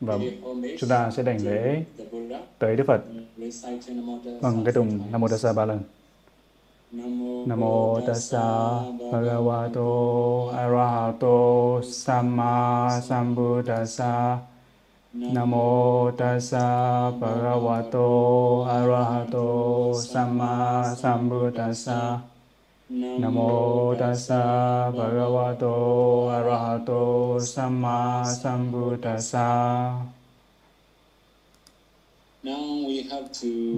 [0.00, 0.18] và
[0.78, 1.82] chúng ta sẽ đảnh lễ
[2.58, 3.00] tới Đức Phật
[4.40, 5.80] bằng cái tùng Nam Mô Tassa ba lần.
[7.46, 8.80] Nam mô tassa
[9.12, 14.38] bhagavato arahato samma sambuddhassa.
[15.12, 22.18] Nam mô tassa bhagavato arahato samma sambuddhassa.
[22.88, 29.92] Nam mô tassa bhagavato arahato samma sambuddhassa.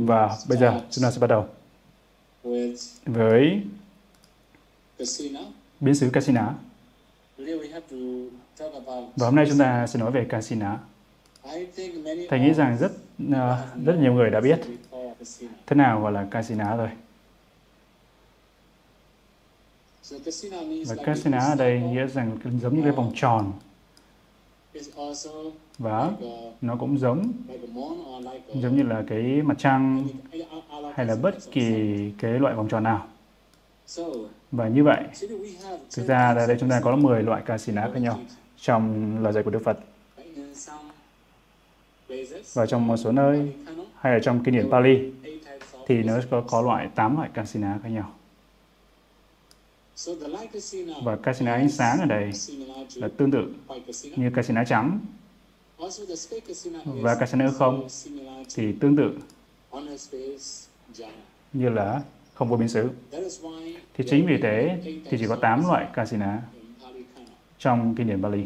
[0.07, 1.47] Và bây giờ chúng ta sẽ bắt đầu
[3.07, 3.63] với
[5.81, 6.55] biến xứ Kasina.
[9.17, 10.79] Và hôm nay chúng ta sẽ nói về Kasina.
[12.29, 12.93] Thầy nghĩ rằng rất
[13.29, 13.35] uh,
[13.85, 14.61] rất nhiều người đã biết
[15.67, 16.89] thế nào gọi là Kasina rồi.
[20.87, 23.53] Và Kasina ở đây nghĩa rằng giống như cái vòng tròn
[25.79, 26.11] và
[26.61, 27.33] nó cũng giống
[28.55, 30.07] giống như là cái mặt trăng
[30.95, 31.63] hay là bất kỳ
[32.19, 33.07] cái loại vòng tròn nào.
[34.53, 35.03] Và như vậy,
[35.97, 38.19] thực ra ở đây chúng ta có 10 loại kasina khác nhau
[38.57, 39.79] trong lời dạy của Đức Phật.
[42.55, 43.53] Và trong một số nơi,
[43.95, 45.13] hay là trong kinh điển Pali,
[45.87, 48.13] thì nó có, có loại 8 loại kasina khác nhau.
[51.03, 52.31] Và kasina ánh sáng ở đây
[52.95, 53.55] là tương tự
[54.17, 55.01] như kasina trắng.
[56.85, 57.89] Và kasina không
[58.55, 59.19] thì tương tự
[61.53, 62.03] như là
[62.35, 62.91] không vô biên xứ.
[63.95, 66.43] Thì chính vì thế thì chỉ có 8 loại kasina
[67.59, 68.45] trong kinh điển Bali.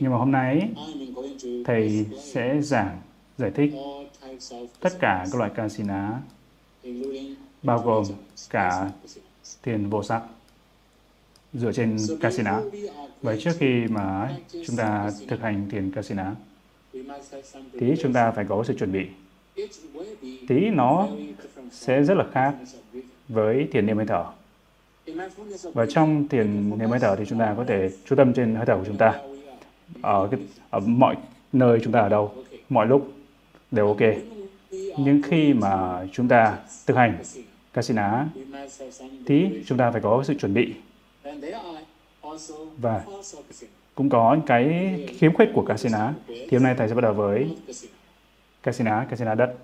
[0.00, 0.70] Nhưng mà hôm nay
[1.64, 3.00] thầy sẽ giảng
[3.38, 3.72] giải thích
[4.80, 6.20] tất cả các loại kasina
[7.62, 8.04] bao gồm
[8.50, 8.90] cả
[9.62, 10.22] thiền vô sắc
[11.54, 12.60] dựa trên kasina.
[13.22, 16.34] Vậy trước khi mà chúng ta thực hành thiền kasina
[17.72, 19.06] thì chúng ta phải có sự chuẩn bị.
[20.48, 21.08] Tí nó
[21.72, 22.54] sẽ rất là khác
[23.28, 24.24] với thiền niệm hơi thở.
[25.74, 28.66] Và trong thiền niệm hơi thở thì chúng ta có thể chú tâm trên hơi
[28.66, 29.20] thở của chúng ta
[30.02, 30.40] ở, cái,
[30.70, 31.16] ở mọi
[31.52, 32.34] nơi chúng ta ở đâu,
[32.68, 33.12] mọi lúc
[33.70, 34.00] đều ok.
[34.98, 37.18] Nhưng khi mà chúng ta thực hành
[37.78, 38.26] Kasina
[39.26, 40.74] thì chúng ta phải có sự chuẩn bị
[42.78, 43.04] và
[43.94, 46.14] cũng có cái khiếm khuyết của Kasina.
[46.26, 47.56] Thì hôm nay thầy sẽ bắt đầu với
[48.62, 49.54] Kasina, Kasina đất.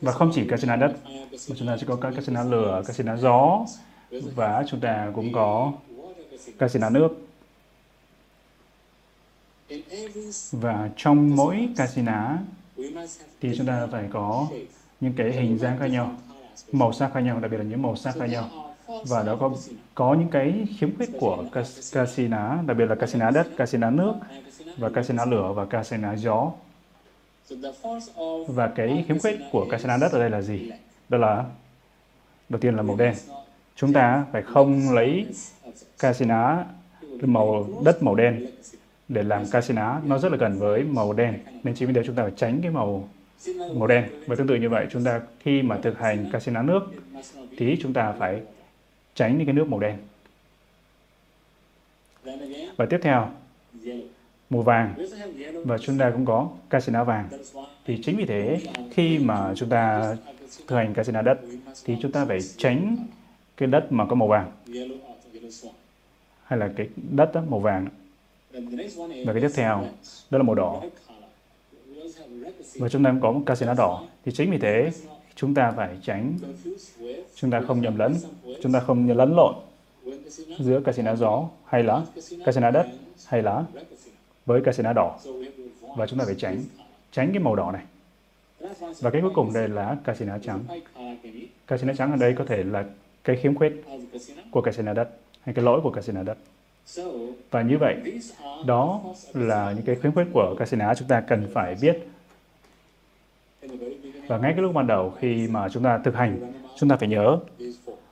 [0.00, 0.96] Và không chỉ Kasina đất,
[1.48, 3.66] mà chúng ta sẽ có các Kasina lửa, Kasina gió
[4.10, 5.72] và chúng ta cũng có
[6.58, 7.08] Kasina nước.
[10.52, 12.38] Và trong mỗi Kasina
[13.40, 14.48] thì chúng ta phải có
[15.00, 16.16] những cái hình dáng khác nhau,
[16.72, 18.74] màu sắc khác nhau, đặc biệt là những màu sắc khác nhau
[19.06, 19.50] và đó có
[19.94, 21.44] có những cái khiếm khuyết của
[21.92, 24.14] casina, đặc biệt là casina đất, casina nước
[24.78, 26.52] và casina lửa và casina gió.
[28.48, 30.70] Và cái khiếm khuyết của casina đất ở đây là gì?
[31.08, 31.44] Đó là
[32.48, 33.14] đầu tiên là màu đen.
[33.76, 35.26] Chúng ta phải không lấy
[35.98, 36.64] casina
[37.20, 38.46] màu đất màu đen
[39.08, 42.14] để làm casina nó rất là gần với màu đen nên chính vì thế chúng
[42.14, 43.08] ta phải tránh cái màu
[43.74, 46.80] màu đen và tương tự như vậy chúng ta khi mà thực hành casino nước
[47.56, 48.40] thì chúng ta phải
[49.14, 49.96] tránh những cái nước màu đen.
[52.76, 53.30] Và tiếp theo,
[54.50, 54.94] màu vàng.
[55.64, 57.28] Và chúng ta cũng có casino vàng.
[57.86, 58.60] Thì chính vì thế,
[58.90, 60.16] khi mà chúng ta
[60.66, 61.40] thực hành casino đất,
[61.84, 62.96] thì chúng ta phải tránh
[63.56, 64.52] cái đất mà có màu vàng.
[66.44, 67.86] Hay là cái đất đó, màu vàng.
[69.26, 69.86] Và cái tiếp theo,
[70.30, 70.82] đó là màu đỏ.
[72.78, 74.04] Và chúng ta cũng có casino đỏ.
[74.24, 74.90] Thì chính vì thế,
[75.34, 76.38] chúng ta phải tránh.
[77.34, 78.14] Chúng ta không nhầm lẫn
[78.62, 79.54] chúng ta không nhầm lẫn lộn
[80.58, 82.02] giữa casino gió hay là
[82.44, 82.86] casino đất
[83.26, 83.64] hay là
[84.46, 85.18] với casino đỏ.
[85.96, 86.62] Và chúng ta phải tránh
[87.12, 87.82] tránh cái màu đỏ này.
[89.00, 90.60] Và cái cuối cùng đây là casino trắng.
[91.66, 92.84] Casino trắng ở đây có thể là
[93.24, 93.72] cái khiếm khuyết
[94.50, 95.08] của casino đất
[95.40, 96.38] hay cái lỗi của casino đất.
[97.50, 97.96] Và như vậy
[98.66, 99.00] đó
[99.34, 100.94] là những cái khiếm khuyết của casino.
[100.94, 102.08] Chúng ta cần phải biết
[104.26, 107.08] và ngay cái lúc ban đầu khi mà chúng ta thực hành, chúng ta phải
[107.08, 107.38] nhớ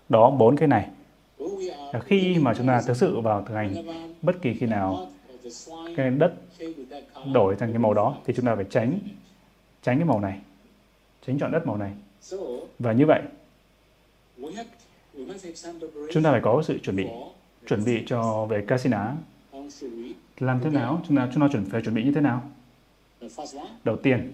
[0.09, 0.89] đó bốn cái này.
[2.05, 3.75] Khi mà chúng ta thực sự vào thực hành,
[4.23, 5.09] bất kỳ khi nào
[5.97, 6.35] cái đất
[7.33, 8.99] đổi thành cái màu đó thì chúng ta phải tránh
[9.83, 10.41] tránh cái màu này,
[11.27, 11.93] tránh chọn đất màu này.
[12.79, 13.23] Và như vậy,
[16.13, 17.07] chúng ta phải có sự chuẩn bị,
[17.69, 19.15] chuẩn bị cho về casina.
[20.39, 21.03] Làm thế nào?
[21.09, 22.43] Chúng ta chúng ta chuẩn phải chuẩn bị như thế nào?
[23.85, 24.33] Đầu tiên,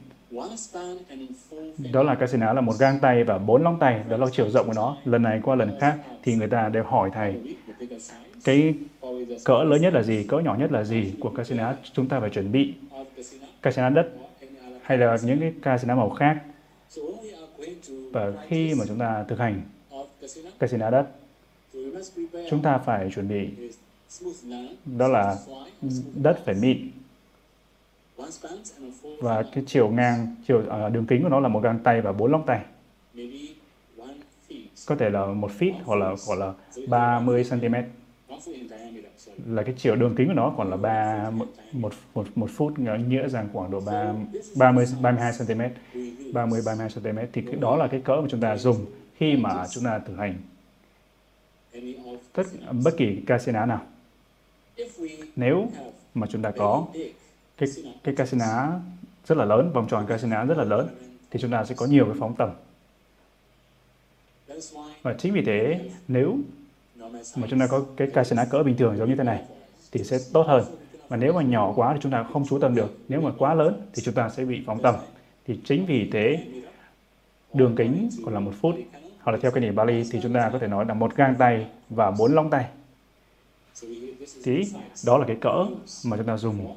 [1.93, 4.67] đó là casino là một gang tay và bốn lóng tay, đó là chiều rộng
[4.67, 4.96] của nó.
[5.05, 7.56] Lần này qua lần khác thì người ta đều hỏi thầy
[8.44, 8.75] cái
[9.44, 12.31] cỡ lớn nhất là gì, cỡ nhỏ nhất là gì của casino chúng ta phải
[12.31, 12.75] chuẩn bị?
[13.62, 14.08] Casino đất
[14.82, 16.43] hay là những cái casino màu khác?
[18.12, 19.62] Và khi mà chúng ta thực hành
[20.58, 21.06] casino đất
[22.50, 23.49] chúng ta phải chuẩn bị.
[24.84, 25.37] Đó là
[26.14, 26.90] đất phải mịn
[29.21, 32.13] và cái chiều ngang chiều uh, đường kính của nó là một găng tay và
[32.13, 32.61] bốn lóng tay.
[34.87, 36.53] Có thể là một feet hoặc là hoặc là
[36.89, 37.75] 30 cm
[39.47, 41.31] là cái chiều đường kính của nó còn là ba
[41.73, 44.13] một một một phút nghĩa rằng khoảng độ ba
[44.57, 45.61] 30 32 cm
[46.33, 48.87] 30 32 cm thì cái đó là cái cỡ mà chúng ta dùng
[49.17, 50.35] khi mà chúng ta thực hành.
[52.33, 52.43] Tất
[52.85, 53.81] bất kỳ casino nào.
[55.37, 55.69] Nếu
[56.15, 56.87] mà chúng ta có
[57.59, 57.69] cái
[58.05, 58.81] cái casino
[59.27, 60.89] rất là lớn, vòng tròn casino rất là lớn,
[61.31, 62.51] thì chúng ta sẽ có nhiều cái phóng tầm.
[65.03, 66.39] Và chính vì thế, nếu
[67.37, 69.43] mà chúng ta có cái casino cỡ bình thường giống như thế này,
[69.93, 70.65] thì sẽ tốt hơn.
[71.09, 72.99] Và nếu mà nhỏ quá thì chúng ta không chú tâm được.
[73.09, 74.95] Nếu mà quá lớn thì chúng ta sẽ bị phóng tầm.
[75.47, 76.47] Thì chính vì thế,
[77.55, 78.75] đường kính còn là một phút,
[79.21, 81.35] hoặc là theo cái nỉ Bali thì chúng ta có thể nói là một gang
[81.39, 82.67] tay và bốn lóng tay.
[84.45, 84.65] Thì
[85.07, 85.67] đó là cái cỡ
[86.05, 86.77] mà chúng ta dùng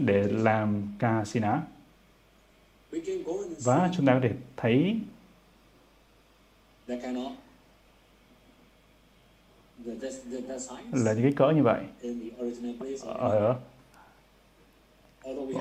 [0.00, 1.62] để làm casino
[3.64, 5.00] và chúng ta có thể thấy
[10.92, 11.80] là những cái cỡ như vậy.
[13.02, 13.56] Ở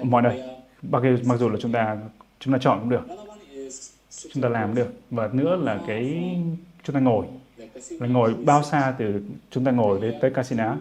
[0.03, 0.41] mọi nơi.
[0.81, 1.97] Mặc dù, mặc dù là chúng ta
[2.39, 3.03] chúng ta chọn cũng được.
[4.33, 4.93] Chúng ta làm được.
[5.09, 6.35] Và nữa là cái
[6.83, 7.25] chúng ta ngồi.
[7.89, 10.77] Là ngồi bao xa từ chúng ta ngồi đến tới casino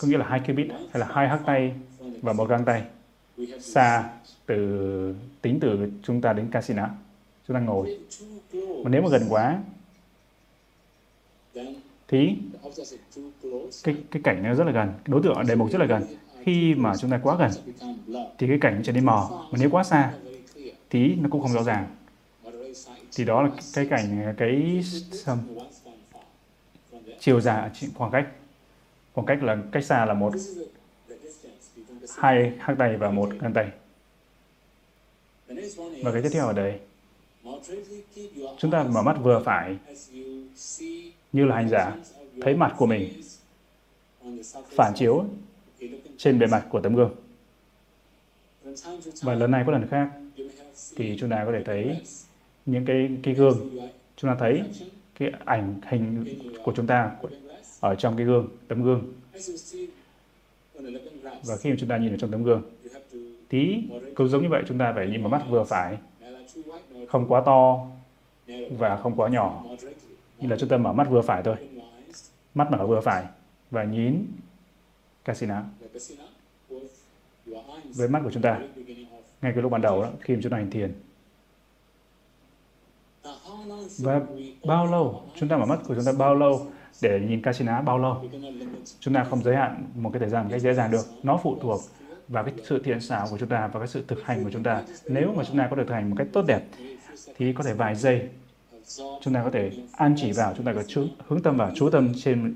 [0.00, 1.74] có nghĩa là hai qubit hay là hai hắc tay
[2.22, 2.84] và một găng tay
[3.60, 4.10] xa
[4.46, 6.88] từ, tính từ chúng ta đến casino
[7.48, 7.98] chúng ta ngồi.
[8.52, 9.58] Mà nếu mà gần quá,
[12.08, 12.36] thì
[13.84, 14.88] cái cái cảnh nó rất là gần.
[15.06, 16.02] Đối tượng ở đề mục rất là gần.
[16.42, 17.50] Khi mà chúng ta quá gần,
[18.38, 19.26] thì cái cảnh trở nên mờ.
[19.30, 20.12] Mà nếu quá xa,
[20.90, 21.86] thì nó cũng không rõ ràng.
[23.16, 24.84] Thì đó là cái cảnh, cái
[27.20, 28.26] chiều dài khoảng cách
[29.18, 30.32] khoảng cách là, cách xa là một.
[32.16, 33.70] Hai hắc tay và một ngân tay.
[36.02, 36.80] Và cái tiếp theo ở đây.
[38.58, 39.76] Chúng ta mở mắt vừa phải,
[41.32, 41.96] như là hành giả
[42.42, 43.22] thấy mặt của mình,
[44.76, 45.24] phản chiếu
[46.16, 47.14] trên bề mặt của tấm gương.
[49.22, 50.08] Và lần này có lần khác,
[50.96, 52.00] thì chúng ta có thể thấy
[52.66, 53.70] những cái cái gương.
[54.16, 54.62] Chúng ta thấy
[55.18, 56.24] cái ảnh hình
[56.64, 57.10] của chúng ta
[57.80, 59.12] ở trong cái gương tấm gương.
[61.44, 62.62] Và khi mà chúng ta nhìn ở trong tấm gương
[63.48, 63.82] tí
[64.14, 65.98] cũng giống như vậy chúng ta phải nhìn vào mắt vừa phải.
[67.08, 67.86] Không quá to
[68.78, 69.64] và không quá nhỏ.
[70.38, 71.56] Như là chúng ta mở mắt vừa phải thôi.
[72.54, 73.24] Mắt mở vừa phải
[73.70, 74.26] và nhìn
[75.24, 75.62] casino.
[77.84, 78.60] Với mắt của chúng ta
[79.42, 80.92] ngay cái lúc ban đầu đó, khi mà chúng ta hành thiền.
[83.98, 84.20] Và
[84.66, 85.22] bao lâu?
[85.34, 86.66] Chúng ta mở mắt của chúng ta bao lâu?
[87.02, 88.24] Để nhìn casino bao lâu.
[89.00, 91.06] Chúng ta không giới hạn một cái thời gian một cách dễ dàng được.
[91.22, 91.80] Nó phụ thuộc
[92.28, 94.62] vào cái sự thiện xảo của chúng ta và cái sự thực hành của chúng
[94.62, 94.82] ta.
[95.04, 96.60] Nếu mà chúng ta có được thực hành một cách tốt đẹp
[97.36, 98.28] thì có thể vài giây
[98.96, 101.90] chúng ta có thể an chỉ vào chúng ta có chú, hướng tâm vào chú
[101.90, 102.54] tâm trên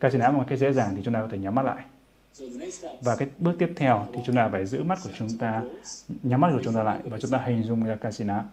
[0.00, 1.84] casino một cách dễ dàng thì chúng ta có thể nhắm mắt lại.
[3.02, 5.62] Và cái bước tiếp theo thì chúng ta phải giữ mắt của chúng ta
[6.22, 8.44] nhắm mắt của chúng ta lại và chúng ta hình dung ra casino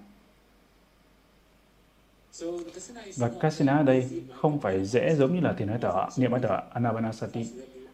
[3.18, 6.42] và casino ở đây không phải dễ giống như là thiền hơi thở, niệm hơi
[6.44, 7.48] thở Anapanasati.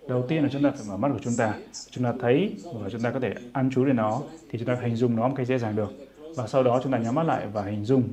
[0.08, 1.54] Đầu tiên là chúng ta phải mở mắt của chúng ta,
[1.90, 4.76] chúng ta thấy và chúng ta có thể ăn chú đến nó, thì chúng ta
[4.82, 5.94] hình dung nó một cách dễ dàng được.
[6.36, 8.04] Và sau đó chúng ta nhắm mắt lại và hình dung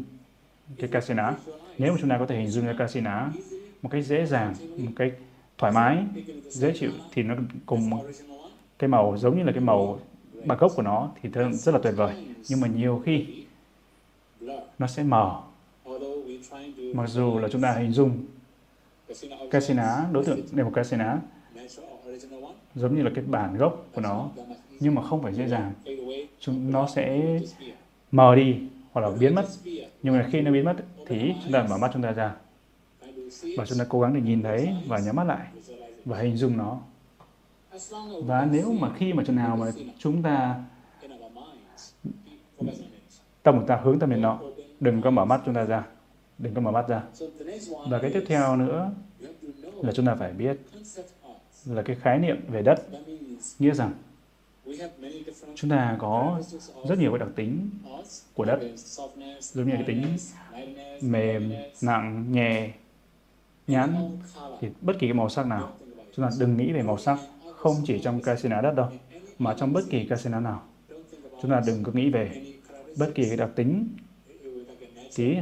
[0.78, 1.34] cái casino.
[1.78, 3.28] Nếu mà chúng ta có thể hình dung cái casino
[3.82, 5.12] một cách dễ dàng, một cách
[5.58, 6.04] thoải mái,
[6.48, 7.34] dễ chịu, thì nó
[7.66, 7.90] cùng
[8.78, 10.00] cái màu giống như là cái màu
[10.44, 12.26] bạc gốc của nó thì rất là tuyệt vời.
[12.48, 13.26] Nhưng mà nhiều khi
[14.78, 15.40] nó sẽ mờ
[16.94, 18.24] Mặc dù là chúng ta hình dung
[19.50, 21.16] casino, đối tượng này một casino,
[22.74, 24.28] giống như là cái bản gốc của nó,
[24.80, 25.72] nhưng mà không phải dễ dàng.
[26.40, 27.38] Chúng nó sẽ
[28.12, 28.56] mờ đi
[28.92, 29.44] hoặc là biến mất.
[30.02, 32.34] Nhưng mà khi nó biến mất thì chúng ta mở mắt chúng ta ra
[33.56, 35.46] và chúng ta cố gắng để nhìn thấy và nhắm mắt lại
[36.04, 36.78] và hình dung nó.
[38.24, 39.66] Và nếu mà khi mà chỗ nào mà
[39.98, 40.54] chúng ta
[43.42, 44.40] tâm của ta hướng tâm đến nó,
[44.80, 45.84] đừng có mở mắt chúng ta ra
[46.42, 47.02] đừng có mở mắt ra.
[47.88, 48.92] Và cái tiếp theo nữa
[49.82, 50.56] là chúng ta phải biết
[51.66, 52.86] là cái khái niệm về đất
[53.58, 53.92] nghĩa rằng
[55.54, 56.40] chúng ta có
[56.88, 57.70] rất nhiều cái đặc tính
[58.34, 58.60] của đất.
[59.40, 60.16] Giống như cái tính
[61.00, 62.70] mềm, nặng, nhẹ
[63.66, 64.18] nhãn
[64.60, 65.72] thì bất kỳ cái màu sắc nào.
[66.16, 67.18] Chúng ta đừng nghĩ về màu sắc
[67.56, 68.88] không chỉ trong casino đất đâu,
[69.38, 70.62] mà trong bất kỳ casino nào.
[71.42, 72.44] Chúng ta đừng có nghĩ về
[72.98, 73.88] bất kỳ cái đặc tính.
[75.16, 75.36] Tí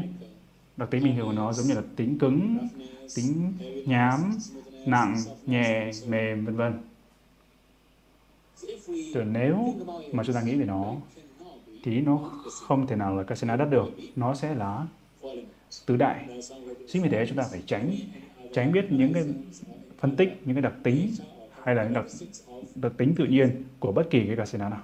[0.81, 2.59] đặc tính bình thường của nó giống như là tính cứng,
[3.17, 3.53] tính
[3.87, 4.39] nhám,
[4.87, 6.73] nặng, nhẹ, mềm, vân vân.
[9.15, 9.75] Từ nếu
[10.13, 10.95] mà chúng ta nghĩ về nó,
[11.83, 12.17] thì nó
[12.67, 13.87] không thể nào là casino đắt được.
[14.17, 14.87] Nó sẽ là
[15.87, 16.43] tứ đại.
[16.89, 17.95] Chính vì thế chúng ta phải tránh
[18.53, 19.25] tránh biết những cái
[19.99, 21.11] phân tích, những cái đặc tính
[21.63, 22.05] hay là những đặc
[22.75, 24.83] đặc tính tự nhiên của bất kỳ cái casino nào.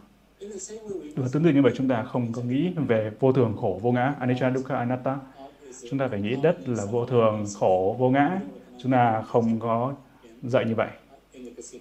[1.16, 3.92] Và tương tự như vậy chúng ta không có nghĩ về vô thường khổ vô
[3.92, 5.18] ngã, anicca dukkha anatta
[5.90, 8.40] chúng ta phải nghĩ đất là vô thường, khổ, vô ngã.
[8.78, 9.94] Chúng ta không có
[10.42, 10.88] dạy như vậy.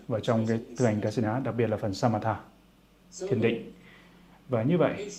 [0.07, 2.39] Và trong cái thực hành Kasina đặc biệt là phần Samatha,
[3.29, 3.71] thiền định.
[4.49, 5.11] Và như vậy,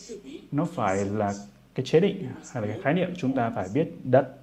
[0.53, 1.35] nó phải là
[1.75, 4.35] cái chế định hay là cái khái niệm chúng ta phải biết đất.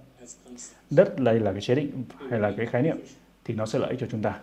[0.89, 2.97] Đất đây là cái chế định hay là cái khái niệm
[3.45, 4.39] thì nó sẽ lợi ích cho chúng ta.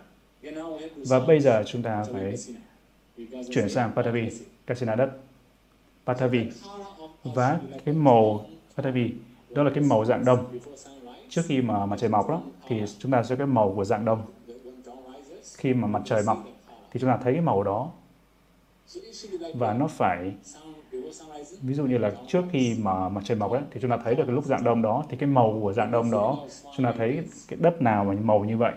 [1.07, 2.35] Và bây giờ chúng ta phải
[3.51, 4.29] chuyển sang Patavi
[4.67, 5.11] Kasina đất.
[6.05, 6.49] Patavi
[7.23, 8.45] và cái màu
[8.75, 9.11] Patavi
[9.55, 10.59] đó là cái màu dạng đông.
[11.29, 14.05] Trước khi mà mặt trời mọc đó thì chúng ta sẽ cái màu của dạng
[14.05, 14.21] đông.
[15.57, 16.37] Khi mà mặt trời mọc
[16.91, 17.91] thì chúng ta thấy cái màu đó.
[19.53, 20.33] Và nó phải
[21.61, 24.15] ví dụ như là trước khi mà mặt trời mọc ấy, thì chúng ta thấy
[24.15, 26.37] được cái lúc dạng đông đó thì cái màu của dạng đông đó
[26.77, 28.73] chúng ta thấy cái đất nào mà màu như vậy.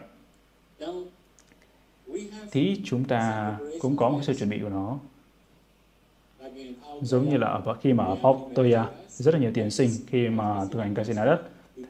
[2.50, 4.98] Thì chúng ta cũng có một sự chuẩn bị của nó.
[7.00, 8.86] Giống như là ở khi mà ở Pop Toya
[9.18, 11.42] rất là nhiều tiền sinh khi mà thực hành casino đất.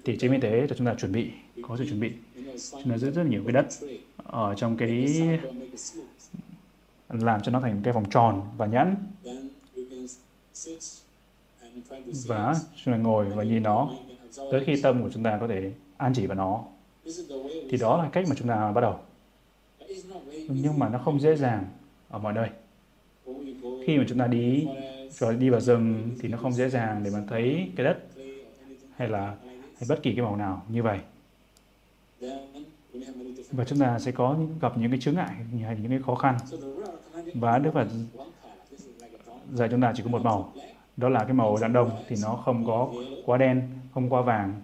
[0.05, 1.31] Thì chính vì thế cho chúng ta chuẩn bị,
[1.63, 2.13] có sự chuẩn bị.
[2.71, 3.67] Chúng ta rất rất nhiều cái đất
[4.17, 5.23] ở trong cái
[7.09, 8.97] làm cho nó thành cái vòng tròn và nhẵn
[12.27, 12.55] và
[12.85, 13.91] chúng ta ngồi và nhìn nó
[14.53, 16.65] tới khi tâm của chúng ta có thể an chỉ vào nó.
[17.71, 18.99] Thì đó là cách mà chúng ta bắt đầu.
[20.49, 21.65] Nhưng mà nó không dễ dàng
[22.09, 22.49] ở mọi nơi.
[23.87, 24.67] Khi mà chúng ta đi
[25.19, 27.99] rồi đi vào rừng thì nó không dễ dàng để mà thấy cái đất
[28.97, 30.99] hay là hay bất kỳ cái màu nào như vậy.
[33.53, 36.39] Và chúng ta sẽ có gặp những cái chướng ngại, hay những cái khó khăn.
[37.35, 37.89] Và Đức Phật
[39.53, 40.53] dạy chúng ta chỉ có một màu,
[40.97, 42.93] đó là cái màu dạng đông thì nó không có
[43.25, 44.63] quá đen, không quá vàng.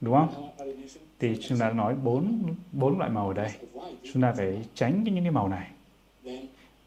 [0.00, 0.50] Đúng không?
[1.18, 2.42] Thì chúng ta nói bốn
[2.72, 3.50] bốn loại màu ở đây.
[4.12, 5.70] Chúng ta phải tránh những cái màu này.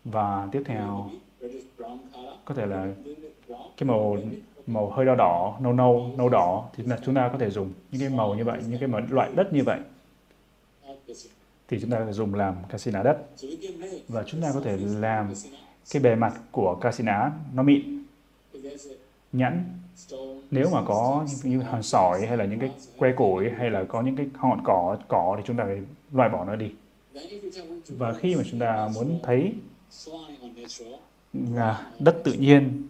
[0.06, 1.10] Và tiếp theo
[2.46, 2.88] có thể là
[3.78, 4.18] cái màu
[4.68, 7.74] màu hơi đỏ đỏ nâu nâu nâu đỏ thì là chúng ta có thể dùng
[7.92, 9.80] những cái màu như vậy những cái loại đất như vậy.
[11.68, 13.18] Thì chúng ta có thể dùng làm casina đất.
[14.08, 15.34] Và chúng ta có thể làm
[15.92, 18.04] cái bề mặt của casina nó mịn
[19.32, 19.64] nhẵn.
[20.52, 24.02] Nếu mà có như hòn sỏi hay là những cái que củi hay là có
[24.02, 26.72] những cái ngọn cỏ cỏ thì chúng ta phải loại bỏ nó đi.
[27.88, 29.54] Và khi mà chúng ta muốn thấy
[31.54, 32.84] là đất tự nhiên.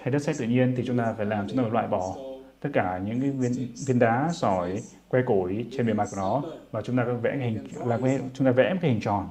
[0.00, 2.16] Hay đất sét tự nhiên thì chúng ta phải làm, chúng ta phải loại bỏ
[2.60, 3.52] tất cả những cái viên
[3.86, 7.66] viên đá, sỏi, que củi trên bề mặt của nó và chúng ta vẽ hình
[7.86, 7.98] là
[8.34, 9.28] chúng ta vẽ cái hình tròn.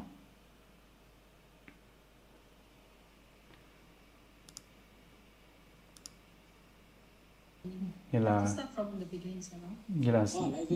[8.17, 8.47] Như là
[9.88, 10.25] như là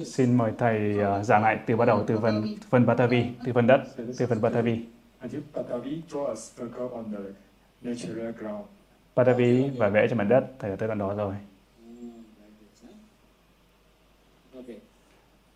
[0.05, 3.67] xin mời thầy uh, giảng lại từ bắt đầu từ phần phần Batavi từ phần
[3.67, 3.81] đất
[4.17, 4.85] từ phần Batavi.
[9.15, 11.35] Batavi và vẽ trên mặt đất thầy đã tới đoạn đó rồi.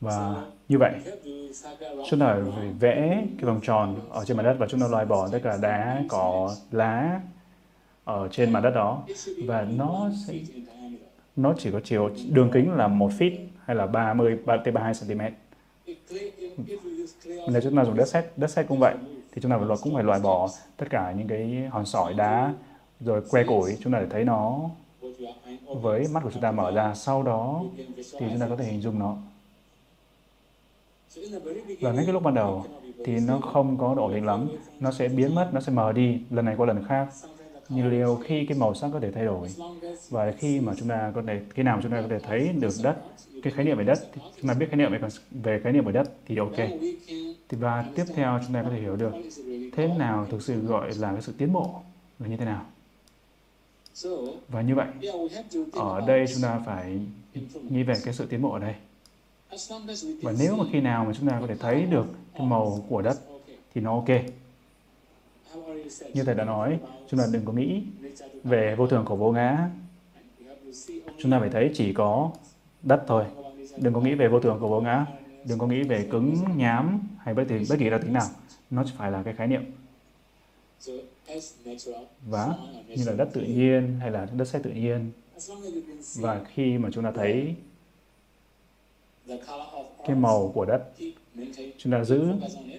[0.01, 0.93] Và như vậy
[2.09, 5.05] chúng ta phải vẽ cái vòng tròn ở trên mặt đất và chúng ta loại
[5.05, 7.21] bỏ tất cả đá cỏ lá
[8.03, 9.03] ở trên mặt đất đó.
[9.45, 10.33] Và nó sẽ
[11.35, 15.21] nó chỉ có chiều đường kính là một feet hay là 30 tới 32 cm.
[17.51, 18.95] Nếu chúng ta dùng đất sét, đất sét cũng vậy,
[19.31, 22.53] thì chúng ta phải cũng phải loại bỏ tất cả những cái hòn sỏi đá
[22.99, 23.77] rồi que củi.
[23.81, 24.59] Chúng ta để thấy nó
[25.67, 26.93] với mắt của chúng ta mở ra.
[26.93, 27.63] Sau đó
[27.95, 29.17] thì chúng ta có thể hình dung nó.
[31.81, 32.65] Và ngay cái lúc ban đầu
[33.05, 34.47] thì nó không có độ hình lắm.
[34.79, 36.21] Nó sẽ biến mất nó sẽ mờ đi.
[36.29, 37.07] Lần này qua lần khác
[37.69, 39.47] nhưng liều khi cái màu sắc có thể thay đổi.
[40.09, 42.73] Và khi mà chúng ta có thể khi nào chúng ta có thể thấy được
[42.83, 42.97] đất
[43.43, 44.99] cái khái niệm về đất thì chúng ta biết khái niệm về,
[45.31, 46.57] về khái niệm về đất thì ok.
[47.49, 49.13] Thì và tiếp theo chúng ta có thể hiểu được
[49.73, 51.81] thế nào thực sự gọi là cái sự tiến bộ
[52.19, 52.65] là như thế nào.
[54.47, 54.87] Và như vậy
[55.73, 56.99] ở đây chúng ta phải
[57.69, 58.75] nghĩ về cái sự tiến bộ ở đây.
[60.21, 63.01] Và nếu mà khi nào mà chúng ta có thể thấy được cái màu của
[63.01, 63.17] đất
[63.73, 64.09] thì nó ok
[66.13, 67.83] như thầy đã nói, chúng ta đừng có nghĩ
[68.43, 69.69] về vô thường của vô ngã.
[71.17, 72.31] Chúng ta phải thấy chỉ có
[72.83, 73.25] đất thôi.
[73.77, 75.05] Đừng có nghĩ về vô thường của vô ngã.
[75.45, 78.27] Đừng có nghĩ về cứng, nhám hay bất kỳ bất kỳ đặc tính nào.
[78.69, 79.63] Nó chỉ phải là cái khái niệm.
[82.27, 82.55] Và
[82.87, 85.11] như là đất tự nhiên hay là đất sét tự nhiên.
[86.15, 87.55] Và khi mà chúng ta thấy
[90.07, 90.83] cái màu của đất,
[91.77, 92.33] chúng ta giữ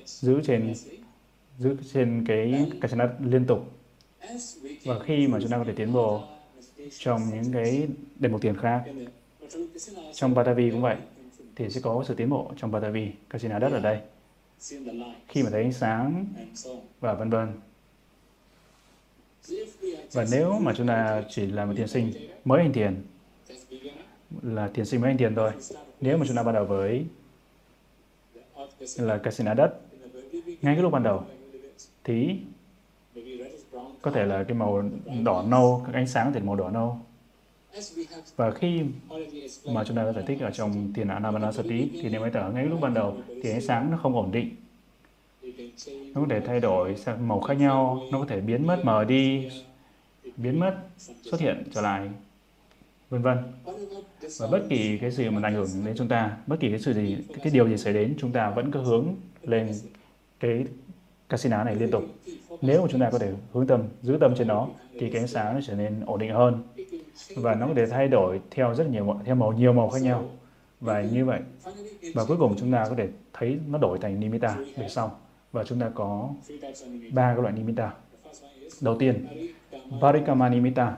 [0.07, 0.75] giữ trên
[1.59, 3.73] giữ trên cái cái chân đất liên tục.
[4.85, 6.23] Và khi mà chúng ta có thể tiến bộ
[6.99, 8.85] trong những cái đề mục tiền khác,
[10.13, 10.97] trong Batavi cũng vậy,
[11.57, 14.01] thì sẽ có sự tiến bộ trong Batavi Kasina đất ở đây.
[15.29, 16.27] Khi mà thấy ánh sáng
[17.01, 17.53] và vân vân.
[20.13, 22.13] Và nếu mà chúng ta chỉ là một thiền sinh
[22.45, 23.03] mới hành thiền
[24.43, 25.51] là thiền sinh mới hành thiền thôi,
[26.01, 27.07] nếu mà chúng ta bắt đầu với
[28.99, 29.81] là casino đất
[30.47, 31.25] ngay cái lúc ban đầu
[32.07, 32.37] thì
[34.03, 34.83] có thể là cái màu
[35.25, 36.99] đỏ nâu cái ánh sáng có thể màu đỏ nâu.
[38.37, 38.81] Và khi
[39.73, 42.67] mà chúng ta đã giải thích ở trong thiền Anapanasati thì nếu máy thở ngay
[42.67, 44.57] lúc ban đầu thì ánh sáng nó không ổn định.
[46.15, 49.05] Nó có thể thay đổi sang màu khác nhau nó có thể biến mất mờ
[49.05, 49.49] đi
[50.37, 50.77] biến mất
[51.23, 52.11] xuất hiện trở lại
[53.11, 53.39] vân vân.
[54.39, 56.95] Và bất kỳ cái gì mà ảnh hưởng đến chúng ta bất kỳ cái sự
[56.95, 59.75] gì cái, cái điều gì xảy đến chúng ta vẫn cứ hướng lên
[60.41, 60.65] cái
[61.29, 62.05] casino này liên tục.
[62.61, 65.27] Nếu mà chúng ta có thể hướng tâm, giữ tâm trên nó, thì cái ánh
[65.27, 66.63] sáng nó trở nên ổn định hơn.
[67.37, 70.31] Và nó có thể thay đổi theo rất nhiều theo màu, nhiều màu khác nhau.
[70.81, 71.41] Và như vậy,
[72.15, 75.19] và cuối cùng chúng ta có thể thấy nó đổi thành nimitta về sau.
[75.53, 76.31] Và chúng ta có
[77.13, 77.93] ba cái loại nimitta.
[78.81, 79.27] Đầu tiên,
[80.01, 80.97] varikama nimitta.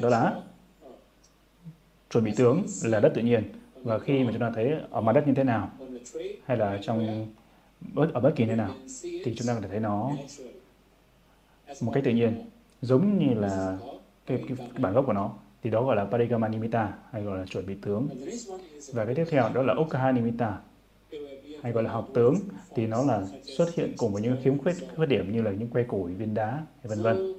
[0.00, 0.40] Đó là
[2.10, 3.42] chuẩn bị tướng là đất tự nhiên.
[3.74, 5.70] Và khi mà chúng ta thấy ở mặt đất như thế nào,
[6.46, 7.26] hay là trong
[8.14, 10.12] ở bất kỳ nơi nào thì chúng ta có thể thấy nó
[11.80, 12.44] một cách tự nhiên
[12.82, 13.78] giống như là
[14.26, 15.32] cái, cái, cái bản gốc của nó.
[15.62, 18.08] Thì đó gọi là parigama nimitta hay gọi là chuẩn bị tướng.
[18.92, 20.58] Và cái tiếp theo đó là Okaha nimitta
[21.62, 22.34] hay gọi là học tướng.
[22.74, 25.68] Thì nó là xuất hiện cùng với những khiếm khuyết khuyết điểm như là những
[25.68, 27.34] que củi viên đá vân vân.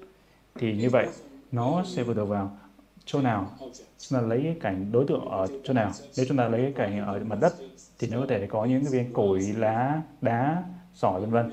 [0.56, 1.08] Thì như vậy
[1.52, 2.58] nó sẽ phụ thuộc vào
[3.06, 3.52] chỗ nào?
[4.00, 5.92] Chúng ta lấy cái cảnh đối tượng ở chỗ nào?
[6.18, 7.54] Nếu chúng ta lấy cái cảnh ở mặt đất
[8.00, 10.64] thì nó có thể có những cái viên củi, lá, đá,
[10.94, 11.52] sỏi, vân vân.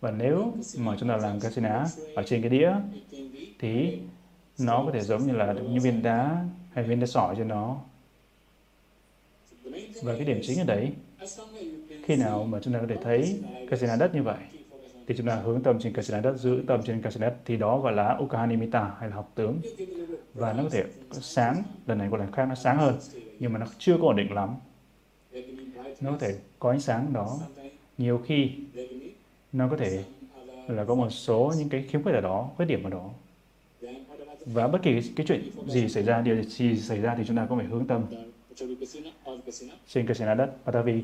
[0.00, 2.72] Và nếu mà chúng ta làm casina ở trên cái đĩa
[3.58, 3.98] thì
[4.58, 7.76] nó có thể giống như là những viên đá hay viên đá sỏi cho nó.
[10.02, 10.92] Và cái điểm chính ở đấy,
[12.04, 14.38] khi nào mà chúng ta có thể thấy casina đất như vậy
[15.06, 17.78] thì chúng ta hướng tâm trên casino đất, giữ tâm trên casino đất thì đó
[17.78, 19.60] gọi là ukahanimita hay là học tướng
[20.38, 22.98] và nó có thể sáng, lần này qua lần khác nó sáng hơn,
[23.38, 24.56] nhưng mà nó chưa có ổn định lắm.
[26.00, 27.38] Nó có thể có ánh sáng đó.
[27.98, 28.50] Nhiều khi
[29.52, 30.04] nó có thể
[30.68, 33.10] là có một số những cái khiếm khuyết ở đó, khuyết điểm ở đó.
[34.46, 37.46] Và bất kỳ cái chuyện gì xảy ra, điều gì xảy ra thì chúng ta
[37.48, 38.02] cũng phải hướng tâm.
[39.88, 41.02] Trên Kasina đất, Patavi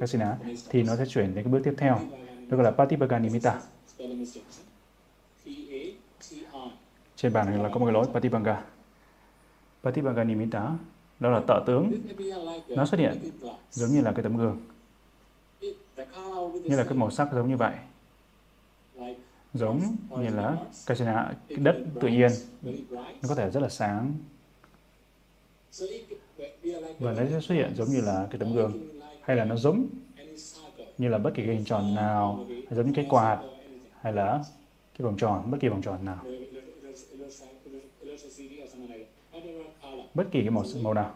[0.00, 0.38] Kasina
[0.70, 2.00] thì nó sẽ chuyển đến cái bước tiếp theo
[2.48, 3.60] đó gọi là Patipaka Nimitta
[7.22, 8.64] trên bàn là có một cái lỗi Patibanga.
[9.82, 10.70] Patibanga Nimitta,
[11.20, 11.92] đó là tợ tướng.
[12.68, 13.18] Nó xuất hiện
[13.70, 14.60] giống như là cái tấm gương.
[16.64, 17.74] Như là cái màu sắc giống như vậy.
[19.54, 19.80] Giống
[20.10, 20.56] như là
[20.86, 20.98] cái
[21.48, 22.30] đất tự nhiên.
[22.92, 24.14] Nó có thể rất là sáng.
[26.98, 28.72] Và nó sẽ xuất hiện giống như là cái tấm gương.
[29.22, 29.86] Hay là nó giống
[30.98, 33.38] như là bất kỳ cái hình tròn nào, giống như cái quạt,
[34.00, 34.44] hay là
[34.98, 36.24] cái vòng tròn, bất kỳ vòng tròn nào.
[40.14, 41.14] Bất kỳ cái màu màu nào,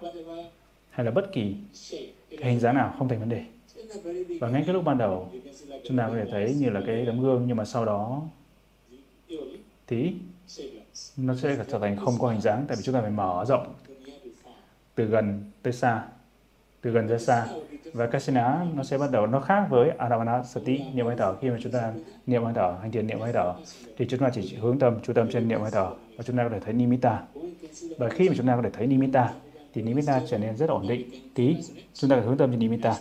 [0.90, 1.56] hay là bất kỳ
[2.30, 3.44] cái hình dáng nào không thành vấn đề.
[4.40, 5.30] Và ngay cái lúc ban đầu,
[5.88, 8.22] chúng ta có thể thấy như là cái tấm gương, nhưng mà sau đó
[9.86, 10.12] thì
[11.16, 13.74] nó sẽ trở thành không có hình dáng, tại vì chúng ta phải mở rộng
[14.94, 16.04] từ gần tới xa,
[16.80, 17.46] từ gần ra xa.
[17.92, 21.36] Và Kasina nó sẽ bắt đầu nó khác với Anapanasati niệm hơi thở.
[21.40, 21.92] Khi mà chúng ta
[22.26, 23.54] niệm hơi thở, hành thiền niệm hơi thở,
[23.96, 26.42] thì chúng ta chỉ hướng tâm, chú tâm trên niệm hơi thở và chúng ta
[26.42, 27.22] có thể thấy nimitta
[27.98, 29.34] và khi mà chúng ta có thể thấy nimitta
[29.74, 31.56] thì nimitta trở nên rất ổn định, tí.
[31.94, 32.98] Chúng ta phải hướng tâm trên nimitta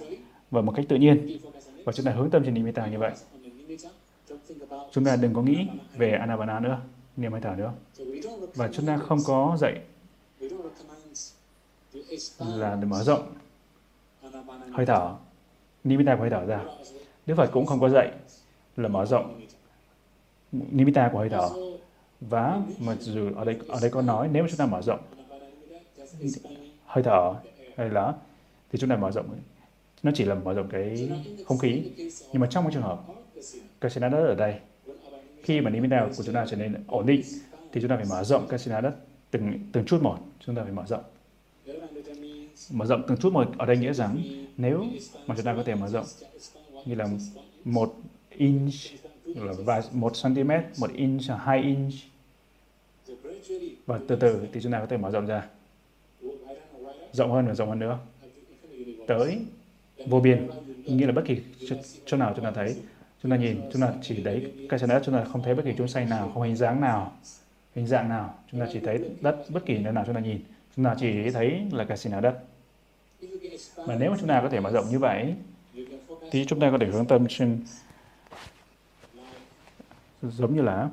[0.51, 1.37] và một cách tự nhiên.
[1.85, 3.11] Và chúng ta hướng tâm trên nimitta như vậy.
[4.91, 6.79] Chúng ta đừng có nghĩ về anapana nữa
[7.17, 7.73] niệm hơi thở nữa.
[8.55, 9.81] Và chúng ta không có dạy
[12.39, 13.33] là để mở rộng
[14.71, 15.15] hơi thở.
[15.83, 16.61] Nimitta của hơi thở ra.
[17.25, 18.11] Đức Phật cũng không có dạy
[18.77, 19.41] là mở rộng
[20.51, 21.49] nimitta của hơi thở
[22.29, 24.99] và mà dù ở đây ở đây có nói, nếu mà chúng ta mở rộng,
[26.85, 27.33] hơi thở,
[27.77, 28.13] hay là
[28.71, 29.25] thì chúng ta mở rộng.
[30.03, 31.09] Nó chỉ là mở rộng cái
[31.45, 31.81] không khí.
[32.31, 32.99] Nhưng mà trong cái trường hợp
[33.81, 34.59] casino đất ở đây,
[35.43, 37.21] khi mà nimitta của chúng ta trở nên ổn định,
[37.71, 38.95] thì chúng ta phải mở rộng casino đất
[39.31, 40.17] từng từng chút một.
[40.45, 41.03] Chúng ta phải mở rộng.
[42.71, 44.17] Mở rộng từng chút một ở đây nghĩa rằng,
[44.57, 44.85] nếu
[45.27, 46.05] mà chúng ta có thể mở rộng
[46.85, 47.07] như là
[47.63, 47.95] một
[48.29, 48.73] inch
[49.25, 51.93] là vài một cm một inch, hai inch
[53.85, 55.45] và từ từ thì chúng ta có thể mở rộng ra.
[57.11, 57.99] Rộng hơn và rộng hơn nữa.
[59.07, 59.39] Tới
[60.07, 60.49] vô biên,
[60.85, 61.41] nghĩa là bất kỳ
[62.05, 62.75] chỗ nào chúng ta thấy,
[63.23, 65.73] chúng ta nhìn, chúng ta chỉ thấy cái đất, chúng ta không thấy bất kỳ
[65.77, 67.17] chốn sanh nào, không hình dáng nào,
[67.75, 68.35] hình dạng nào.
[68.51, 70.39] Chúng ta chỉ thấy đất, bất kỳ nơi nào chúng ta nhìn.
[70.75, 72.39] Chúng ta chỉ thấy là cái là đất.
[73.87, 75.35] Mà nếu mà chúng ta có thể mở rộng như vậy,
[76.31, 77.63] thì chúng ta có thể hướng tâm trên
[80.21, 80.89] giống như là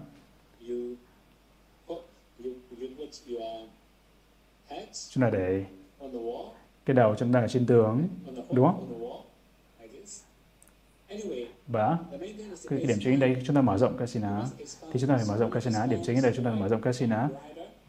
[5.08, 5.64] chúng ta để
[6.84, 8.08] cái đầu chúng ta ở trên tường
[8.50, 8.86] đúng không?
[11.66, 11.98] và
[12.68, 14.44] cái điểm chính đây chúng ta mở rộng casino.
[14.92, 15.86] Thì chúng ta phải mở rộng casino.
[15.86, 17.28] Điểm chính ở đây chúng ta phải mở rộng casino.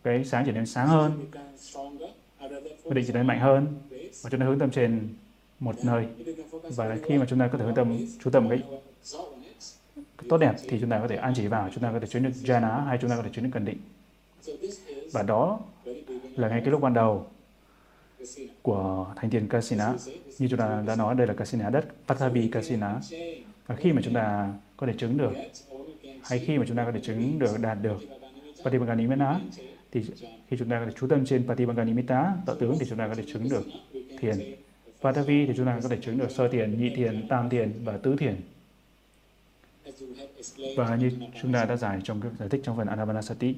[0.03, 1.25] cái sáng trở nên sáng hơn.
[2.83, 3.67] Quyết định trở nên mạnh hơn.
[4.21, 5.09] và chúng ta hướng tâm trên
[5.59, 6.05] một nơi.
[6.75, 8.61] và khi mà chúng ta có thể hướng tâm chú tâm cái
[10.29, 12.23] tốt đẹp thì chúng ta có thể an chỉ vào chúng ta có thể chuyển
[12.23, 13.77] được jhana hay chúng ta có thể chuyển được cần định
[15.11, 15.59] và đó
[16.35, 17.27] là ngay cái lúc ban đầu
[18.61, 19.93] của thành tiền Kasina.
[20.39, 22.99] Như chúng ta đã nói, đây là Kasina đất, Patavi Kasina.
[23.67, 25.33] Và khi mà chúng ta có thể chứng được,
[26.23, 27.97] hay khi mà chúng ta có thể chứng được, đạt được
[28.63, 29.39] Patipanganimita,
[29.91, 30.03] thì
[30.47, 33.15] khi chúng ta có thể chú tâm trên Patipanganimita, tạo tướng, thì chúng ta có
[33.15, 33.63] thể chứng được
[34.19, 34.55] thiền.
[35.01, 37.97] Patavi thì chúng ta có thể chứng được sơ thiền, nhị thiền, tam thiền và
[37.97, 38.35] tứ thiền.
[40.75, 43.55] Và như chúng ta đã giải trong cái giải thích trong phần Anapanasati.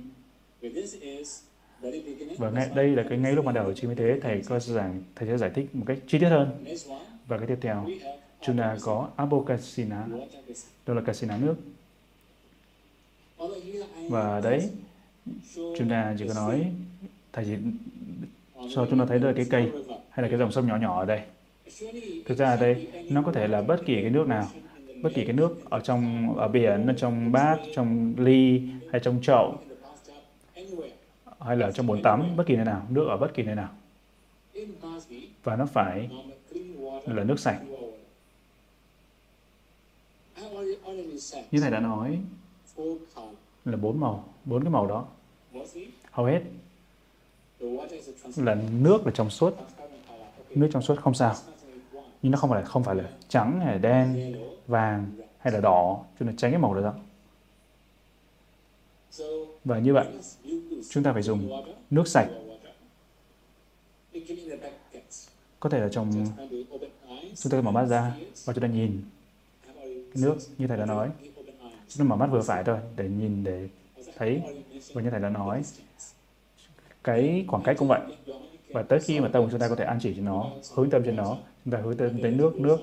[2.38, 5.02] Và ngay đây là cái ngay lúc ban đầu chỉ mới thế thầy có giảng
[5.16, 6.66] thầy sẽ giải thích một cách chi tiết hơn.
[7.28, 7.88] Và cái tiếp theo
[8.42, 10.06] chúng ta có Abokasina,
[10.86, 11.56] đó là casina nước.
[14.10, 14.70] Và đấy
[15.56, 16.72] chúng ta chỉ có nói
[17.34, 17.56] thầy chỉ
[18.76, 19.72] cho chúng ta thấy đây cái cây
[20.10, 21.22] hay là cái dòng sông nhỏ nhỏ ở đây.
[22.26, 24.48] Thực ra ở đây nó có thể là bất kỳ cái nước nào
[25.02, 29.20] bất kỳ cái nước ở trong ở biển, ở trong bát, trong ly hay trong
[29.22, 29.58] chậu
[31.46, 33.70] hay là trong bồn tắm, bất kỳ nơi nào, nước ở bất kỳ nơi nào.
[35.44, 36.10] Và nó phải
[37.06, 37.62] là nước sạch.
[41.52, 42.20] Như thầy đã nói
[43.66, 45.06] là bốn màu, bốn cái màu đó.
[46.12, 46.42] Hầu hết
[48.36, 49.58] là nước là trong suốt,
[50.50, 51.36] nước trong suốt không sao.
[52.22, 54.36] Nhưng nó không phải là không phải là trắng hay là đen,
[54.68, 56.82] vàng hay là đỏ, cho nên tránh cái màu đó.
[56.82, 56.94] đó.
[59.66, 60.08] Và như vậy,
[60.90, 61.50] chúng ta phải dùng
[61.90, 62.28] nước sạch.
[65.60, 66.28] Có thể là trong
[67.36, 69.02] chúng ta mở mắt ra và chúng ta nhìn
[70.16, 71.10] nước như thầy đã nói.
[71.90, 73.70] Chúng ta mở mắt vừa phải thôi để nhìn để
[74.18, 74.42] thấy
[74.94, 75.64] và như thầy đã nói
[77.04, 78.02] cái khoảng cách cũng vậy
[78.70, 81.02] và tới khi mà tâm chúng ta có thể an chỉ cho nó hướng tâm
[81.06, 82.78] trên nó chúng ta hướng tâm tới nước nước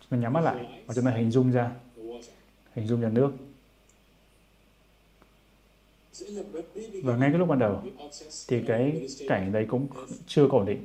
[0.00, 1.70] chúng ta nhắm mắt lại và chúng ta hình dung ra
[2.74, 3.32] hình dung ra nước
[7.02, 7.82] và ngay cái lúc ban đầu
[8.48, 9.86] thì cái cảnh đấy cũng
[10.26, 10.82] chưa có ổn định.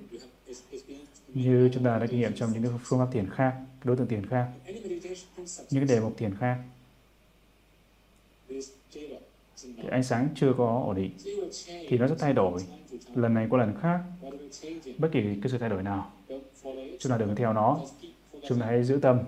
[1.34, 4.08] Như chúng ta đã kinh nghiệm trong những cái phương pháp thiền khác, đối tượng
[4.08, 4.48] thiền khác,
[5.70, 6.58] những cái đề mục thiền khác.
[9.64, 11.12] Thì ánh sáng chưa có ổn định
[11.88, 12.62] thì nó sẽ thay đổi.
[13.16, 14.00] Lần này qua lần khác
[14.98, 16.12] bất kỳ cái sự thay đổi nào
[17.00, 17.80] chúng ta đừng theo nó.
[18.50, 19.20] Chúng ta hãy giữ tâm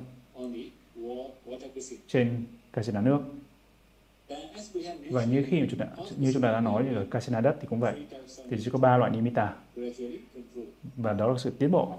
[2.07, 3.19] trên cái sự nước
[5.11, 5.85] và như khi chúng ta
[6.17, 8.05] như chúng ta đã nói ở Kasina đất thì cũng vậy.
[8.49, 9.53] Thì chỉ có ba loại nimitta
[10.95, 11.93] và đó là sự tiến bộ.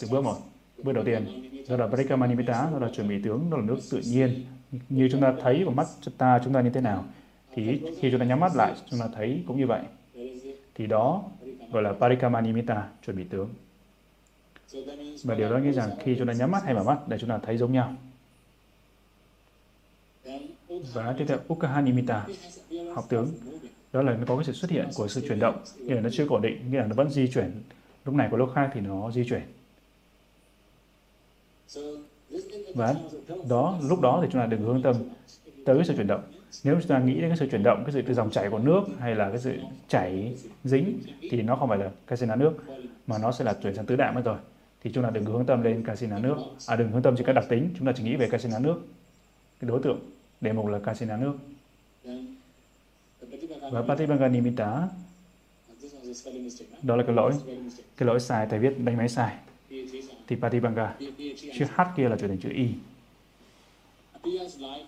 [0.00, 0.36] Từ bước một,
[0.82, 1.26] bước đầu tiên,
[1.68, 4.44] đó là Parikama nimitta đó là chuẩn bị tướng, đó là nước tự nhiên.
[4.88, 7.04] Như chúng ta thấy vào mắt chúng ta chúng ta như thế nào,
[7.54, 9.80] thì khi chúng ta nhắm mắt lại, chúng ta thấy cũng như vậy.
[10.74, 11.24] Thì đó
[11.72, 13.48] gọi là Parikama nimitta chuẩn bị tướng.
[15.24, 17.30] Và điều đó nghĩa rằng khi chúng ta nhắm mắt hay mở mắt để chúng
[17.30, 17.94] ta thấy giống nhau
[20.92, 22.26] và tiếp theo Ukahanimita,
[22.94, 23.28] học tướng.
[23.92, 26.08] Đó là nó có cái sự xuất hiện của sự chuyển động, nghĩa là nó
[26.12, 27.62] chưa ổn định, nghĩa là nó vẫn di chuyển.
[28.04, 29.42] Lúc này của lúc khác thì nó di chuyển.
[32.74, 32.94] Và
[33.48, 34.96] đó, lúc đó thì chúng ta đừng hướng tâm
[35.66, 36.22] tới cái sự chuyển động.
[36.64, 38.82] Nếu chúng ta nghĩ đến cái sự chuyển động, cái sự dòng chảy của nước
[38.98, 39.56] hay là cái sự
[39.88, 42.52] chảy dính thì nó không phải là casino nước
[43.06, 44.38] mà nó sẽ là chuyển sang tứ đại mất rồi.
[44.82, 47.32] Thì chúng ta đừng hướng tâm lên casino nước, à đừng hướng tâm trên các
[47.32, 48.80] đặc tính, chúng ta chỉ nghĩ về casino nước,
[49.60, 49.98] cái đối tượng
[50.40, 51.34] đề mục là Kasina nước.
[53.72, 54.88] Và Patibanga Nimitta,
[56.82, 57.32] đó là cái lỗi,
[57.96, 59.36] cái lỗi sai, thầy viết đánh máy sai.
[60.26, 60.96] Thì Patibanga,
[61.58, 62.68] chữ H kia là trở thành chữ Y.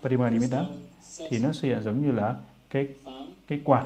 [0.03, 0.65] Patibanga Nimitta,
[1.29, 2.35] thì nó sẽ giống như là
[2.69, 2.87] cái
[3.47, 3.85] cái quạt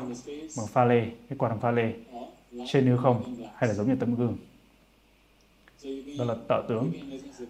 [0.58, 1.94] bằng pha lê cái quạt bằng pha lê.
[2.68, 4.38] Trên hư không hay là giống như tấm gương.
[6.18, 6.92] Đó là tợ tướng.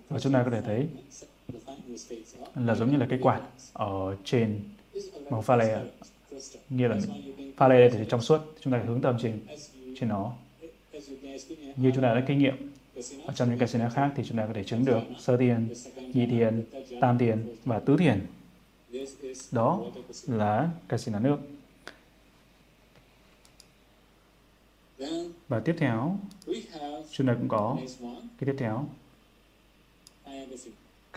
[0.09, 0.87] và chúng ta có thể thấy
[2.55, 3.41] là giống như là cái quạt
[3.73, 4.59] ở trên
[5.29, 5.79] màu pha lê
[6.69, 6.97] nghĩa là
[7.57, 9.39] pha lê thì trong suốt chúng ta hướng tâm trên
[9.99, 10.33] trên nó
[11.75, 12.71] như chúng ta đã kinh nghiệm
[13.25, 15.73] ở trong những casino khác thì chúng ta có thể chứng được sơ tiền,
[16.13, 16.63] nhị tiền,
[17.01, 18.25] tam tiền và tứ tiền.
[19.51, 19.81] Đó
[20.27, 21.37] là casino nước.
[25.47, 26.19] Và tiếp theo,
[27.11, 27.77] chúng ta cũng có
[28.39, 28.87] cái tiếp theo,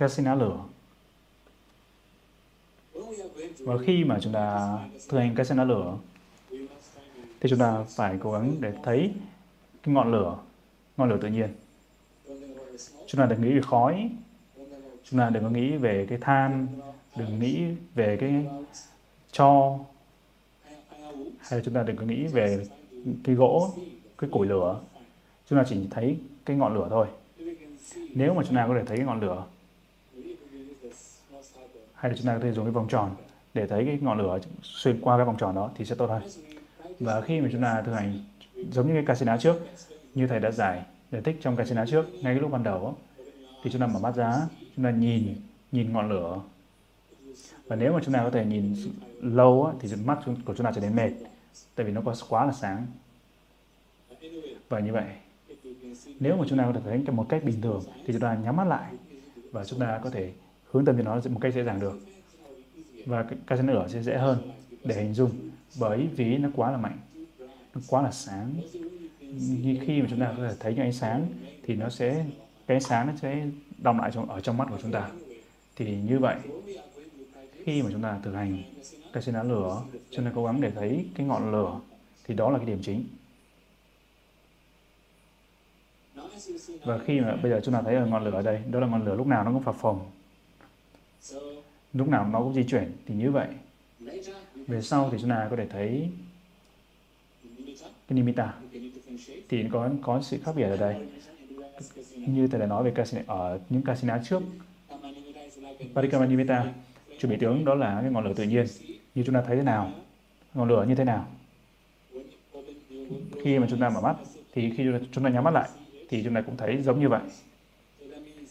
[0.01, 0.59] casino lửa.
[3.59, 5.99] Và khi mà chúng ta thực hành casino lửa,
[7.41, 9.13] thì chúng ta phải cố gắng để thấy
[9.83, 10.39] cái ngọn lửa,
[10.97, 11.49] ngọn lửa tự nhiên.
[13.07, 14.11] Chúng ta đừng nghĩ về khói,
[15.05, 16.67] chúng ta đừng có nghĩ về cái than,
[17.17, 18.47] đừng nghĩ về cái
[19.33, 19.79] cho,
[21.39, 22.67] hay là chúng ta đừng có nghĩ về
[23.25, 23.71] cái gỗ,
[24.19, 24.81] cái củi lửa.
[25.49, 27.07] Chúng ta chỉ thấy cái ngọn lửa thôi.
[28.15, 29.45] Nếu mà chúng ta có thể thấy cái ngọn lửa,
[32.01, 33.17] hay là chúng ta có thể dùng cái vòng tròn
[33.55, 36.23] để thấy cái ngọn lửa xuyên qua cái vòng tròn đó thì sẽ tốt hơn.
[37.01, 38.19] Và khi mà chúng ta thực hành
[38.73, 39.57] giống như cái casino trước,
[40.15, 40.83] như thầy đã giải
[41.13, 42.97] giải thích trong casino trước, ngay cái lúc ban đầu
[43.63, 44.35] thì chúng ta mở mắt ra,
[44.77, 45.35] chúng ta nhìn
[45.73, 46.41] nhìn ngọn lửa.
[47.67, 48.75] Và nếu mà chúng ta có thể nhìn
[49.21, 51.11] lâu thì mắt của chúng ta trở nên mệt,
[51.75, 52.87] tại vì nó có quá là sáng.
[54.69, 55.05] Và như vậy,
[56.21, 58.57] nếu mà chúng ta có thể thấy một cách bình thường thì chúng ta nhắm
[58.57, 58.93] mắt lại
[59.53, 60.33] và chúng ta có thể
[60.73, 62.01] hướng tâm cho nó một cách dễ dàng được.
[63.07, 64.51] Và cái lửa sẽ dễ hơn
[64.85, 65.31] để hình dung
[65.81, 66.99] bởi vì nó quá là mạnh,
[67.75, 68.55] nó quá là sáng.
[69.63, 71.27] Như khi mà chúng ta có thể thấy những ánh sáng
[71.63, 72.25] thì nó sẽ
[72.67, 73.47] cái ánh sáng nó sẽ
[73.79, 75.11] đọng lại trong ở trong mắt của chúng ta.
[75.77, 76.37] Thì như vậy
[77.65, 78.63] khi mà chúng ta thực hành
[79.13, 81.81] cái xin lửa, chúng ta cố gắng để thấy cái ngọn lửa
[82.27, 83.05] thì đó là cái điểm chính.
[86.85, 88.87] Và khi mà bây giờ chúng ta thấy ở ngọn lửa ở đây, đó là
[88.87, 90.11] ngọn lửa lúc nào nó cũng phập phồng.
[91.93, 92.93] Lúc nào nó cũng di chuyển.
[93.07, 93.49] Thì như vậy,
[94.67, 96.11] về sau thì chúng ta có thể thấy
[98.09, 98.55] cái nimitta.
[99.49, 100.97] Thì có có sự khác biệt ở đây.
[102.17, 104.43] Như thầy đã nói về casino, ở những casino trước,
[105.95, 106.73] parikama nimitta,
[107.19, 108.67] chủ bị tướng đó là cái ngọn lửa tự nhiên.
[109.15, 109.93] Như chúng ta thấy thế nào?
[110.55, 111.27] Ngọn lửa như thế nào?
[113.43, 114.17] Khi mà chúng ta mở mắt,
[114.53, 115.69] thì khi chúng ta nhắm mắt lại,
[116.09, 117.21] thì chúng ta cũng thấy giống như vậy.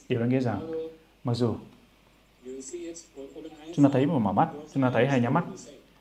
[0.10, 0.72] Điều đó nghĩa rằng,
[1.24, 1.56] mặc dù
[3.76, 5.44] chúng ta thấy một mở mắt, chúng ta thấy hay nhắm mắt,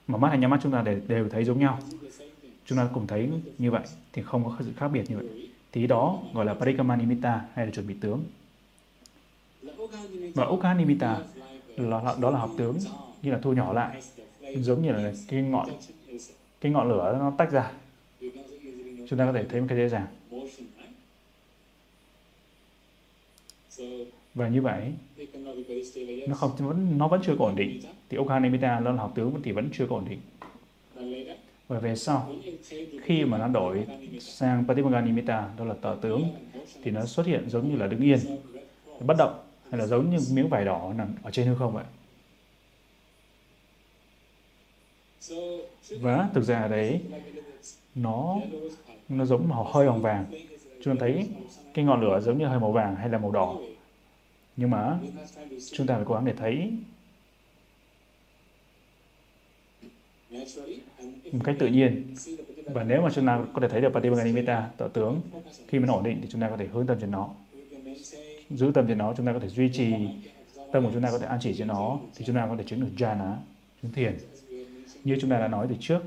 [0.07, 1.79] mở mắt hay nhắm mắt chúng ta đều, đều thấy giống nhau.
[2.65, 5.49] Chúng ta cùng thấy như vậy, thì không có sự khác biệt như vậy.
[5.73, 8.25] Thì đó gọi là Parikrama Nimitta hay là chuẩn bị tướng.
[10.35, 11.21] Và Ukha Nimitta
[11.77, 12.79] là, đó là học tướng
[13.23, 14.03] như là thu nhỏ lại
[14.57, 15.69] giống như là cái ngọn
[16.61, 17.73] cái ngọn lửa nó tách ra
[19.09, 20.07] chúng ta có thể thấy một cái dễ dàng
[24.39, 24.93] và như vậy,
[26.29, 27.81] nó không, vẫn, nó vẫn chưa có ổn định.
[28.09, 30.21] Thì Okhanimita nó là học tướng thì vẫn chưa có ổn định.
[31.69, 32.33] Và về sau,
[33.03, 33.87] khi mà nó đổi
[34.21, 36.23] sang Patipaganimita đó là tờ tướng,
[36.83, 38.19] thì nó xuất hiện giống như là đứng yên,
[39.01, 41.85] bất động, hay là giống như miếng vải đỏ nằm ở trên hư không vậy.
[46.01, 47.01] Và thực ra đấy,
[47.95, 48.37] nó
[49.09, 50.25] nó giống màu hơi hồng vàng.
[50.83, 51.29] Chúng ta thấy
[51.75, 53.57] cái ngọn lửa giống như hơi màu vàng hay là màu đỏ
[54.61, 54.99] nhưng mà
[55.73, 56.73] chúng ta phải cố gắng để thấy
[61.33, 62.15] một cách tự nhiên.
[62.65, 65.21] Và nếu mà chúng ta có thể thấy được Patipanganimita, tọa tướng
[65.69, 67.29] khi mà nó ổn định thì chúng ta có thể hướng tâm trên nó.
[68.51, 69.95] Giữ tâm trên nó chúng ta có thể duy trì
[70.73, 72.65] tâm của chúng ta có thể an chỉ trên nó thì chúng ta có thể
[72.67, 73.35] chứng được jhana
[73.83, 74.19] chứng thiền.
[75.05, 76.03] Như chúng ta đã nói từ trước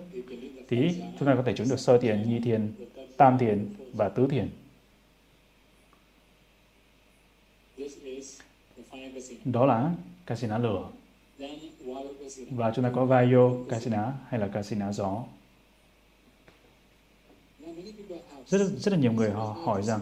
[0.69, 2.71] thì chúng ta có thể chứng được sơ thiền nhi thiền
[3.17, 4.49] tam thiền và tứ thiền.
[9.45, 9.93] Đó là
[10.25, 10.89] casino lửa.
[12.49, 15.23] Và chúng ta có vayo casino hay là casino gió.
[18.47, 19.99] Rất rất là nhiều người họ hỏi rằng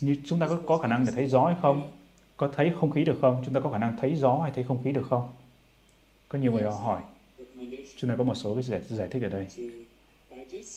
[0.00, 1.90] như chúng ta có, có khả năng để thấy gió hay không?
[2.36, 3.42] Có thấy không khí được không?
[3.44, 5.32] Chúng ta có khả năng thấy gió hay thấy không khí được không?
[6.28, 7.02] Có nhiều người họ hỏi.
[7.96, 9.46] Chúng ta có một số cái giải, giải thích ở đây.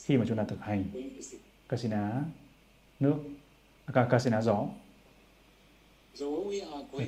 [0.03, 0.83] Khi mà chúng ta thực hành
[1.69, 2.09] casino
[2.99, 3.15] nước
[3.85, 4.65] à, casino gió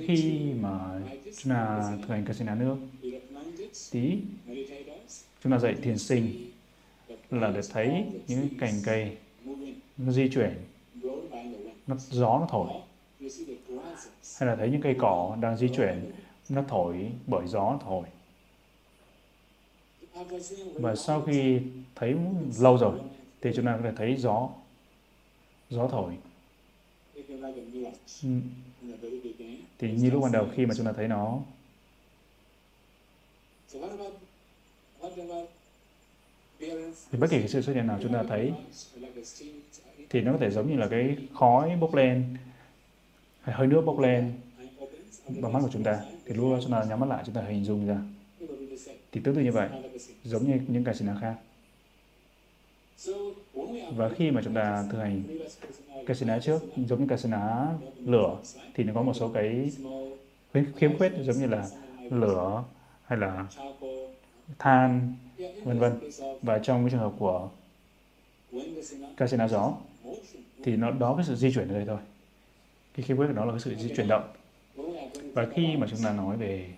[0.08, 2.78] khi mà chúng ta thực hành casino nước,
[3.92, 4.18] tí
[5.44, 6.52] chúng ta dạy thiền sinh
[7.30, 9.18] là để thấy những cành cây
[9.98, 10.54] nó di chuyển,
[11.88, 12.68] nó gió nó thổi.
[14.40, 16.12] Hay là thấy những cây cỏ đang di chuyển,
[16.50, 18.08] nó thổi bởi gió nó thổi.
[20.74, 21.60] Và sau khi
[21.96, 22.16] thấy
[22.60, 23.00] lâu rồi,
[23.42, 24.50] thì chúng ta có thể thấy gió
[25.70, 26.14] gió thổi.
[28.24, 28.30] Ừ
[29.78, 31.40] thì như lúc ban đầu khi mà chúng ta thấy nó.
[37.12, 38.54] Thì bất kỳ cái sự xuất hiện nào chúng ta thấy,
[40.10, 42.38] thì nó có thể giống như là cái khói bốc lên,
[43.42, 44.34] hay hơi nước bốc lên
[45.28, 46.00] bằng mắt của chúng ta.
[46.26, 47.98] Thì lúc đó chúng ta nhắm mắt lại, chúng ta hình dung ra.
[49.12, 49.70] Thì tương tự như vậy,
[50.24, 51.36] giống như những cái sinh năng khác
[53.96, 55.24] và khi mà chúng ta thực hành
[56.06, 57.74] casino trước, giống như casino
[58.06, 58.38] lửa,
[58.74, 59.72] thì nó có một số cái
[60.76, 61.70] khiếm khuyết, giống như là
[62.12, 62.64] lửa
[63.06, 63.48] hay là
[64.60, 65.14] than,
[65.64, 66.00] vân vân.
[66.42, 67.50] Và trong cái trường hợp của
[69.18, 69.74] casino gió,
[70.64, 71.98] thì nó đó cái sự di chuyển ở đây thôi.
[72.94, 74.30] Cái khiếm khuyết của nó là cái sự di chuyển động.
[75.34, 76.70] Và khi mà chúng ta nói về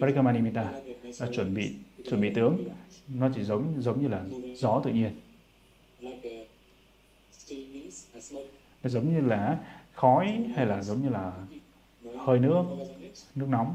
[0.00, 0.72] Parikramanimita
[1.18, 1.72] là chuẩn bị
[2.08, 2.64] chuẩn bị tướng.
[3.08, 4.24] Nó chỉ giống giống như là
[4.56, 5.10] gió tự nhiên.
[8.82, 9.58] Nó giống như là
[9.94, 11.32] khói hay là giống như là
[12.18, 12.62] hơi nước
[13.34, 13.74] nước nóng.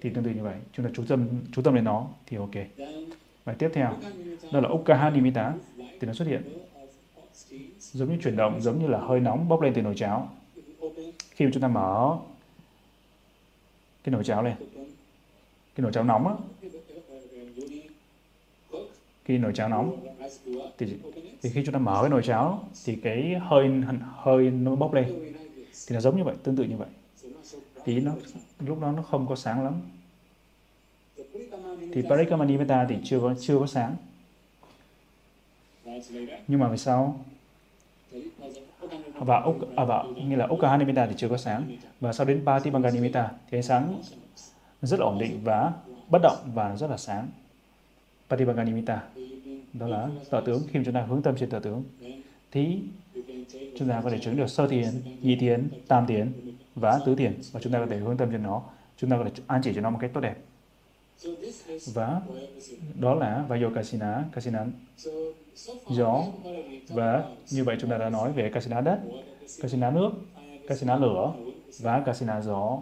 [0.00, 0.56] Thì tương tự như vậy.
[0.72, 2.54] Chúng ta chú tâm chú tâm đến nó thì ok.
[3.44, 3.96] Và tiếp theo,
[4.52, 6.42] đó là Ukkaha Nimitta thì nó xuất hiện.
[7.78, 10.28] Giống như chuyển động, giống như là hơi nóng bốc lên từ nồi cháo.
[11.30, 12.18] Khi mà chúng ta mở
[14.04, 14.54] cái nồi cháo lên,
[15.74, 16.34] cái nồi cháo nóng á
[19.24, 20.06] khi nồi cháo nóng.
[20.78, 20.96] Thì,
[21.42, 23.70] thì khi chúng ta mở cái nồi cháo thì cái hơi
[24.16, 25.34] hơi nó bốc lên.
[25.88, 26.88] Thì nó giống như vậy tương tự như vậy.
[27.84, 28.12] Thì nó
[28.58, 29.74] lúc đó nó không có sáng lắm.
[31.92, 33.96] Thì Parikamanipada thì chưa có chưa có sáng.
[36.48, 37.24] Nhưng mà về sau
[39.14, 41.76] và úc à, và nghĩa là Ukkahanimita thì chưa có sáng.
[42.00, 44.02] Và sau đến Patipanganimita thì ánh sáng
[44.82, 45.72] rất là ổn định và
[46.08, 47.28] bất động và rất là sáng.
[48.32, 49.02] Patipanganimita
[49.72, 51.84] đó là tọa tướng khi chúng ta hướng tâm trên tọa tướng.
[52.50, 52.78] Thì
[53.78, 54.88] chúng ta có thể chứng được sơ tiền,
[55.22, 56.32] nhị tiền, tam tiền
[56.74, 58.62] và tứ tiền và chúng ta có thể hướng tâm trên nó.
[58.96, 60.36] Chúng ta có thể an chỉ cho nó một cách tốt đẹp.
[61.94, 62.20] Và
[63.00, 64.66] đó là Vayokasina, Kasina
[65.88, 66.24] gió.
[66.88, 69.00] Và như vậy chúng ta đã nói về Kasina đất,
[69.60, 70.10] Kasina nước,
[70.68, 71.34] Kasina lửa
[71.80, 72.78] và Kasina gió.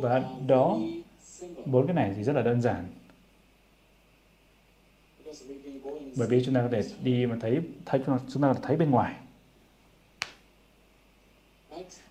[0.00, 0.78] Và đó
[1.66, 2.86] bốn cái này thì rất là đơn giản
[6.16, 8.00] bởi vì chúng ta có thể đi mà thấy thấy
[8.32, 9.14] chúng ta thấy bên ngoài.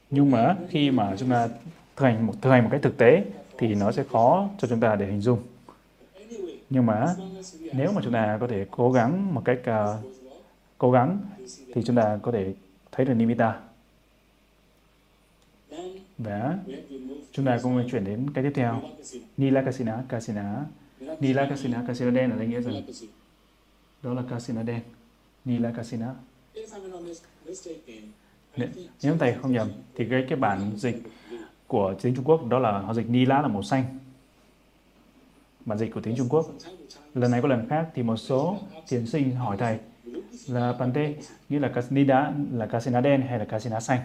[0.10, 1.48] Nhưng mà khi mà chúng ta
[1.96, 3.26] thực hành một thực hành một cách thực tế
[3.58, 5.40] thì nó sẽ khó cho chúng ta để hình dung.
[6.70, 7.16] Nhưng mà
[7.74, 10.14] nếu mà chúng ta có thể cố gắng một cách uh,
[10.78, 11.20] cố gắng
[11.74, 12.54] thì chúng ta có thể
[12.92, 13.60] thấy được nimitta.
[16.18, 16.58] Và
[17.32, 18.82] chúng ta cũng chuyển đến cái tiếp theo.
[19.38, 20.66] Nila kasina kasina
[21.20, 22.84] nila kasina kasina đen ở đây nghĩa rằng
[24.04, 24.82] đó là kasina đen
[25.46, 26.14] nila kasina
[29.04, 31.02] nếu thầy không nhầm, thì cái cái bản dịch
[31.68, 33.84] của tiếng Trung Quốc đó là họ dịch Nila là màu xanh.
[35.66, 36.46] Bản dịch của tiếng Trung Quốc.
[37.14, 38.58] Lần này có lần khác thì một số
[38.90, 39.80] tiến sinh hỏi thầy
[40.48, 41.14] là Pante
[41.50, 44.00] như là Nida là Kasina đen hay là Kasina xanh?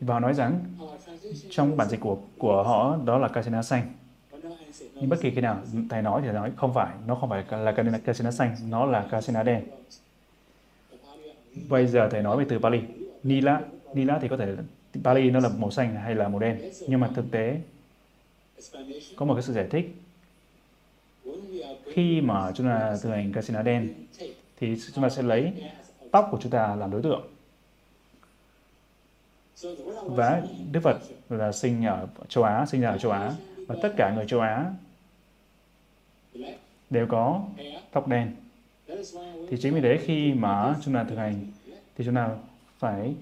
[0.00, 0.64] Và họ nói rằng
[1.50, 3.92] trong bản dịch của của họ đó là Kasina xanh
[4.94, 7.44] nhưng bất kỳ khi nào thầy nói thì thầy nói không phải nó không phải
[7.50, 9.64] là Kasina xanh nó là Kasina đen
[11.68, 12.80] bây giờ thầy nói về từ Pali.
[13.22, 13.60] Nila
[13.94, 14.56] Nila thì có thể
[15.04, 16.70] Pali nó là màu xanh hay là màu đen.
[16.88, 17.60] Nhưng mà thực tế
[19.16, 19.94] có một cái sự giải thích.
[21.92, 23.94] Khi mà chúng ta thực hành casino đen
[24.56, 25.52] thì chúng ta sẽ lấy
[26.10, 27.22] tóc của chúng ta làm đối tượng.
[30.04, 33.32] Và Đức Phật là sinh ở châu Á, sinh ra ở châu Á
[33.66, 34.70] và tất cả người châu Á
[36.90, 37.42] đều có
[37.92, 38.34] tóc đen.
[39.48, 41.34] Thì chính vì thế khi mà chúng ta thực hành
[41.96, 42.30] thì chúng ta
[42.78, 43.14] phải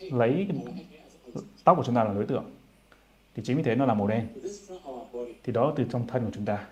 [0.00, 0.48] lấy
[1.64, 2.44] tóc của chúng ta là đối tượng.
[3.34, 4.28] Thì chính vì thế nó là màu đen.
[5.44, 6.66] Thì đó từ trong thân của chúng ta.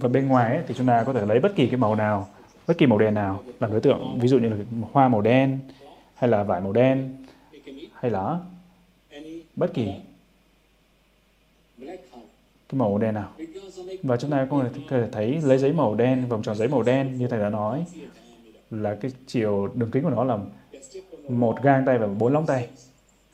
[0.00, 2.28] Và bên ngoài ấy, thì chúng ta có thể lấy bất kỳ cái màu nào
[2.66, 4.18] bất kỳ màu đen nào làm đối tượng.
[4.20, 4.56] Ví dụ như là
[4.92, 5.58] hoa màu đen
[6.14, 7.24] hay là vải màu đen
[7.94, 8.40] hay là
[9.56, 9.92] bất kỳ
[12.68, 13.32] cái màu đen nào?
[14.02, 17.18] Và chúng ta có thể thấy lấy giấy màu đen, vòng tròn giấy màu đen
[17.18, 17.84] như thầy đã nói,
[18.70, 20.38] là cái chiều đường kính của nó là
[21.28, 22.68] một gang tay và bốn lóng tay.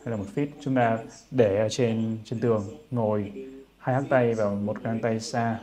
[0.04, 0.46] Hay là một feet.
[0.60, 0.98] Chúng ta
[1.30, 3.32] để ở trên trên tường, ngồi
[3.78, 5.60] hai hắc tay và một gang tay xa.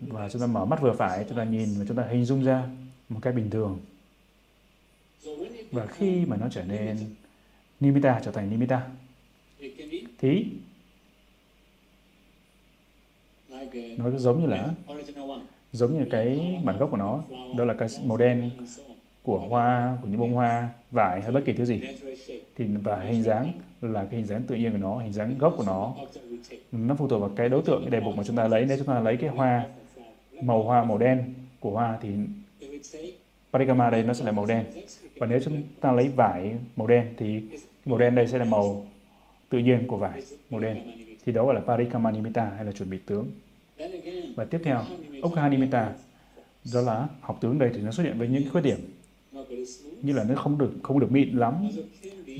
[0.00, 2.44] Và chúng ta mở mắt vừa phải, chúng ta nhìn và chúng ta hình dung
[2.44, 2.62] ra
[3.08, 3.78] một cách bình thường.
[5.72, 6.96] Và khi mà nó trở nên
[7.80, 8.82] nimitta, trở thành nimitta,
[10.18, 10.46] thì
[13.96, 14.70] nó giống như là
[15.72, 17.22] giống như cái bản gốc của nó.
[17.58, 18.50] Đó là cái màu đen
[19.22, 21.80] của hoa, của những bông hoa, vải hay bất kỳ thứ gì.
[22.56, 25.54] Thì và hình dáng là cái hình dáng tự nhiên của nó, hình dáng gốc
[25.56, 25.94] của nó.
[26.72, 28.64] Nó phụ thuộc vào cái đối tượng, cái đề mục mà chúng ta lấy.
[28.68, 29.66] Nếu chúng ta lấy cái hoa,
[30.42, 32.10] màu hoa, màu đen của hoa thì
[33.52, 34.64] parikama đây nó sẽ là màu đen.
[35.16, 37.42] Và nếu chúng ta lấy vải màu đen thì
[37.84, 38.86] màu đen đây sẽ là màu
[39.48, 40.82] tự nhiên của vải màu đen.
[41.26, 43.30] Thì đó gọi là parikama nimitta hay là chuẩn bị tướng
[44.36, 44.84] và tiếp theo
[45.22, 45.92] ukha nimitta
[46.74, 48.78] đó là học tướng đây thì nó xuất hiện với những khuyết điểm.
[50.02, 51.68] Như là nó không được không được mịn lắm.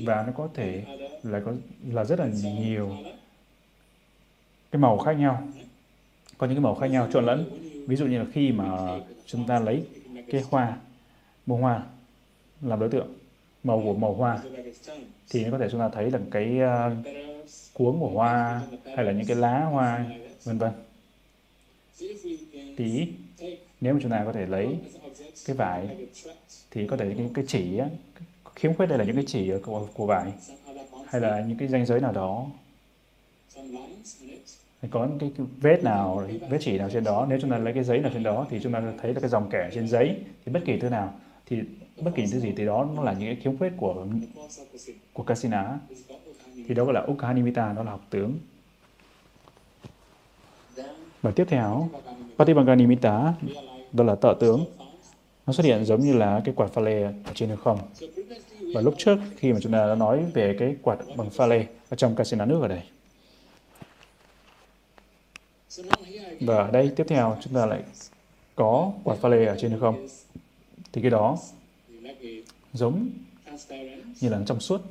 [0.03, 0.83] Và nó có thể
[1.23, 1.53] là có
[1.89, 2.91] là rất là nhiều
[4.71, 5.47] cái màu khác nhau.
[6.37, 7.59] Có những cái màu khác nhau trộn lẫn.
[7.87, 9.83] Ví dụ như là khi mà chúng ta lấy
[10.31, 10.77] cái hoa
[11.45, 11.83] bông hoa
[12.61, 13.07] làm đối tượng
[13.63, 14.39] màu của màu hoa
[15.29, 17.05] thì có thể chúng ta thấy là cái uh,
[17.73, 18.61] cuống của hoa
[18.95, 20.05] hay là những cái lá hoa
[20.43, 20.71] vân vân
[22.77, 23.07] thì
[23.81, 24.77] nếu mà chúng ta có thể lấy
[25.45, 25.87] cái vải
[26.71, 27.87] thì có thể những cái chỉ á,
[28.55, 30.31] khiếm khuyết đây là những cái chỉ của, của vải
[31.07, 32.47] hay là những cái ranh giới nào đó.
[34.91, 37.25] Có những cái, cái vết nào vết chỉ nào trên đó.
[37.29, 39.29] Nếu chúng ta lấy cái giấy nào trên đó thì chúng ta thấy là cái
[39.29, 41.13] dòng kẻ trên giấy thì bất kỳ thứ nào
[41.45, 41.61] thì
[42.01, 44.07] bất kỳ thứ gì thì đó nó là những cái khiếm khuyết của
[45.13, 45.79] của Kasina.
[46.67, 48.39] Thì đó gọi là Ukhanimita đó là học tướng
[51.27, 51.89] và tiếp theo
[52.37, 53.33] Patibhaganimita
[53.93, 54.65] đó là tợ tướng.
[55.47, 57.79] Nó xuất hiện giống như là cái quạt pha lê ở trên hư không.
[58.73, 61.65] Và lúc trước, khi mà chúng ta đã nói về cái quạt bằng pha lê
[61.89, 62.81] ở trong casino nước ở đây.
[66.41, 67.83] Và ở đây, tiếp theo, chúng ta lại
[68.55, 70.07] có quạt pha lê ở trên hư không.
[70.91, 71.37] Thì cái đó
[72.73, 73.09] giống
[74.21, 74.81] như là trong suốt.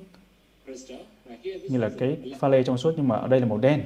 [1.43, 3.83] Như là cái pha lê trong suốt, nhưng mà ở đây là màu đen.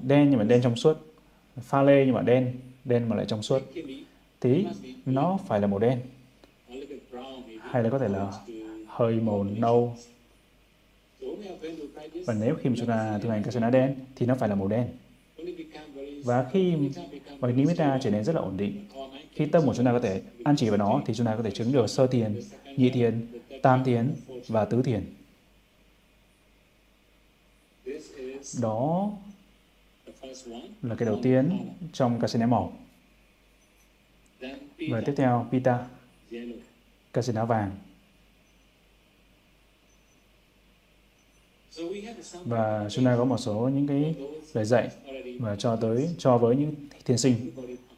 [0.00, 1.11] Đen nhưng mà đen trong suốt
[1.60, 3.62] pha lê nhưng mà đen đen mà lại trong suốt.
[4.40, 4.66] Tí
[5.06, 6.00] nó phải là màu đen.
[7.60, 8.32] Hay là có thể là
[8.86, 9.96] hơi màu nâu.
[12.26, 14.68] và nếu khi mà chúng ta thực hành kasana đen thì nó phải là màu
[14.68, 14.88] đen.
[16.24, 16.74] Và khi
[17.40, 18.88] mà nimitta trở nên rất là ổn định.
[19.34, 21.42] khi tâm của chúng ta có thể an chỉ vào nó thì chúng ta có
[21.42, 22.40] thể chứng được sơ thiền
[22.76, 23.26] nhị thiền
[23.62, 24.14] tam thiền
[24.48, 25.04] và tứ thiền
[28.62, 29.10] đó
[30.82, 32.72] là cái đầu tiên trong casino màu.
[34.90, 35.86] Và tiếp theo, pita
[37.12, 37.70] casino vàng.
[42.44, 44.14] Và chúng ta có một số những cái
[44.52, 44.88] lời dạy
[45.40, 47.50] và cho tới, cho với những thiền sinh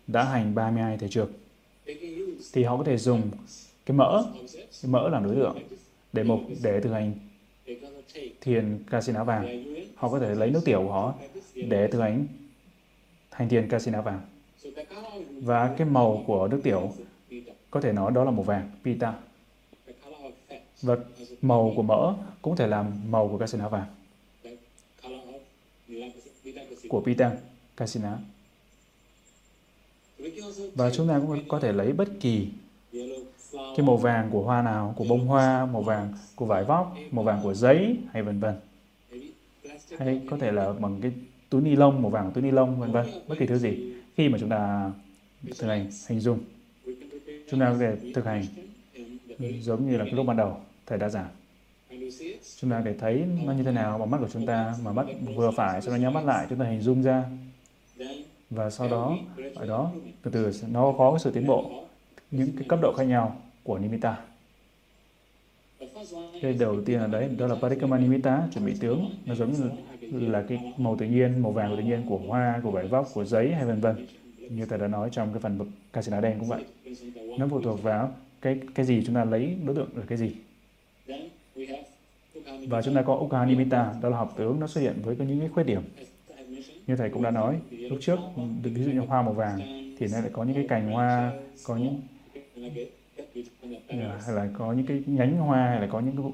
[0.06, 1.30] đã hành 32 thể trược
[2.52, 3.30] thì họ có thể dùng
[3.86, 4.24] cái mỡ
[4.82, 5.58] cái mỡ làm đối tượng,
[6.12, 7.12] để mục, để thực hành
[8.40, 9.64] thiền casino vàng.
[9.94, 11.14] Họ có thể lấy nước tiểu của họ
[11.54, 12.26] để thực hành
[13.30, 14.20] thành thiền casino vàng.
[15.42, 16.92] Và cái màu của nước tiểu,
[17.70, 19.14] có thể nói đó là màu vàng, pita.
[20.82, 20.96] Và
[21.42, 23.86] màu của mỡ cũng thể làm màu của casino vàng.
[26.88, 27.36] Của pita
[27.76, 28.18] casino
[30.74, 32.48] và chúng ta cũng có thể lấy bất kỳ
[33.76, 37.24] cái màu vàng của hoa nào, của bông hoa, màu vàng của vải vóc, màu
[37.24, 38.54] vàng của giấy hay vân vân.
[39.98, 41.12] Hay có thể là bằng cái
[41.50, 43.94] túi ni lông, màu vàng của túi ni lông vân vân, bất kỳ thứ gì.
[44.16, 44.90] Khi mà chúng ta
[45.58, 46.38] thực hành hình dung,
[47.50, 48.44] chúng ta có thể thực hành
[49.60, 51.28] giống như là cái lúc ban đầu thầy đã giảng.
[52.60, 55.06] Chúng ta để thấy nó như thế nào bằng mắt của chúng ta, mà mắt
[55.36, 57.24] vừa phải, sau đó nhắm mắt lại, chúng ta hình dung ra
[58.50, 59.18] và sau đó
[59.54, 59.90] ở đó
[60.22, 61.70] từ từ nó có cái sự tiến bộ
[62.30, 64.16] những cái cấp độ khác nhau của nimitta
[66.42, 69.10] cái đầu tiên là đấy, đó là parikama nimitta chuẩn bị tướng.
[69.26, 69.70] Nó giống như
[70.28, 73.24] là cái màu tự nhiên, màu vàng tự nhiên, của hoa, của vải vóc, của
[73.24, 74.06] giấy hay vân vân.
[74.50, 75.58] Như ta đã nói trong cái phần
[75.92, 76.64] casino đen cũng vậy.
[77.38, 80.32] Nó phụ thuộc vào cái cái gì chúng ta lấy, đối tượng là cái gì.
[82.68, 85.40] Và chúng ta có ukha nimitta đó là học tướng, nó xuất hiện với những
[85.40, 85.82] cái khuyết điểm.
[86.86, 88.18] Như thầy cũng đã nói, lúc trước,
[88.62, 89.58] ví dụ như hoa màu vàng
[89.98, 91.32] thì nó lại có những cái cành hoa,
[91.64, 92.00] có những
[93.88, 96.26] hay là có những cái nhánh hoa hay là có những cái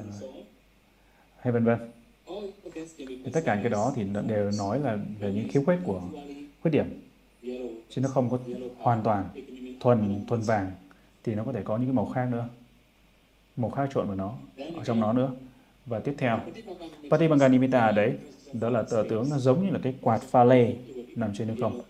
[0.00, 0.44] uh,
[1.36, 1.78] hay vân vân.
[2.96, 6.02] Thì tất cả cái đó thì đều nói là về những khiếm khuyết của
[6.62, 6.86] khuyết điểm.
[7.88, 8.38] Chứ nó không có
[8.78, 9.28] hoàn toàn
[9.80, 10.72] thuần thuần vàng
[11.24, 12.48] thì nó có thể có những cái màu khác nữa.
[13.56, 15.32] Màu khác trộn vào nó ở trong nó nữa.
[15.86, 16.40] Và tiếp theo
[17.10, 18.18] Patibanganimita đấy
[18.52, 20.76] đó là tờ tướng nó giống như là cái quạt pha lê
[21.16, 21.80] nằm trên hư không?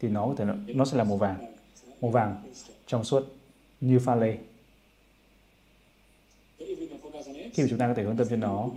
[0.00, 1.54] Thì nó có thể nó sẽ là màu vàng.
[2.00, 2.42] Màu vàng
[2.86, 3.36] trong suốt
[3.80, 4.38] như pha lê.
[7.52, 8.68] Khi mà chúng ta có thể hướng tâm trên nó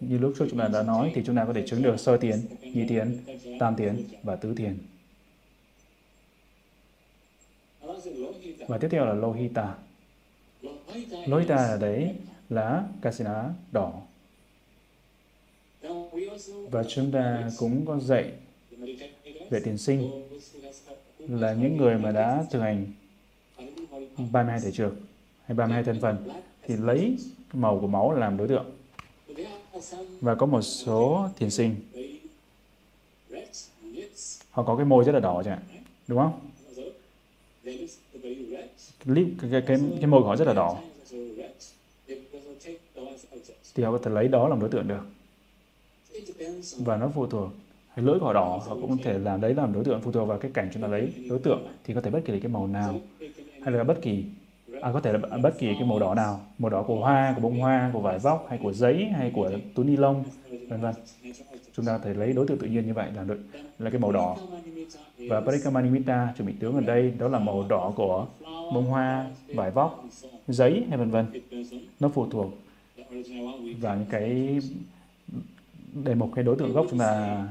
[0.00, 2.16] như lúc trước chúng ta đã nói thì chúng ta có thể chứng được sơ
[2.16, 3.18] tiền nhị tiền
[3.58, 4.78] tam tiền và tứ tiền
[8.68, 9.74] và tiếp theo là lohita.
[11.26, 12.14] Lohita là đấy
[12.48, 13.92] lá casina đỏ.
[16.70, 18.32] Và chúng ta cũng có dạy
[19.50, 20.10] về tiền sinh
[21.18, 22.86] là những người mà đã thực hành
[24.32, 24.96] 32 thể trường
[25.44, 26.28] hay 32 thành phần
[26.62, 27.16] thì lấy
[27.52, 28.64] màu của máu làm đối tượng.
[30.20, 31.74] Và có một số thiền sinh
[34.50, 36.40] họ có cái môi rất là đỏ chẳng hạn, đúng không?
[37.64, 37.88] Cái,
[39.50, 40.78] cái, cái, cái môi của họ rất là đỏ.
[43.74, 45.02] Thì họ có thể lấy đó làm đối tượng được.
[46.78, 47.50] Và nó phụ thuộc
[47.98, 50.12] cái lưỡi của họ đỏ họ cũng có thể làm đấy làm đối tượng phụ
[50.12, 52.52] thuộc vào cái cảnh chúng ta lấy đối tượng thì có thể bất kỳ cái
[52.52, 53.00] màu nào
[53.68, 54.24] hay là bất kỳ
[54.80, 57.40] à, có thể là bất kỳ cái màu đỏ nào màu đỏ của hoa của
[57.40, 60.24] bông hoa của vải vóc hay của giấy hay của túi ni lông
[60.68, 60.94] vân vân.
[61.76, 63.38] Chúng ta có thể lấy đối tượng tự nhiên như vậy là được
[63.78, 64.36] là cái màu đỏ.
[65.18, 68.26] Và Parikramanimita chuẩn bị tướng ở đây đó là màu đỏ của
[68.74, 70.04] bông hoa vải vóc
[70.48, 71.26] giấy hay vân vân.
[72.00, 72.54] Nó phụ thuộc
[73.80, 74.58] vào những cái
[76.04, 77.42] đề mục cái đối tượng gốc chúng ta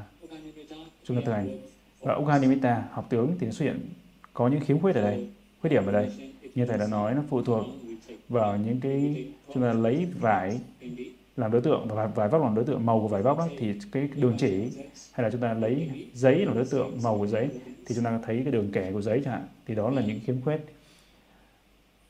[1.03, 1.59] chúng ta thực hành.
[2.01, 3.89] Và Uganimita học tướng thì xuất hiện
[4.34, 5.30] có những khiếm khuyết ở đây
[5.68, 6.11] khuyết điểm ở đây.
[6.55, 7.65] Như thầy đã nói, nó phụ thuộc
[8.30, 10.59] vào những cái, chúng ta lấy vải
[11.38, 13.74] làm đối tượng và vải vóc làm đối tượng, màu của vải vóc đó thì
[13.91, 14.70] cái đường chỉ,
[15.11, 17.49] hay là chúng ta lấy giấy làm đối tượng, màu của giấy,
[17.86, 20.20] thì chúng ta thấy cái đường kẻ của giấy chẳng hạn, thì đó là những
[20.26, 20.57] khiếm khuyết.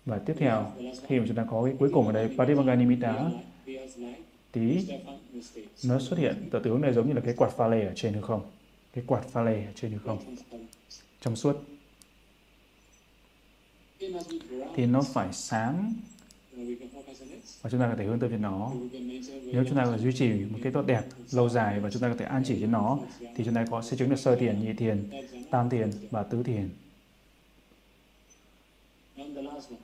[0.05, 0.72] Và tiếp theo,
[1.08, 3.32] khi mà chúng ta có cái cuối cùng ở đây Patibhaganimita
[4.51, 4.88] tí,
[5.86, 8.14] nó xuất hiện tự tướng này giống như là cái quạt pha lê ở trên
[8.14, 8.41] hư không?
[8.93, 10.18] Cái quạt pha lê ở trên hư không?
[11.22, 11.64] Trong suốt
[14.76, 15.93] thì nó phải sáng.
[17.62, 18.72] Và chúng ta có thể hướng tới trên nó.
[19.43, 22.08] Nếu chúng ta có duy trì một cái tốt đẹp lâu dài và chúng ta
[22.10, 23.00] có thể an chỉ trên nó,
[23.36, 25.10] thì chúng ta có sẽ chứng được sơ tiền, nhị tiền,
[25.52, 26.70] tam tiền và tứ tiền.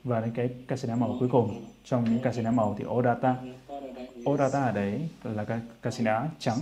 [0.03, 3.35] Và đến cái casino màu cuối cùng, trong những casino màu thì Odata.
[4.29, 6.59] Odata ở đấy là cái casino trắng.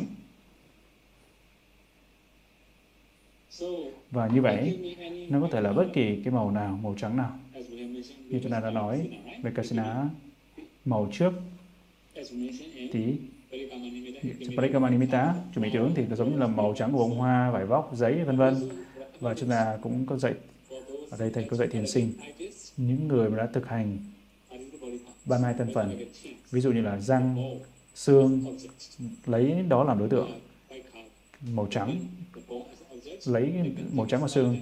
[4.12, 4.80] Và như vậy
[5.30, 7.39] nó có thể là bất kỳ cái màu nào màu trắng nào.
[8.30, 9.10] Như chúng ta đã nói
[9.43, 10.10] về kasina
[10.86, 11.34] màu trước
[12.91, 13.16] thì
[14.58, 17.66] Parikamanimita, chuẩn bị tướng thì nó giống như là màu trắng của bông hoa vải
[17.66, 18.56] vóc giấy vân vân.
[19.20, 20.34] Và chúng ta cũng có dạy
[21.12, 22.14] ở đây thầy có dạy thiền sinh
[22.78, 23.97] những người mà đã thực hành
[25.26, 26.06] ban hai thân phần
[26.52, 27.56] ví dụ như là răng
[27.95, 28.58] xương
[29.26, 30.39] lấy đó làm đối tượng
[31.52, 31.95] màu trắng
[33.26, 33.54] lấy
[33.91, 34.56] màu trắng của xương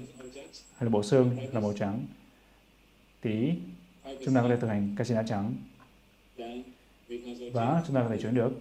[0.53, 2.05] hay là bộ xương là màu trắng
[3.21, 3.53] thì
[4.25, 5.53] chúng ta có thể thực hành casino trắng
[7.53, 8.51] và chúng ta có thể chuyển được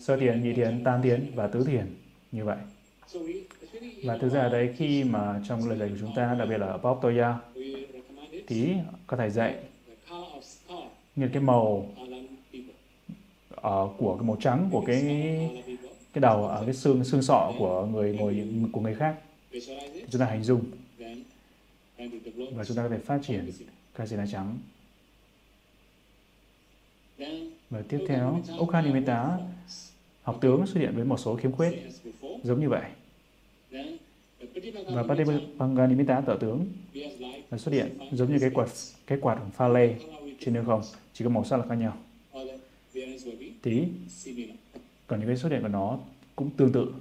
[0.00, 1.94] sơ tiền, nhị tiền, tam tiền và tứ tiền
[2.32, 2.58] như vậy.
[4.04, 6.58] Và thực ra ở đây khi mà trong lời dạy của chúng ta, đặc biệt
[6.58, 7.38] là ở Bob Toya,
[8.46, 8.72] thì
[9.06, 9.56] có thể dạy
[11.16, 11.86] như cái màu
[13.50, 15.02] ở của cái màu trắng của cái
[16.20, 19.16] cái đầu ở cái xương xương sọ của người ngồi, của người khác.
[20.10, 20.64] Chúng ta hình dung.
[22.36, 23.50] Và chúng ta có thể phát triển
[23.94, 24.58] casino trắng.
[27.70, 29.38] Và tiếp theo Ukhanimita
[30.22, 31.82] học tướng xuất hiện với một số khiếm khuyết
[32.42, 32.90] giống như vậy.
[34.88, 36.66] Và Patipanganimita tợ tướng
[37.50, 38.68] là xuất hiện giống như cái quạt
[39.06, 39.94] cái quạt pha lê
[40.40, 41.96] trên đường không chỉ có màu sắc là khác nhau
[43.62, 43.84] tí
[45.08, 45.98] còn những cái xuất hiện của nó
[46.36, 46.92] cũng tương tự.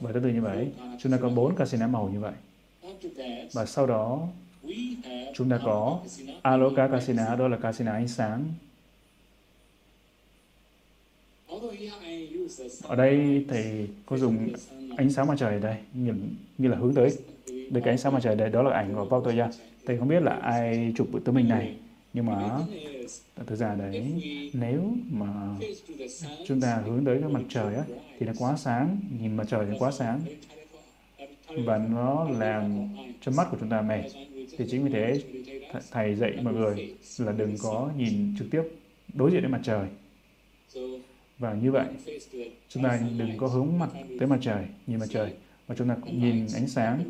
[0.00, 0.68] Và tương tự như vậy
[1.00, 2.32] chúng ta có bốn casino màu như vậy.
[3.52, 4.28] Và sau đó
[5.34, 6.00] chúng ta có
[6.42, 8.44] aloka casino đó là casino ánh sáng.
[12.82, 14.48] Ở đây thầy có dùng
[14.96, 16.12] ánh sáng mặt trời ở đây như,
[16.58, 17.10] như là hướng tới.
[17.46, 19.48] Đây cái ánh sáng mặt trời đây đó là ảnh của Pautoya
[19.86, 21.76] thầy không biết là ai chụp bức tấm hình này
[22.12, 22.58] nhưng mà
[23.46, 24.12] thực ra đấy
[24.52, 25.26] nếu mà
[26.46, 27.84] chúng ta hướng tới cái mặt trời á,
[28.18, 28.98] thì nó quá sáng.
[29.20, 30.20] Nhìn mặt trời thì quá sáng.
[31.48, 32.88] Và nó làm
[33.20, 34.02] cho mắt của chúng ta mệt.
[34.58, 35.22] Thì chính vì thế
[35.90, 38.62] thầy dạy mọi người là đừng có nhìn trực tiếp
[39.14, 39.88] đối diện với mặt trời.
[41.38, 41.86] Và như vậy
[42.68, 45.32] chúng ta đừng có hướng mặt tới mặt trời nhìn mặt trời.
[45.68, 47.04] Mà chúng ta cũng nhìn ánh sáng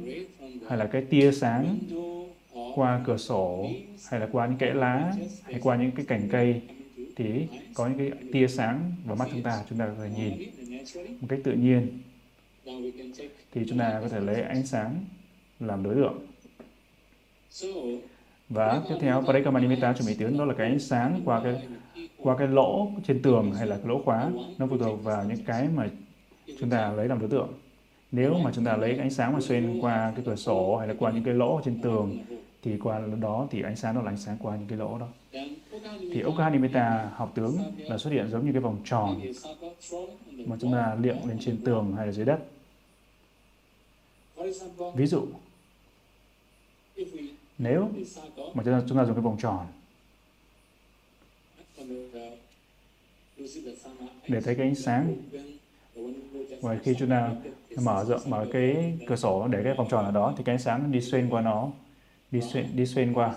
[0.68, 1.78] hay là cái tia sáng
[2.74, 3.68] qua cửa sổ,
[4.10, 5.12] hay là qua những cái lá,
[5.42, 6.62] hay qua những cái cành cây,
[7.16, 10.48] thì có những cái tia sáng vào mắt chúng ta chúng ta có thể nhìn
[11.20, 11.98] một cách tự nhiên.
[13.52, 15.04] Thì chúng ta có thể lấy ánh sáng
[15.60, 16.26] làm đối tượng.
[18.48, 21.62] Và tiếp theo Parikamanimita chuẩn bị tướng đó là cái ánh sáng qua cái
[22.18, 25.44] qua cái lỗ trên tường hay là cái lỗ khóa, nó phụ thuộc vào những
[25.46, 25.88] cái mà
[26.60, 27.48] chúng ta lấy làm đối tượng.
[28.12, 30.94] Nếu mà chúng ta lấy ánh sáng mà xuyên qua cái cửa sổ hay là
[30.98, 32.18] qua những cái lỗ trên tường
[32.64, 35.08] thì qua đó thì ánh sáng nó là ánh sáng qua những cái lỗ đó.
[36.12, 39.20] Thì Okanimeta học tướng là xuất hiện giống như cái vòng tròn
[40.46, 42.38] mà chúng ta liệm lên trên tường hay là dưới đất.
[44.94, 45.26] Ví dụ
[47.58, 47.90] nếu
[48.54, 49.66] mà chúng ta, chúng ta dùng cái vòng tròn
[54.28, 55.16] để thấy cái ánh sáng.
[56.60, 57.30] và khi chúng ta
[57.82, 60.62] mở rộng mở cái cửa sổ để cái vòng tròn ở đó thì cái ánh
[60.62, 61.70] sáng đi xuyên qua nó
[62.34, 63.34] đi xuyên đi xuyên qua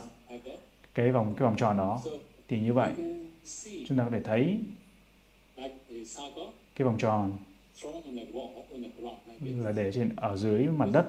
[0.94, 2.02] cái vòng cái vòng tròn đó.
[2.48, 2.92] Thì như vậy
[3.88, 4.60] chúng ta có thể thấy
[6.76, 7.38] cái vòng tròn
[9.42, 11.06] là để trên ở dưới mặt đất.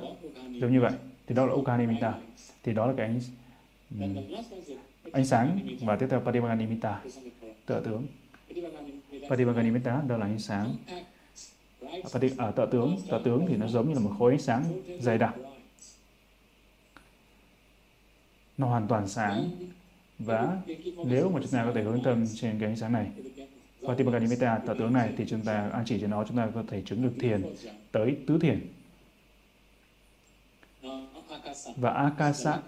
[0.60, 0.92] Giống như vậy.
[1.26, 2.14] Thì đó là Ukanimita
[2.62, 3.20] thì đó là cái ánh
[5.12, 7.02] ánh sáng và tiếp theo Patibaganimita
[7.66, 8.06] tựa tướng.
[9.30, 10.76] Patibaganimita đó là ánh sáng.
[12.12, 12.96] Pati, ở tựa tướng.
[13.10, 14.64] Tựa tướng thì nó giống như là một khối ánh sáng
[15.00, 15.34] dày đặc
[18.58, 19.50] nó hoàn toàn sáng.
[20.18, 20.60] Và
[21.06, 23.10] nếu mà chúng ta có thể hướng tâm trên cái ánh sáng này,
[23.80, 26.64] và Patipaganimita tạo tướng này, thì chúng ta an chỉ cho nó, chúng ta có
[26.68, 27.42] thể chứng được thiền
[27.92, 28.66] tới tứ thiền.
[31.76, 32.58] Và Akasa,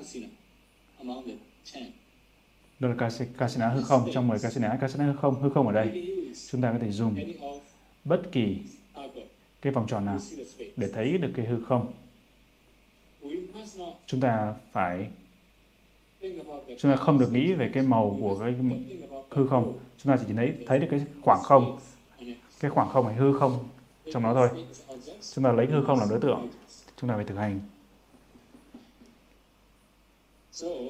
[2.81, 4.11] đó là Kasina hư không.
[4.13, 6.17] Trong 10 Kasina Kasina hư không hư không ở đây.
[6.51, 7.17] Chúng ta có thể dùng
[8.05, 8.59] bất kỳ
[9.63, 10.19] cái vòng tròn nào
[10.77, 11.93] để thấy được cái hư không.
[14.07, 15.11] Chúng ta phải
[16.79, 18.55] chúng ta không được nghĩ về cái màu của cái
[19.31, 19.79] hư không.
[19.99, 21.79] Chúng ta chỉ thấy thấy được cái khoảng không.
[22.61, 23.59] Cái khoảng không hay hư không
[24.13, 24.49] trong nó thôi.
[25.35, 26.49] Chúng ta lấy hư không làm đối tượng
[27.01, 27.61] chúng ta phải thực hành.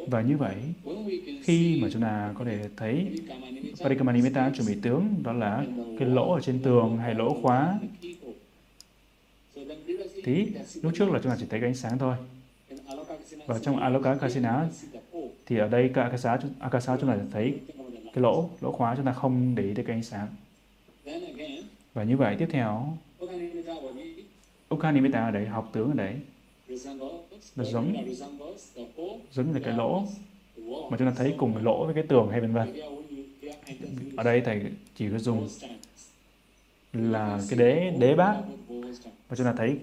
[0.06, 0.56] Và như vậy,
[1.42, 3.20] khi mà chúng ta có thể thấy
[3.80, 5.64] Parikamanimitta chuẩn bị tướng, đó là
[5.98, 7.78] cái lỗ ở trên tường hay lỗ khóa,
[10.24, 10.46] thì
[10.82, 12.16] lúc trước là chúng ta chỉ thấy cái ánh sáng thôi.
[13.46, 14.68] Và trong Aloka Kasina
[15.46, 17.58] thì ở đây cả Akasa, Akasa chúng ta thấy
[18.14, 20.28] cái lỗ, lỗ khóa chúng ta không để ý được cái ánh sáng.
[21.94, 22.96] Và như vậy tiếp theo,
[24.74, 26.14] Ukanimita ở đấy, học tướng ở đấy,
[27.56, 27.94] là giống
[29.32, 30.04] giống như là cái lỗ
[30.90, 32.72] mà chúng ta thấy cùng cái lỗ với cái tường hay vân vân
[34.16, 34.62] ở đây thầy
[34.96, 35.48] chỉ có dùng
[36.92, 38.36] là cái đế đế bát
[39.28, 39.78] và chúng ta thấy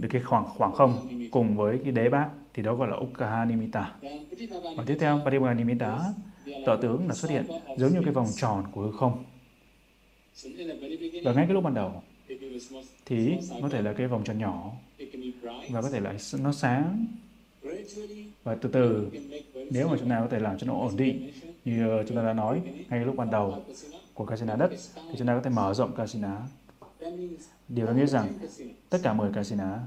[0.00, 3.44] được cái khoảng khoảng không cùng với cái đế bát thì đó gọi là Ukkaha
[3.44, 3.94] Nimitta.
[4.76, 6.00] Và tiếp theo Parivaga Nimitta,
[6.66, 7.44] tọa tướng là xuất hiện
[7.76, 9.24] giống như cái vòng tròn của hư không.
[11.24, 12.02] Và ngay cái lúc ban đầu
[13.06, 14.72] thì có thể là cái vòng tròn nhỏ
[15.70, 17.06] và có thể là nó sáng
[18.44, 19.10] và từ từ
[19.70, 21.30] nếu mà chúng ta có thể làm cho nó ổn định
[21.64, 23.62] như chúng ta đã nói ngay lúc ban đầu
[24.14, 26.36] của casino đất thì chúng ta có thể mở rộng casino
[27.68, 28.28] điều đó nghĩa rằng
[28.90, 29.78] tất cả 10 casino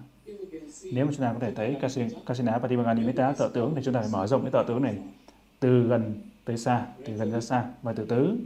[0.92, 1.78] nếu mà chúng ta có thể thấy
[2.26, 4.98] casino Patibangani Meta tợ tướng thì chúng ta phải mở rộng cái tợ tướng này
[5.60, 7.66] từ gần tới xa từ gần ra xa.
[7.82, 8.38] Và từ từ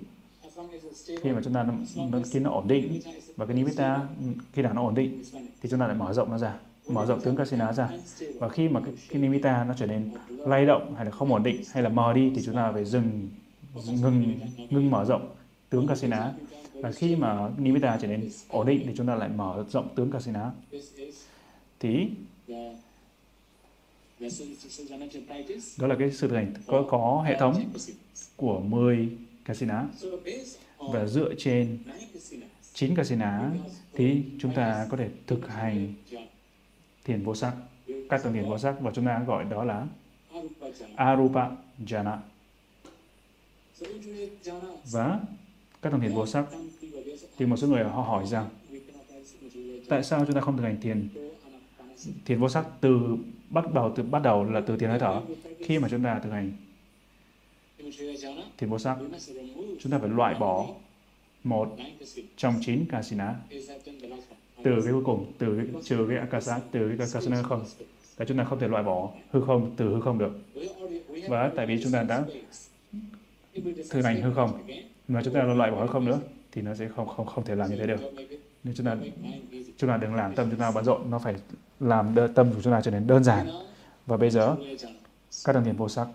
[1.21, 1.63] khi mà chúng ta
[2.11, 2.99] nó, khi nó ổn định
[3.35, 4.01] và cái nimitta
[4.53, 5.23] khi nào nó ổn định
[5.61, 6.53] thì chúng ta lại mở rộng nó ra
[6.87, 7.89] mở rộng tướng casino ra.
[8.39, 11.43] Và khi mà cái, cái nimitta nó trở nên lay động hay là không ổn
[11.43, 13.29] định hay là mờ đi thì chúng ta phải dừng
[14.01, 15.35] ngừng ngừng mở rộng
[15.69, 16.31] tướng casino
[16.85, 20.11] và khi mà nimitta trở nên ổn định thì chúng ta lại mở rộng tướng
[20.11, 20.51] casino
[21.79, 22.09] thì
[25.77, 27.63] đó là cái sự thực hành có có hệ thống
[28.35, 29.09] của 10
[29.45, 29.83] casino
[30.77, 31.77] và dựa trên
[32.73, 33.41] 9 casino
[33.93, 35.93] thì chúng ta có thể thực hành
[37.03, 37.53] thiền vô sắc,
[38.09, 38.75] các tầng thiền vô sắc.
[38.79, 39.87] Và chúng ta gọi đó là
[40.95, 41.49] Arupa
[41.85, 42.17] jhana.
[44.91, 45.19] Và
[45.81, 46.45] các tầng thiền vô sắc
[47.37, 48.49] thì một số người họ hỏi rằng
[49.89, 51.09] tại sao chúng ta không thực hành thiền?
[52.25, 52.99] Thiền vô sắc từ
[53.49, 55.21] bắt đầu từ bắt đầu là từ thiền hơi thở.
[55.59, 56.51] Khi mà chúng ta thực hành
[58.57, 58.97] thiền vô sắc
[59.79, 60.67] chúng ta phải loại bỏ
[61.43, 61.77] một
[62.37, 63.35] trong chín kasina
[64.63, 67.65] từ cái cuối cùng từ cái, trừ cái akasa từ cái kasana không
[68.17, 70.39] là chúng ta không thể loại bỏ hư không từ hư không được.
[71.29, 72.25] Và tại vì chúng ta đã
[73.89, 74.51] thực hành hư không
[75.07, 76.19] mà chúng ta loại bỏ hư không nữa
[76.55, 77.99] thì nó sẽ không không không thể làm như thế được.
[78.63, 78.97] Nên chúng ta
[79.77, 81.35] chúng ta đừng làm tâm chúng ta bận rộn nó phải
[81.79, 83.49] làm đơ, tâm của chúng ta trở nên đơn giản.
[84.05, 84.55] Và bây giờ
[85.45, 86.07] các đồng tiền vô sắc.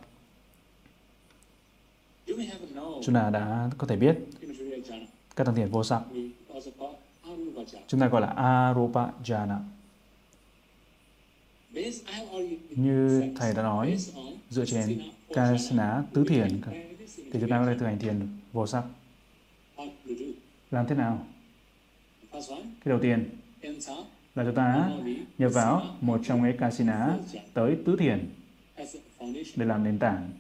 [3.03, 4.19] Chúng ta đã có thể biết.
[5.37, 6.03] Các đồng tiền vô sắc.
[7.87, 9.59] chúng ta gọi là arupa jhana.
[12.71, 13.97] Như thầy đã nói
[14.51, 15.03] dựa trên
[15.35, 16.61] kasana tứ thiền.
[17.17, 18.85] Thì chúng ta có thể thực hành thiền vô sắc.
[20.71, 21.27] Làm thế nào?
[22.33, 23.29] Cái đầu tiên
[24.35, 24.91] là chúng ta
[25.39, 27.19] nhập vào một trong cái casino
[27.55, 28.31] tới tứ thiền
[29.57, 30.31] để làm nền tảng.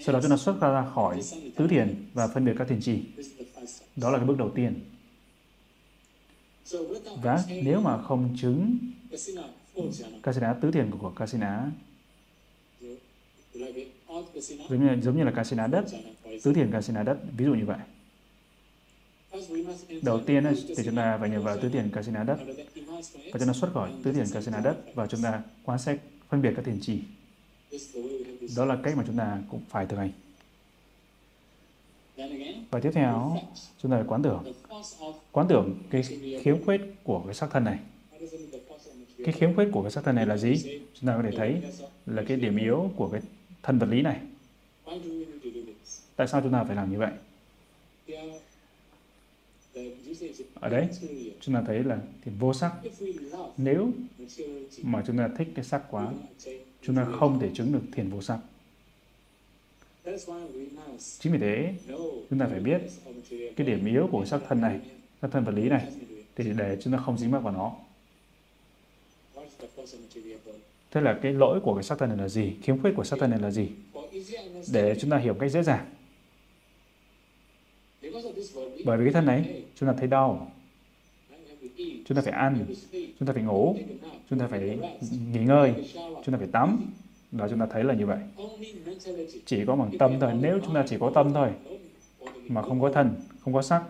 [0.00, 1.20] Sau đó chúng ta xuất ra khỏi
[1.56, 3.02] tứ thiền và phân biệt các thiền trì.
[3.96, 4.74] Đó là cái bước đầu tiên.
[7.22, 8.78] Và nếu mà không chứng
[10.22, 11.60] casino tứ thiền của casino
[14.68, 15.84] giống như, giống như là casino đất,
[16.42, 17.78] tứ thiền casino đất, ví dụ như vậy.
[20.02, 20.44] Đầu tiên
[20.76, 22.38] thì chúng ta phải nhập vào tứ tiền kasina đất
[23.32, 26.42] và chúng ta xuất khỏi tứ tiền kasina đất và chúng ta quan sát phân
[26.42, 27.00] biệt các tiền trì.
[28.56, 30.10] Đó là cách mà chúng ta cũng phải thực hành.
[32.70, 33.36] Và tiếp theo,
[33.82, 34.52] chúng ta phải quán tưởng.
[35.32, 36.02] Quán tưởng cái
[36.42, 37.78] khiếm khuyết của cái sắc thân này.
[39.24, 40.80] Cái khiếm khuyết của cái sắc thân này là gì?
[40.94, 41.62] Chúng ta có thể thấy
[42.06, 43.20] là cái điểm yếu của cái
[43.62, 44.20] thân vật lý này.
[46.16, 47.12] Tại sao chúng ta phải làm như vậy?
[50.54, 50.88] Ở đấy,
[51.40, 52.72] chúng ta thấy là thì vô sắc.
[53.56, 53.92] Nếu
[54.82, 56.12] mà chúng ta thích cái sắc quá,
[56.82, 58.38] chúng ta không thể chứng được thiền vô sắc.
[61.18, 61.74] Chính vì thế,
[62.30, 62.80] chúng ta phải biết
[63.56, 64.80] cái điểm yếu của sắc thân này,
[65.22, 65.92] sắc thân vật lý này,
[66.36, 67.76] thì để chúng ta không dính mắc vào nó.
[70.90, 72.52] Thế là cái lỗi của cái sắc thân này là gì?
[72.62, 73.68] Khiếm khuyết của sắc thân này là gì?
[74.72, 75.90] Để chúng ta hiểu cách dễ dàng.
[78.84, 80.50] Bởi vì cái thân này, chúng ta thấy đau.
[81.78, 83.76] Chúng ta phải ăn, chúng ta phải ngủ,
[84.30, 84.78] chúng ta phải
[85.32, 86.92] nghỉ ngơi, chúng ta phải tắm.
[87.32, 88.18] Đó chúng ta thấy là như vậy.
[89.46, 90.32] Chỉ có bằng tâm thôi.
[90.40, 91.50] Nếu chúng ta chỉ có tâm thôi,
[92.48, 93.82] mà không có thân, không có sắc,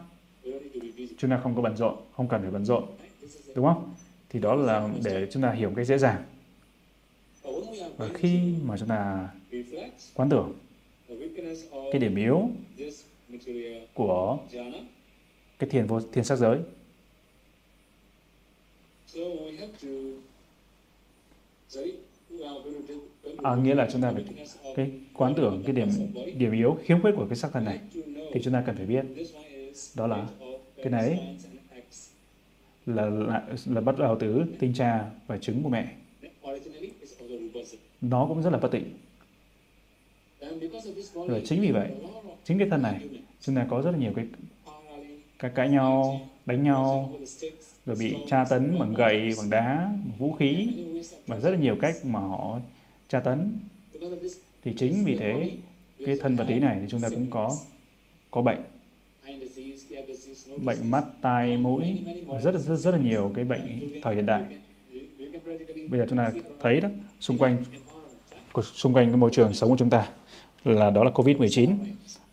[1.19, 2.85] chúng ta không có bận rộn, không cần phải bận rộn.
[3.55, 3.95] Đúng không?
[4.31, 6.23] Thì đó là để chúng ta hiểu cái dễ dàng.
[7.97, 9.29] Và khi mà chúng ta
[10.15, 10.53] quán tưởng
[11.93, 12.49] cái điểm yếu
[13.95, 14.39] của
[15.59, 16.59] cái thiền vô thiền sắc giới.
[23.43, 24.25] À, nghĩa là chúng ta phải
[24.77, 25.89] cái quán tưởng cái điểm
[26.37, 27.81] điểm yếu khiếm khuyết của cái sắc thân này
[28.33, 29.05] thì chúng ta cần phải biết.
[29.97, 30.29] đó là
[30.77, 31.37] cái này
[32.87, 35.95] là là, là bắt đầu từ tinh cha và trứng của mẹ.
[38.01, 38.93] Nó cũng rất là bất tịnh.
[41.15, 41.91] Rồi chính vì vậy
[42.45, 43.09] chính cái thân này
[43.41, 44.27] chúng ta có rất là nhiều cái
[45.45, 47.13] cái cãi nhau đánh nhau
[47.87, 50.69] rồi bị tra tấn bằng gậy bằng đá bằng vũ khí
[51.27, 52.59] và rất là nhiều cách mà họ
[53.09, 53.59] tra tấn.
[54.63, 55.51] Thì chính vì thế
[56.07, 57.57] cái thân vật lý này thì chúng ta cũng có
[58.31, 58.63] có bệnh.
[60.65, 61.83] Bệnh mắt tai mũi
[62.43, 64.45] rất là rất, rất là nhiều cái bệnh thời hiện đại.
[65.91, 66.89] Bây giờ chúng ta thấy đó
[67.21, 67.65] xung quanh
[68.75, 70.09] xung quanh cái môi trường sống của chúng ta
[70.65, 71.77] là đó là Covid-19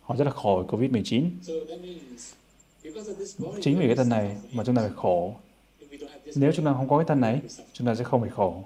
[0.00, 1.24] họ rất là khỏi Covid-19
[3.60, 5.34] chính vì cái thân này mà chúng ta phải khổ.
[6.36, 7.40] Nếu chúng ta không có cái thân này
[7.72, 8.64] chúng ta sẽ không phải khổ.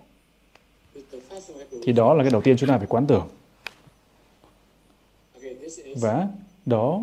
[1.82, 3.28] Thì đó là cái đầu tiên chúng ta phải quán tưởng.
[5.96, 6.28] Và
[6.66, 7.02] đó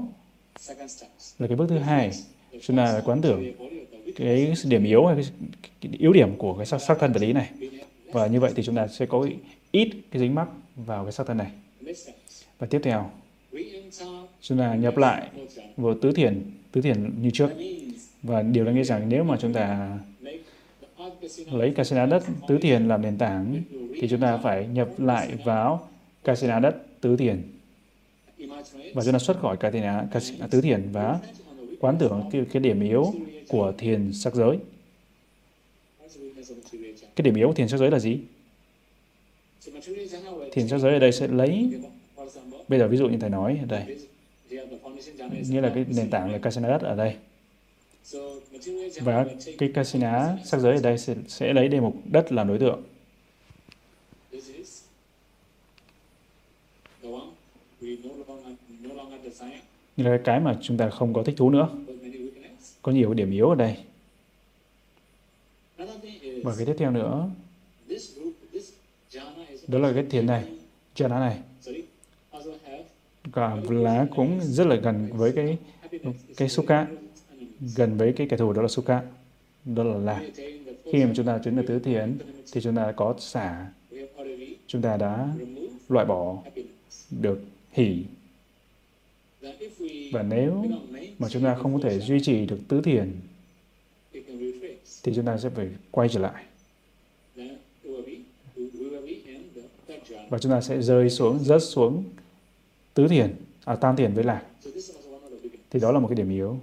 [1.39, 2.11] là cái bước thứ hai
[2.61, 3.53] chúng ta phải quán tưởng
[4.15, 5.23] cái điểm yếu hay
[5.81, 7.49] cái yếu điểm của cái sắc, sắc thân vật lý này.
[8.05, 9.27] Và như vậy thì chúng ta sẽ có
[9.71, 11.51] ít cái dính mắc vào cái sắc thân này.
[12.59, 13.11] Và tiếp theo
[14.41, 15.29] chúng ta nhập lại
[15.77, 17.49] vừa tứ thiền tứ thiền như trước.
[18.23, 19.97] Và điều đáng nghĩ rằng nếu mà chúng ta
[21.51, 23.61] lấy Kasina đất tứ thiền làm nền tảng
[24.01, 25.89] thì chúng ta phải nhập lại vào
[26.23, 27.41] Kasina đất tứ thiền
[28.93, 30.07] và chúng ta xuất khỏi Kasina,
[30.51, 31.19] tứ thiền và
[31.79, 33.13] quán tưởng cái, cái điểm yếu
[33.47, 34.57] của thiền sắc giới.
[37.15, 38.19] Cái điểm yếu của thiền sắc giới là gì?
[40.51, 41.73] Thiền sắc giới ở đây sẽ lấy
[42.67, 43.97] bây giờ ví dụ như thầy nói ở đây
[45.49, 47.15] nghĩa là cái nền tảng là casino đất ở đây.
[49.01, 49.25] Và
[49.57, 52.83] cái casino sắc giới ở đây sẽ, sẽ lấy đề mục đất làm đối tượng.
[59.97, 61.69] Như là cái mà chúng ta không có thích thú nữa.
[62.81, 63.77] Có nhiều điểm yếu ở đây.
[66.43, 67.29] Và cái tiếp theo nữa
[69.67, 70.43] đó là cái thiền này
[70.95, 71.39] jhana này
[73.23, 75.57] và lá cũng rất là gần với cái
[76.37, 76.87] cái sukha
[77.75, 79.01] gần với cái kẻ thù đó là sukha
[79.65, 80.21] đó là lạc
[80.91, 82.17] khi mà chúng ta chứng được tứ thiền
[82.51, 83.67] thì chúng ta có xả.
[84.67, 85.27] Chúng ta đã
[85.89, 86.43] loại bỏ
[87.11, 88.03] được hỷ.
[90.11, 90.65] Và nếu
[91.19, 93.11] mà chúng ta không có thể duy trì được tứ thiền
[95.03, 96.43] thì chúng ta sẽ phải quay trở lại.
[100.29, 102.03] Và chúng ta sẽ rơi xuống, rớt xuống
[102.93, 103.35] tứ thiền
[103.65, 104.43] à, tam thiền với lạc.
[105.69, 106.57] Thì đó là một cái điểm yếu.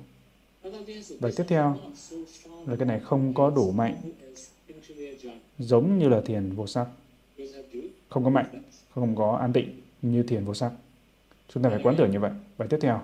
[1.20, 1.76] Và tiếp theo
[2.66, 3.94] là cái này không có đủ mạnh
[5.58, 6.86] giống như là thiền vô sắc.
[8.08, 8.62] Không có mạnh
[8.94, 10.72] không có an tịnh như thiền vô sắc.
[11.48, 12.30] Chúng ta phải quán tưởng như vậy.
[12.56, 13.00] Và tiếp theo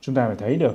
[0.00, 0.74] chúng ta phải thấy được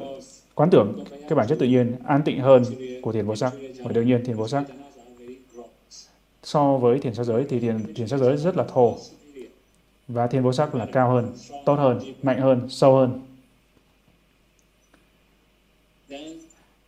[0.55, 2.63] quán tưởng cái bản chất tự nhiên an tịnh hơn
[3.01, 3.53] của thiền vô sắc.
[3.79, 4.63] Và đương nhiên thiền vô sắc
[6.45, 8.97] so với thiền sao giới thì thiền thiền sao giới rất là thô.
[10.07, 11.33] Và thiền vô sắc là cao hơn,
[11.65, 13.21] tốt hơn, mạnh hơn, sâu hơn.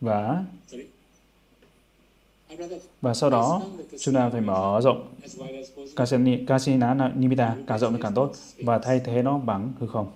[0.00, 0.44] Và
[3.00, 3.62] và sau đó,
[3.98, 5.08] chúng ta phải mở rộng.
[6.46, 8.32] Kasina Nimitta càng rộng thì càng tốt.
[8.58, 10.06] Và thay thế nó bằng hư không.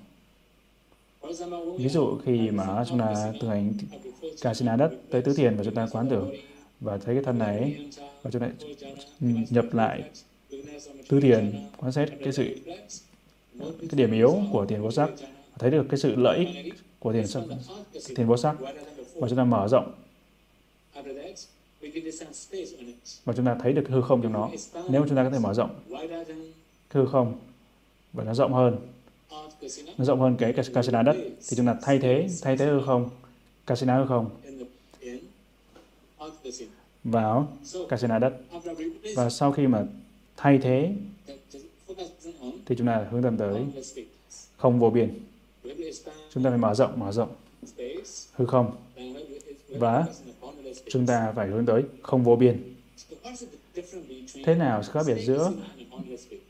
[1.79, 3.73] Ví dụ khi mà chúng ta thực hành
[4.41, 6.31] Kasina đất tới tứ thiền và chúng ta quán tưởng
[6.83, 7.91] và thấy cái thân này
[8.23, 8.49] và chúng ta
[9.51, 10.03] nhập lại
[11.09, 12.57] tứ tiền quan sát cái sự
[13.63, 15.11] cái điểm yếu của tiền vô sắc
[15.59, 17.43] thấy được cái sự lợi ích của tiền sắc
[18.17, 18.57] tiền vô sắc
[19.15, 19.93] và chúng ta mở rộng
[23.25, 24.51] và chúng ta thấy được hư không trong nó
[24.91, 25.71] nếu chúng ta có thể mở rộng
[26.91, 27.39] hư không
[28.13, 28.77] và nó rộng hơn
[29.99, 31.17] nó rộng hơn cái casino đất
[31.49, 33.11] thì chúng ta thay thế thay thế hư không
[33.67, 34.31] casino hư không
[37.05, 37.49] vào
[37.89, 38.33] casino đất.
[39.17, 39.85] và sau khi mà
[40.37, 40.95] thay thế
[42.67, 43.65] thì chúng ta hướng tâm tới
[44.57, 45.21] không vô biên.
[46.35, 47.35] Chúng ta phải mở rộng mở rộng.
[48.33, 48.77] hư không.
[49.69, 50.07] và
[50.89, 52.75] chúng ta phải hướng tới không vô biên.
[54.45, 55.53] Thế nào khác biệt giữa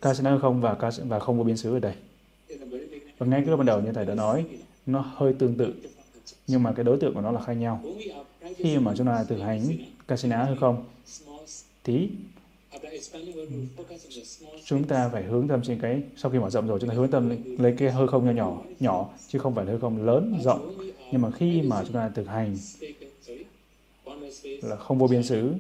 [0.01, 1.95] Kasana không và và không vô biên xứ ở đây?
[3.19, 4.45] Và ngay cái lúc ban đầu như thầy đã nói,
[4.87, 5.75] nó hơi tương tự,
[6.47, 7.83] nhưng mà cái đối tượng của nó là khác nhau.
[8.57, 9.61] Khi mà chúng ta thực hành
[10.09, 10.85] Kasina hay không,
[11.85, 12.09] thì
[14.65, 17.11] chúng ta phải hướng tâm trên cái sau khi mở rộng rồi chúng ta hướng
[17.11, 20.75] tâm lấy cái hơi không nhỏ nhỏ nhỏ chứ không phải hơi không lớn rộng.
[21.13, 22.57] Nhưng mà khi mà chúng ta thực hành
[24.63, 25.55] là không vô biên xứ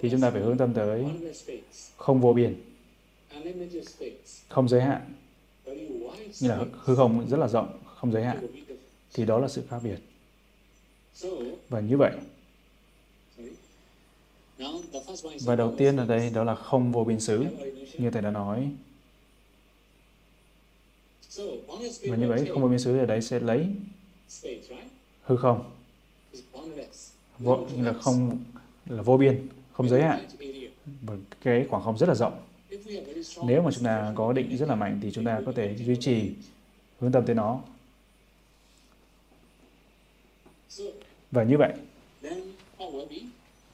[0.00, 1.04] thì chúng ta phải hướng tâm tới
[1.96, 2.54] không vô biên
[4.48, 5.12] không giới hạn.
[6.40, 8.46] Như là hư không rất là rộng không giới hạn.
[9.14, 9.98] Thì đó là sự khác biệt
[11.68, 12.12] và như vậy.
[15.40, 17.44] và đầu tiên ở đây đó là không vô biên xứ
[17.98, 18.70] như thầy đã nói.
[22.08, 23.66] Và như vậy không vô biên xứ ở đây sẽ lấy
[25.22, 25.70] hư không.
[27.38, 28.38] Vô, là không
[28.86, 30.26] là vô biên, không giới hạn.
[31.02, 32.42] Và cái khoảng không rất là rộng.
[33.46, 35.96] Nếu mà chúng ta có định rất là mạnh thì chúng ta có thể duy
[36.00, 36.30] trì
[37.00, 37.60] hướng tâm tới nó.
[41.30, 41.72] Và như vậy,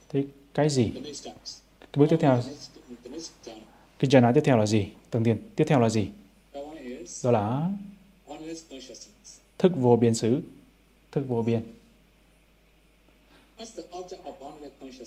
[0.09, 0.91] thì cái gì?
[0.93, 2.41] Cái bước tiếp theo,
[3.99, 4.87] cái jhana tiếp theo là gì?
[5.09, 6.07] Tầng tiền tiếp theo là gì?
[7.23, 7.69] Đó là
[9.57, 10.41] thức vô biên xứ,
[11.11, 11.63] thức vô biên.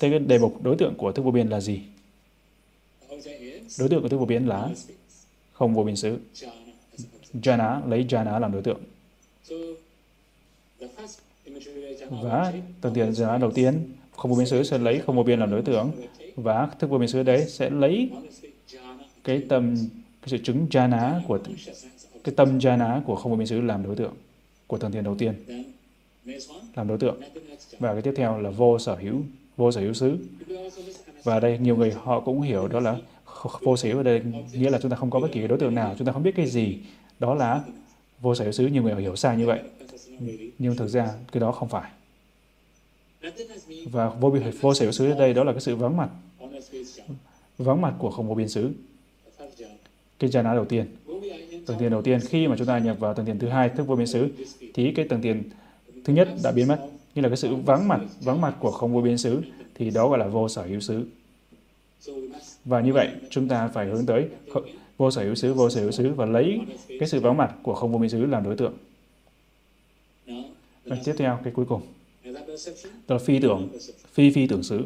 [0.01, 1.81] Thế cái đề mục đối tượng của thức vô biên là gì?
[3.79, 4.71] Đối tượng của thức vô biên là
[5.53, 6.19] không vô biên xứ.
[7.35, 8.81] Jhana, lấy jhana làm đối tượng.
[12.11, 15.41] Và tầng tiền giá đầu tiên, không vô biên xứ sẽ lấy không vô biên
[15.41, 15.91] làm đối tượng.
[16.37, 18.11] Và thức vô biên xứ đấy sẽ lấy
[19.25, 19.77] cái tâm,
[20.23, 21.39] cái sự chứng jhana của
[22.25, 24.13] cái tâm jhana của không vô biên xứ làm đối tượng
[24.67, 25.35] của tầng tiền đầu tiên
[26.75, 27.21] làm đối tượng.
[27.79, 29.21] Và cái tiếp theo là vô sở hữu
[29.57, 30.19] vô sở hữu xứ.
[31.25, 32.97] Và đây nhiều người họ cũng hiểu đó là
[33.61, 35.75] vô sở hữu ở đây nghĩa là chúng ta không có bất kỳ đối tượng
[35.75, 36.79] nào chúng ta không biết cái gì.
[37.19, 37.61] Đó là
[38.21, 39.61] vô sở hữu xứ nhiều người hiểu sai như vậy
[40.59, 41.91] nhưng thực ra, cái đó không phải.
[43.91, 46.11] Và vô vô sở hữu xứ ở đây đó là cái sự vắng mặt.
[47.59, 48.71] Vắng mặt của không vô biên xứ.
[50.19, 50.87] Cái jhana đầu tiên.
[51.67, 53.87] Tầng tiền đầu tiên, khi mà chúng ta nhập vào tầng tiền thứ hai, thức
[53.87, 54.29] vô biên xứ,
[54.75, 55.43] thì cái tầng tiền
[56.05, 56.87] thứ nhất đã biến mất.
[57.15, 59.43] Như là cái sự vắng mặt vắng mặt của không vô biên xứ,
[59.75, 61.07] thì đó gọi là vô sở hữu xứ.
[62.65, 64.29] Và như vậy, chúng ta phải hướng tới
[64.97, 67.75] vô sở hữu xứ, vô sở hữu xứ và lấy cái sự vắng mặt của
[67.75, 68.73] không vô biên xứ làm đối tượng
[70.87, 71.83] và tiếp theo cái cuối cùng.
[72.25, 72.31] Đó
[73.09, 73.69] là phi tưởng.
[74.13, 74.85] Phi phi tưởng xứ.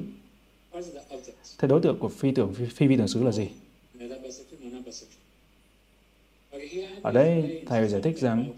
[1.59, 3.49] Thế đối tượng của phi tưởng phi phi, phi tưởng xứ là gì?
[7.03, 8.53] Ở đây thầy giải thích rằng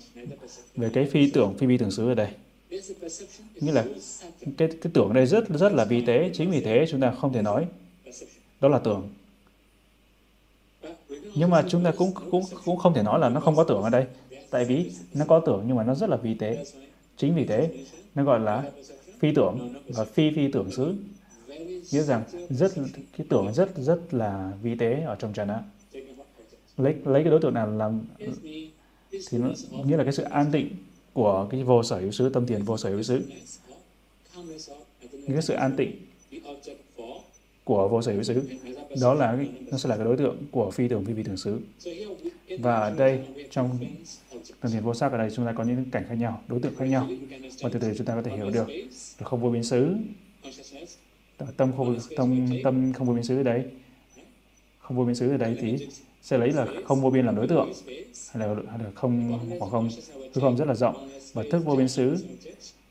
[0.76, 2.28] về cái phi tưởng phi phi tưởng xứ ở đây.
[3.60, 3.84] Nghĩa là
[4.58, 7.32] cái, cái tưởng đây rất rất là vi tế, chính vì thế chúng ta không
[7.32, 7.66] thể nói.
[8.60, 9.08] Đó là tưởng.
[11.34, 13.82] Nhưng mà chúng ta cũng cũng cũng không thể nói là nó không có tưởng
[13.82, 14.06] ở đây,
[14.50, 16.64] tại vì nó có tưởng nhưng mà nó rất là vi tế.
[17.22, 17.70] Chính vì thế,
[18.14, 18.70] nó gọi là
[19.18, 20.94] phi tưởng và phi phi tưởng xứ.
[21.92, 22.72] Nghĩa rằng rất,
[23.16, 25.62] cái tưởng rất rất là vi tế ở trong trần á.
[26.76, 28.00] lấy lấy cái đối tượng nào làm,
[29.10, 29.48] thì nó,
[29.84, 30.68] nghĩa là cái sự an tịnh
[31.12, 33.22] của cái vô sở hữu xứ, tâm thiền vô sở hữu xứ
[35.26, 35.96] cái sự an tịnh
[37.64, 38.42] của vô sở hữu xứ
[39.00, 39.38] đó là
[39.70, 41.60] nó sẽ là cái đối tượng của phi tưởng phi phi tưởng xứ
[42.58, 43.20] và ở đây,
[43.50, 43.78] trong
[44.60, 46.74] tâm thiền vô sắc ở đây chúng ta có những cảnh khác nhau đối tượng
[46.76, 47.08] khác nhau.
[47.62, 48.66] Và từ từ chúng ta có thể hiểu được.
[49.22, 49.96] Không vô biến xứ.
[51.56, 53.64] Tâm không tâm tâm không vô biên xứ ở đấy
[54.78, 55.88] không vô biên xứ ở đấy thì
[56.22, 57.72] sẽ lấy là không vô biên làm đối tượng.
[58.32, 59.88] Hay là, hay là không hoặc không.
[60.34, 61.08] Hư không rất là rộng.
[61.32, 62.16] Và thức vô biên xứ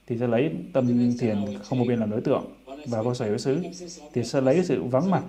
[0.08, 2.44] thì sẽ lấy tâm thiền không vô biên làm đối tượng.
[2.88, 3.60] Và vô sở hữu xứ
[4.14, 5.24] thì sẽ lấy sự vắng mặt.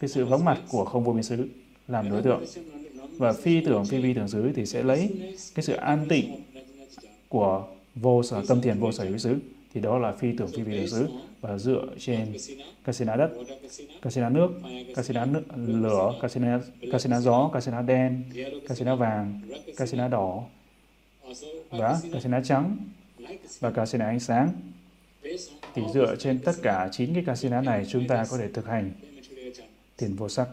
[0.00, 1.48] Cái sự vắng mặt của không vô biên xứ
[1.88, 2.44] làm đối tượng
[3.18, 5.10] và phi tưởng phi vi tưởng xứ thì sẽ lấy
[5.54, 6.42] cái sự an tịnh
[7.28, 9.36] của vô sở tâm thiền vô sở hữu xứ
[9.74, 11.06] thì đó là phi tưởng phi vi tưởng xứ
[11.40, 12.36] và dựa trên
[12.84, 13.30] casino đất,
[14.02, 14.50] casino nước,
[14.94, 16.58] casino nước, lửa, casino,
[16.92, 18.22] casino gió, casino đen,
[18.68, 19.40] casino vàng,
[19.76, 20.44] casino đỏ
[21.70, 22.76] và casino trắng
[23.60, 24.52] và casino ánh sáng.
[25.74, 28.90] Thì dựa trên tất cả 9 cái casino này chúng ta có thể thực hành
[29.96, 30.48] tiền vô sắc.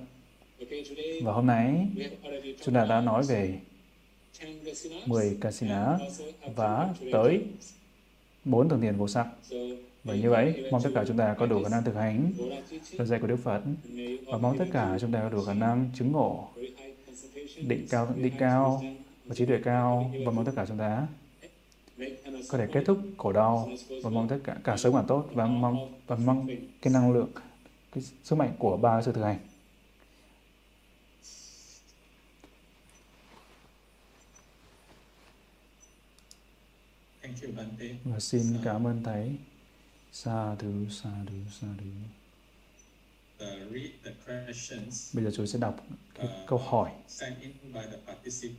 [1.23, 1.87] Và hôm nay
[2.61, 3.59] chúng ta đã nói về
[5.05, 5.99] 10 casino
[6.55, 7.41] và tới
[8.45, 9.27] 4 tầng tiền vô sắc.
[10.03, 12.31] Bởi như vậy, mong tất cả chúng ta có đủ khả năng thực hành
[12.91, 13.61] lời dạy của Đức Phật
[14.25, 16.47] và mong tất cả chúng ta có đủ khả năng chứng ngộ
[17.67, 18.83] định cao định cao
[19.25, 21.07] và trí tuệ cao và mong tất cả chúng ta
[22.49, 23.69] có thể kết thúc khổ đau
[24.03, 26.47] và mong tất cả cả sống mà tốt và mong và mong
[26.81, 27.29] cái năng lượng
[27.91, 29.37] cái sức mạnh của ba sự thực hành
[38.03, 39.35] và xin cảm ơn thầy
[40.11, 41.85] Sa thứ sa thứ sa thứ
[45.13, 45.85] Bây giờ chúng sẽ đọc
[46.15, 46.91] cái câu hỏi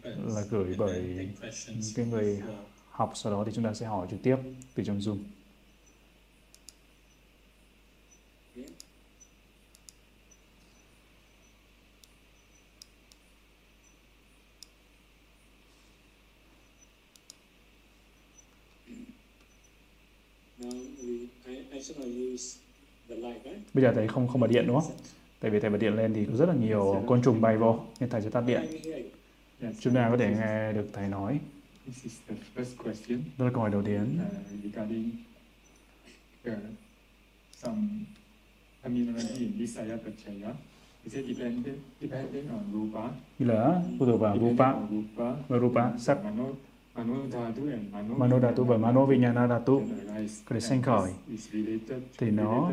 [0.05, 1.28] là gửi bởi
[1.95, 2.43] cái người
[2.91, 4.37] học, sau đó thì chúng ta sẽ hỏi trực tiếp
[4.74, 5.18] từ trong Zoom.
[23.75, 24.93] Bây giờ thầy không không bật điện đúng không?
[25.41, 27.81] Tại vì thầy bật điện lên thì có rất là nhiều côn trùng bay vô,
[28.01, 28.61] nên thầy sẽ tắt điện.
[29.81, 31.41] Chúng ta có thể nghe được thầy nói.
[33.39, 34.19] Đó là câu hỏi đầu tiên.
[43.39, 44.73] Như là phụ thuộc vào rupa
[45.49, 46.19] và rupa sắc
[48.19, 49.83] Mano Dhatu và Mano Vijnana Dhatu
[50.51, 51.11] cái sanh khởi.
[52.19, 52.73] Thì nó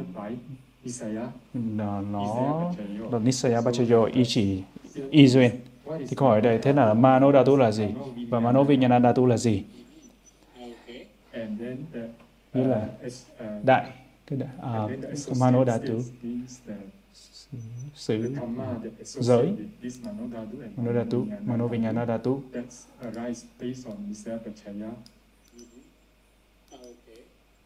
[1.54, 2.64] nó nó
[3.12, 4.64] là Nisaya Pachayo ý chỉ
[5.10, 5.52] y duyên.
[6.00, 7.88] Thì câu hỏi đây thế là Mano Dhatu là gì?
[8.30, 9.64] Và Mano Vijnana Dhatu là gì?
[12.54, 12.88] Như là
[13.64, 13.86] đại
[14.28, 14.88] cái đại, à,
[15.40, 15.94] Mano Dhatu
[17.96, 18.36] xứ
[19.04, 19.56] giới.
[20.76, 22.42] Manodhatu, Manovinyana Dhatu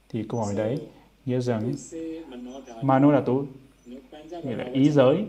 [0.09, 0.88] thì câu hỏi đấy
[1.25, 1.73] nghĩa rằng
[2.82, 3.45] Manodhatu
[4.43, 5.25] nghĩa là ý giới.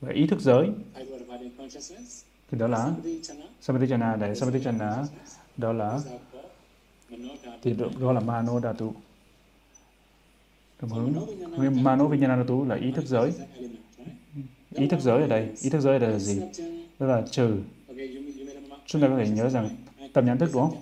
[0.00, 0.70] và ý thức giới.
[2.50, 2.94] Thì đó là
[3.60, 5.04] Samadhichana đấy Samadhichana
[5.56, 6.00] đó là
[7.62, 8.94] thì đó là Manodhatu
[10.80, 13.32] Cảm hứng Mano Vijnanatu là ý thức giới.
[14.74, 16.40] Ý thức giới ở đây, ý thức giới ở đây là gì?
[16.98, 17.56] Đó là trừ.
[18.86, 19.68] Chúng ta có thể nhớ rằng
[20.12, 20.76] tâm nhãn thức đúng không?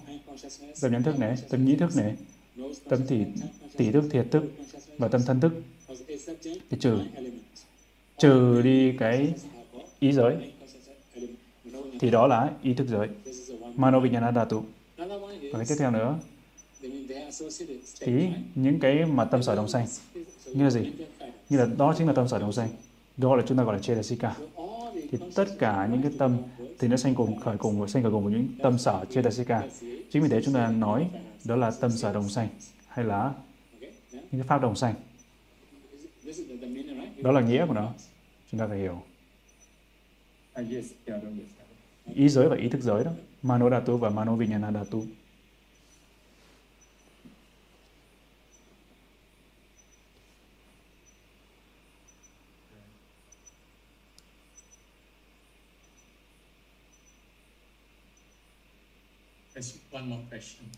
[0.81, 2.15] Tâm nhãn thức này, tâm nhĩ thức này,
[2.89, 3.25] tâm tỷ,
[3.77, 4.45] tỷ thức, thiệt thức
[4.99, 5.53] và tâm thân thức.
[6.71, 6.99] Thì trừ.
[8.19, 9.35] Trừ đi cái
[9.99, 10.37] ý giới.
[12.01, 13.09] Thì đó là ý thức giới.
[13.75, 14.63] Mano Vijnanadatu.
[14.97, 16.19] Và cái tiếp theo nữa
[18.01, 19.87] thì những cái mà tâm sở đồng xanh.
[20.47, 20.93] Như là gì?
[21.49, 22.69] Như là đó chính là tâm sở đồng xanh.
[23.17, 24.35] Đó là chúng ta gọi là Chetasika
[25.11, 26.37] thì tất cả những cái tâm
[26.79, 30.23] thì nó sanh cùng khởi cùng sanh khởi cùng với những tâm sở Chetasika chính
[30.23, 31.11] vì thế chúng ta nói
[31.45, 32.49] đó là tâm sở đồng xanh
[32.89, 33.33] hay là
[34.11, 34.95] những cái pháp đồng xanh.
[37.23, 37.93] Đó là nghĩa của nó.
[38.51, 39.03] Chúng ta phải hiểu.
[42.15, 43.11] Ý giới và ý thức giới đó.
[43.43, 44.37] Mano Dhatu và Mano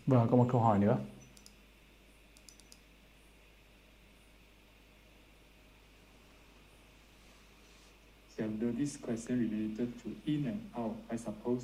[0.07, 0.97] Vâng, có một câu hỏi nữa.
[8.77, 10.95] this question related to in and out.
[11.11, 11.63] I suppose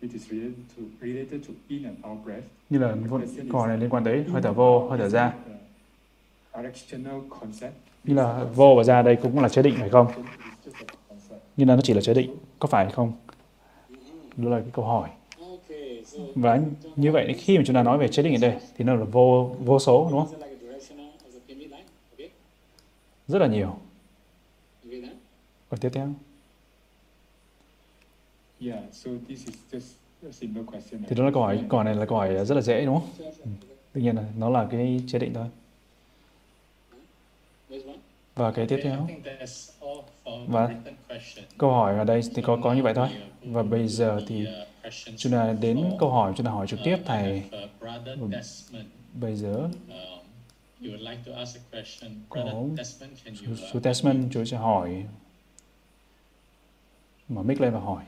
[0.00, 2.44] it is related to related to in and out breath.
[2.70, 2.94] Như là
[3.50, 5.34] câu hỏi này liên quan tới hơi thở vô, hơi thở ra.
[6.56, 7.74] Directional concept.
[8.04, 10.06] Như là vô và ra đây cũng là chế định phải không?
[11.56, 13.12] Như là nó chỉ là chế định, có phải không?
[14.36, 15.08] Đó là cái câu hỏi.
[16.34, 16.60] Và
[16.96, 19.04] như vậy khi mà chúng ta nói về chế định ở đây thì nó là
[19.04, 20.40] vô vô số đúng không?
[23.28, 23.76] Rất là nhiều.
[25.70, 26.08] Còn tiếp theo.
[31.08, 33.00] Thì đó là câu hỏi, câu hỏi này là câu hỏi rất là dễ đúng
[33.00, 33.08] không?
[33.18, 33.50] Ừ.
[33.92, 35.46] Tự nhiên là nó là cái chế định thôi.
[38.34, 39.08] Và cái tiếp theo.
[40.46, 40.74] Và
[41.58, 43.08] câu hỏi ở đây thì có có như vậy thôi.
[43.42, 44.46] Và bây giờ thì
[45.16, 47.42] Chúng ta đến câu hỏi, chúng ta hỏi trực tiếp Thầy.
[49.14, 49.70] Bây giờ,
[52.28, 52.68] có
[53.72, 55.04] chú Desmond, chú sẽ hỏi,
[57.28, 58.04] mở mic lên và hỏi.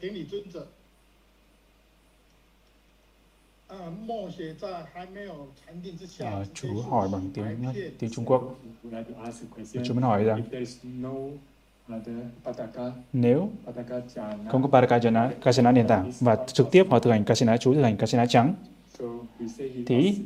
[0.00, 0.26] Kính
[6.54, 7.64] chú à, hỏi bằng tiếng
[7.98, 8.54] tiếng Trung Quốc.
[9.84, 10.42] Chú muốn hỏi rằng
[13.12, 13.50] nếu
[14.50, 17.82] không có Parakajana, Kasana nền tảng và trực tiếp họ thực hành Kasana, chú thực
[17.82, 18.54] hành Kasana trắng
[19.86, 20.18] thì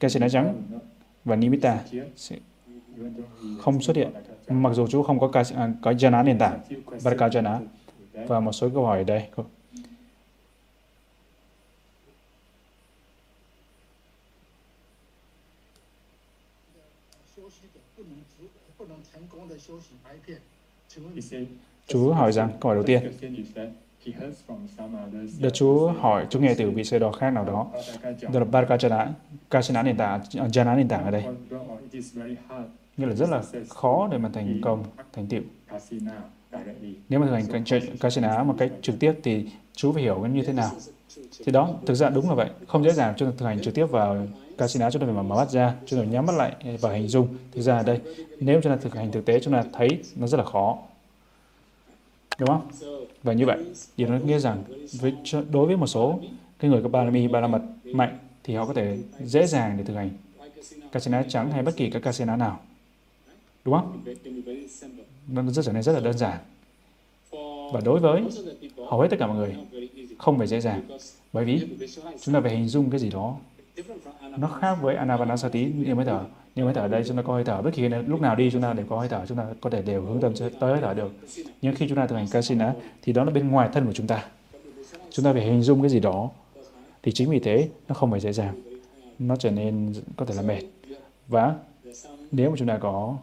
[0.00, 0.62] Kasana trắng
[1.24, 1.84] và Nimitta
[2.16, 2.36] sẽ
[3.58, 4.10] không xuất hiện.
[4.48, 6.60] Mặc dù chú không có Kas- à, có Jana nền tảng,
[6.98, 7.58] Parakajana
[8.26, 9.28] và một số câu hỏi ở đây.
[21.86, 23.12] Chúa hỏi rằng, câu hỏi đầu tiên,
[25.40, 27.66] Đức Chúa hỏi, Chúa nghe từ vị sư đo khác nào đó.
[28.04, 29.12] Đó là Barakachana,
[29.50, 31.24] Kachana nền tảng, Jana nền tảng ở đây.
[32.96, 35.42] Nghĩa là rất là khó để mà thành công, thành tựu.
[37.08, 37.64] Nếu mà thực hành
[38.00, 40.70] Kachana một cách trực tiếp thì chú phải hiểu như thế nào.
[41.44, 42.50] Thì đó, thực ra đúng là vậy.
[42.66, 44.26] Không dễ dàng cho thực hành trực tiếp vào
[44.60, 47.08] Kasina, chúng ta phải mở mắt ra, chúng ta phải nhắm mắt lại và hình
[47.08, 47.28] dung.
[47.52, 48.00] Thực ra ở đây,
[48.40, 50.78] nếu chúng ta thực hành thực tế, chúng ta thấy nó rất là khó.
[52.38, 52.68] Đúng không?
[53.22, 53.58] Và như vậy,
[53.96, 54.64] điều đó nghĩa rằng
[55.00, 55.14] với,
[55.50, 56.20] đối với một số
[56.58, 59.84] cái người có Barami, ba la mật mạnh thì họ có thể dễ dàng để
[59.84, 60.10] thực hành
[60.92, 62.60] casino trắng hay bất kỳ các casino nào.
[63.64, 64.04] Đúng không?
[65.28, 66.38] Nó rất trở nên rất là đơn giản.
[67.72, 68.22] Và đối với
[68.88, 69.56] hầu hết tất cả mọi người
[70.18, 70.82] không phải dễ dàng
[71.32, 71.68] bởi vì
[72.20, 73.36] chúng ta phải hình dung cái gì đó
[74.38, 76.24] nó khác với anapanasati niệm hơi thở.
[76.54, 77.62] Niệm hơi thở ở đây chúng ta có hơi thở.
[77.62, 79.26] Bất kỳ lúc nào đi chúng ta đều có hơi thở.
[79.26, 81.12] Chúng ta có thể đều hướng tâm tới hơi thở được.
[81.62, 84.06] Nhưng khi chúng ta thực hành kasina thì đó là bên ngoài thân của chúng
[84.06, 84.24] ta.
[85.10, 86.30] Chúng ta phải hình dung cái gì đó.
[87.02, 88.62] Thì chính vì thế, nó không phải dễ dàng.
[89.18, 90.62] Nó trở nên có thể là mệt.
[91.28, 91.54] Và
[92.32, 93.16] nếu mà chúng ta có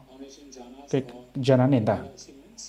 [0.90, 1.04] cái
[1.36, 2.08] jhana nền tảng,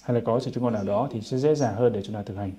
[0.03, 2.15] hay là có sự chứng ngộ nào đó, thì sẽ dễ dàng hơn để chúng
[2.15, 2.53] ta thực hành.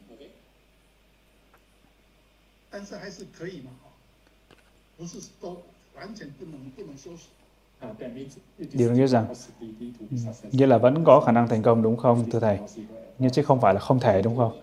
[8.73, 9.25] Điều nghĩa rằng,
[10.11, 10.17] ừ,
[10.51, 12.59] nghĩa là vẫn có khả năng thành công đúng không, thưa Thầy?
[13.19, 14.53] Nhưng chứ không phải là không thể đúng không?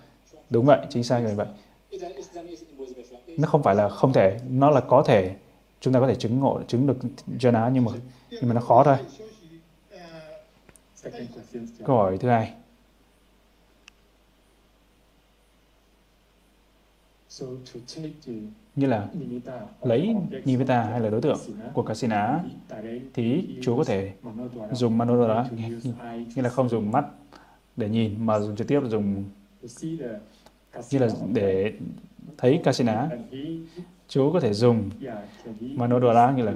[0.51, 1.47] Đúng vậy, chính xác như vậy.
[3.37, 5.37] Nó không phải là không thể, nó là có thể.
[5.81, 6.97] Chúng ta có thể chứng ngộ, chứng được
[7.39, 7.93] jhana nhưng mà
[8.41, 8.97] nhưng mà nó khó thôi.
[11.83, 12.55] Câu hỏi thứ hai.
[17.29, 19.09] So to take the như là
[19.83, 21.39] lấy Nivita hay là đối tượng
[21.73, 22.41] của kasina
[23.15, 24.13] thì chú có thể
[24.73, 25.45] dùng manodara
[26.35, 27.05] nghĩa là không dùng mắt
[27.77, 29.25] để nhìn mà dùng trực tiếp là dùng
[30.91, 31.73] như là để
[32.39, 33.09] thấy kasina
[34.09, 34.91] chú có thể dùng
[35.61, 36.53] manodara như là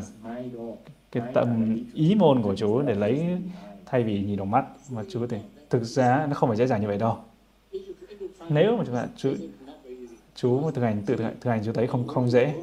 [1.13, 3.39] cái tâm ý môn của chú để lấy
[3.87, 5.41] thay vì nhìn bằng mắt mà chú có thể
[5.71, 7.17] thực ra nó không phải dễ dàng như vậy đâu.
[8.49, 9.07] Nếu mà chúng ta
[10.41, 12.55] chú, mà thực hành tự thực hành, chú thấy không không dễ.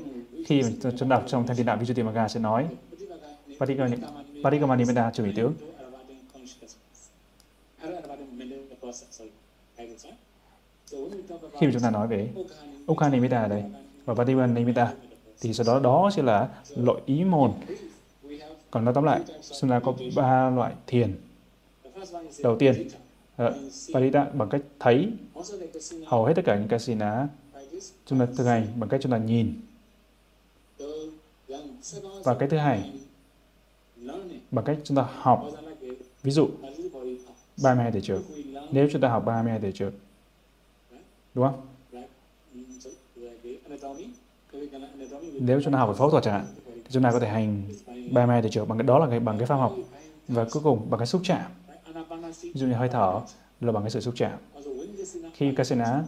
[0.45, 2.67] Khi mà chúng đọc trong thanh thiên đạo Visuddhimagga sẽ nói.
[4.43, 5.53] Parikamanipada chủ ý tướng
[11.59, 12.29] khi mà chúng ta nói về
[12.91, 13.63] Ukhanimita ở đây
[14.05, 14.93] và Patipanimita
[15.41, 17.51] thì sau đó đó sẽ là loại ý môn.
[18.71, 19.21] Còn nói tóm lại
[19.61, 21.15] chúng ta có ba loại thiền.
[22.43, 22.87] Đầu tiên
[23.35, 25.11] ờ, uh, Parita bằng cách thấy.
[26.05, 27.27] Hầu hết tất cả những kasina
[28.05, 29.61] chúng ta thực hành bằng cách chúng ta nhìn.
[32.23, 32.91] Và cái thứ hai,
[34.51, 35.47] bằng cách chúng ta học.
[36.23, 36.49] Ví dụ
[37.63, 38.23] 32 thể trường
[38.71, 39.93] nếu chúng ta học 32 thể trường
[41.33, 41.61] đúng không?
[45.39, 47.63] Nếu chúng ta học về phẫu thuật chẳng hạn, thì chúng ta có thể hành
[47.87, 49.75] 32 thể trường bằng cái, đó là cái, bằng cái pháp học.
[50.27, 51.51] Và cuối cùng, bằng cái xúc chạm.
[52.41, 53.21] Ví dụ như hơi thở,
[53.61, 54.37] là bằng cái sự xúc chạm.
[55.33, 56.03] Khi kasena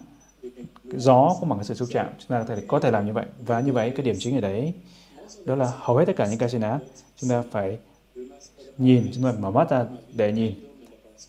[0.98, 2.08] gió cũng bằng cái sự xúc chạm.
[2.20, 3.26] Chúng ta có thể, có thể làm như vậy.
[3.46, 4.74] Và như vậy cái điểm chính ở đấy
[5.46, 6.80] đó là hầu hết tất cả những casino
[7.16, 7.80] chúng ta phải
[8.78, 10.54] nhìn chúng ta mở mắt ra để nhìn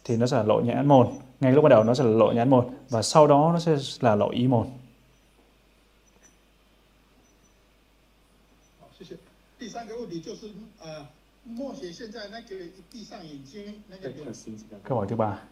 [0.05, 1.07] thì nó sẽ là lộ nhãn môn.
[1.41, 3.77] Ngay lúc bắt đầu nó sẽ là lộ nhãn môn và sau đó nó sẽ
[4.01, 4.67] là lộ ý môn.
[14.85, 15.43] câu hỏi thứ ba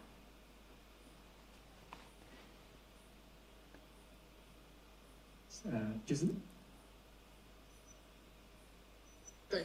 [5.68, 5.72] Uh,
[6.06, 6.26] 就是
[9.50, 9.62] 对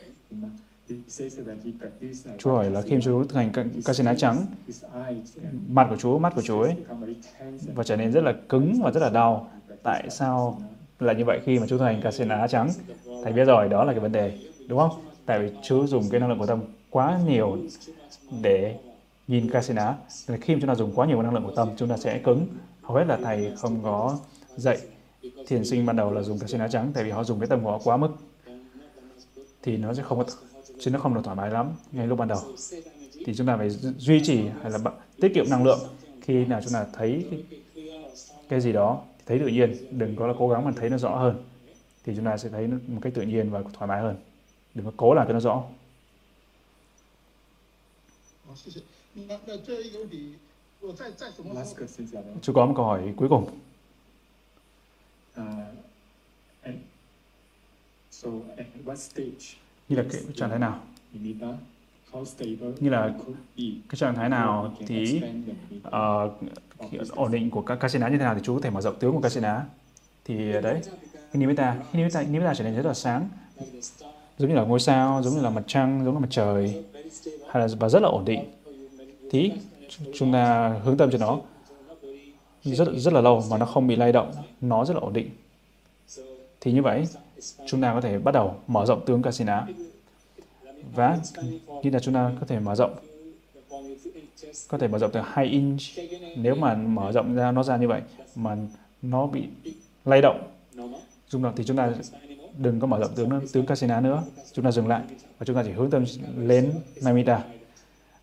[0.88, 4.14] He says that he practiced, uh, Chúa hỏi là khi Chúa thực hành ca- Kasina
[4.14, 7.68] trắng, his eyes and mặt của Chúa, mắt của Chúa ấy become very tense and
[7.74, 9.50] và trở nên rất là cứng và rất là đau.
[9.82, 10.62] Tại sao
[11.00, 12.70] là như vậy khi mà Chúa thực hành Kasina trắng?
[13.24, 14.38] Thầy biết rồi, đó là cái vấn đề,
[14.68, 14.90] đúng không?
[15.26, 16.60] Tại vì Chúa dùng cái năng lượng của tâm
[16.90, 17.58] quá nhiều
[18.42, 18.76] để
[19.28, 19.96] nhìn Kasina.
[20.28, 22.18] Nên khi mà chúng ta dùng quá nhiều năng lượng của tâm, chúng ta sẽ
[22.18, 22.46] cứng.
[22.82, 24.18] Hầu hết là thầy không có
[24.56, 24.78] dạy
[25.47, 27.63] thiền sinh ban đầu là dùng cái áo trắng tại vì họ dùng cái tâm
[27.63, 28.09] của họ quá mức.
[29.61, 30.25] Thì nó sẽ không có
[30.79, 32.39] chứ nó không được thoải mái lắm ngay lúc ban đầu.
[33.25, 34.79] Thì chúng ta phải duy trì hay là
[35.21, 35.79] tiết kiệm năng lượng.
[36.21, 37.43] Khi nào chúng ta thấy cái,
[38.49, 41.15] cái gì đó thấy tự nhiên đừng có là cố gắng mà thấy nó rõ
[41.15, 41.43] hơn.
[42.03, 44.15] Thì chúng ta sẽ thấy nó một cách tự nhiên và thoải mái hơn.
[44.73, 45.63] Đừng có cố làm cho nó rõ.
[52.41, 53.59] Chú có một câu hỏi cuối cùng
[59.89, 60.79] như là cái trạng thái nào?
[62.79, 63.13] Như là
[63.89, 65.21] cái trạng thái nào thì
[66.91, 68.99] khi ổn định của các casino như thế nào thì chú có thể mở rộng
[68.99, 69.61] tướng của casino
[70.25, 70.81] thì ờ, đấy
[71.15, 73.29] cái nimitta khi nimitta, nimitta trở nên rất là sáng.
[74.37, 76.83] Giống như là ngôi sao giống như là mặt trăng giống như là mặt trời.
[77.51, 78.43] Hay là và rất là ổn định.
[79.31, 79.51] Thì
[80.13, 81.39] chúng ta hướng tâm cho nó
[82.63, 84.31] rất rất là lâu mà nó không bị lay động.
[84.61, 85.29] Nó rất là ổn định.
[86.61, 87.07] Thì như vậy,
[87.65, 89.67] chúng ta có thể bắt đầu mở rộng tướng casino
[90.95, 91.19] và
[91.83, 92.95] như là chúng ta có thể mở rộng,
[94.67, 95.81] có thể mở rộng từ 2 inch.
[96.37, 98.01] Nếu mà mở rộng ra, nó ra như vậy
[98.35, 98.57] mà
[99.01, 99.43] nó bị
[100.05, 100.47] lay động,
[101.29, 101.91] dùng động thì chúng ta
[102.57, 104.23] đừng có mở rộng tướng tướng casino nữa.
[104.53, 105.01] Chúng ta dừng lại
[105.39, 106.05] và chúng ta chỉ hướng tâm
[106.37, 107.43] lên Namita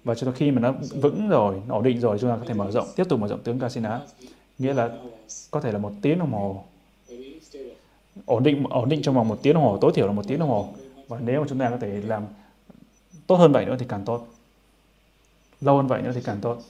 [0.04, 0.98] và cho khi mà nó dạ.
[1.02, 3.28] vững rồi nó ổn định rồi chúng ta có thể mở rộng tiếp tục mở
[3.28, 4.00] rộng tướng casina
[4.58, 4.98] nghĩa là
[5.50, 6.64] có thể là một tiếng đồng hồ.
[8.26, 10.38] Ổn định ổn định trong vòng một tiếng đồng hồ tối thiểu là một tiếng
[10.38, 10.74] đồng hồ.
[11.08, 12.26] Và nếu mà chúng ta có thể làm
[13.26, 14.28] tốt hơn vậy nữa thì càng tốt.
[15.60, 16.62] Lâu hơn vậy nữa thì càng tốt.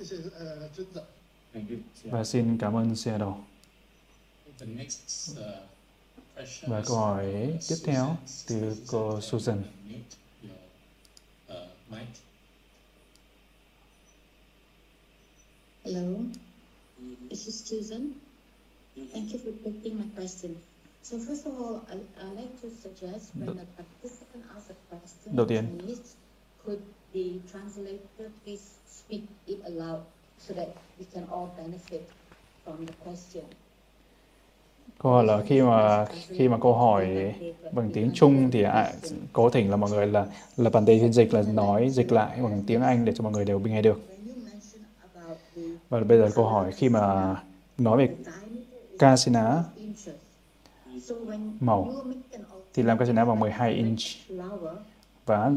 [2.04, 3.32] Và xin cảm ơn Seattle
[6.66, 8.16] và câu hỏi tiếp theo
[8.48, 9.62] từ cô Susan.
[15.90, 16.24] Hello,
[17.28, 18.14] this is Susan.
[19.12, 20.54] Thank you for taking my question.
[21.02, 25.36] So first of all, I, I'd like to suggest when a participant asks a question
[25.36, 25.96] Đầu in tiên.
[26.64, 30.02] Could the translator please speak it aloud
[30.38, 30.68] so that
[31.00, 32.02] we can all benefit
[32.64, 33.44] from the question.
[34.98, 37.34] câu hỏi là khi mà khi mà câu hỏi
[37.72, 38.92] bằng tiếng Trung thì à,
[39.32, 40.26] cố thỉnh là mọi người là
[40.56, 43.32] là bản đề phiên dịch là nói dịch lại bằng tiếng Anh để cho mọi
[43.32, 44.84] người đều nghe được When you mention
[45.14, 47.34] about the và bây giờ câu hỏi khi mà
[47.78, 48.16] nói về
[48.98, 49.64] casina
[51.60, 51.92] Màu.
[52.74, 53.98] thì làm casina bằng 12 inch.
[55.26, 55.52] Và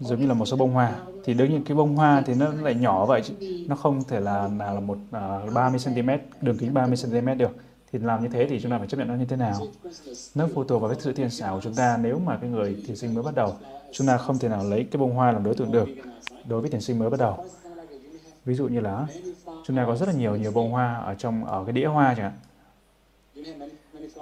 [0.00, 0.94] giống như là một số bông hoa
[1.24, 3.34] thì đương nhiên cái bông hoa thì nó lại nhỏ vậy chứ
[3.68, 4.98] nó không thể là là, là một
[5.46, 7.50] uh, 30 cm đường kính 30 cm được.
[7.92, 9.60] Thì làm như thế thì chúng ta phải chấp nhận nó như thế nào?
[10.34, 12.82] Nó phụ thuộc vào cái sự thiên xảo của chúng ta nếu mà cái người
[12.86, 13.54] thiền sinh mới bắt đầu
[13.92, 15.88] chúng ta không thể nào lấy cái bông hoa làm đối tượng được
[16.48, 17.44] đối với thiền sinh mới bắt đầu
[18.46, 19.06] ví dụ như là
[19.64, 22.14] chúng ta có rất là nhiều nhiều bông hoa ở trong ở cái đĩa hoa
[22.16, 22.38] chẳng hạn.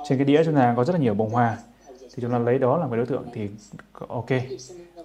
[0.09, 1.59] Trên cái đĩa chúng ta có rất là nhiều bông hoa.
[2.01, 3.49] Thì chúng ta lấy đó làm cái đối tượng thì
[4.09, 4.31] ok.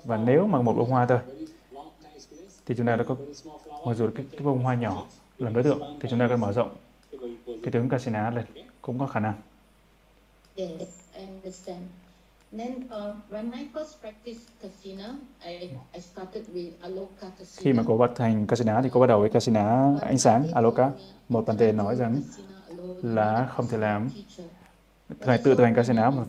[0.03, 1.19] Và nếu mà một bông hoa thôi
[2.65, 3.15] thì chúng ta đã có
[3.85, 5.05] mặc dù cái, cái bông hoa nhỏ
[5.37, 6.75] làm đối tượng thì chúng ta có mở rộng.
[7.45, 8.45] Cái tướng casina lên
[8.81, 9.33] cũng có khả năng
[17.57, 20.91] khi mà cô bắt thành casino thì cô bắt đầu với casino ánh sáng, aloka.
[21.29, 22.21] Một bản đề nói rằng
[23.03, 24.09] là không thể làm.
[25.21, 25.75] Thầy tự thực hành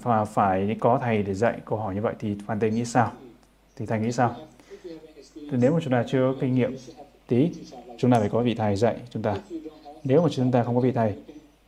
[0.05, 3.13] mà phải có thầy để dạy câu hỏi như vậy thì phản tề nghĩ sao?
[3.77, 4.37] Thì thầy nghĩ sao?
[5.35, 6.77] Thì nếu mà chúng ta chưa kinh nghiệm
[7.27, 7.51] tí,
[7.99, 9.37] chúng ta phải có vị thầy dạy chúng ta.
[10.05, 11.15] Nếu mà chúng ta không có vị thầy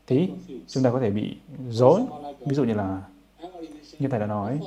[0.07, 0.31] thì
[0.67, 1.37] chúng ta có thể bị
[1.69, 2.01] dối
[2.41, 3.03] ví dụ như là
[4.03, 4.61] như thầy đã nói,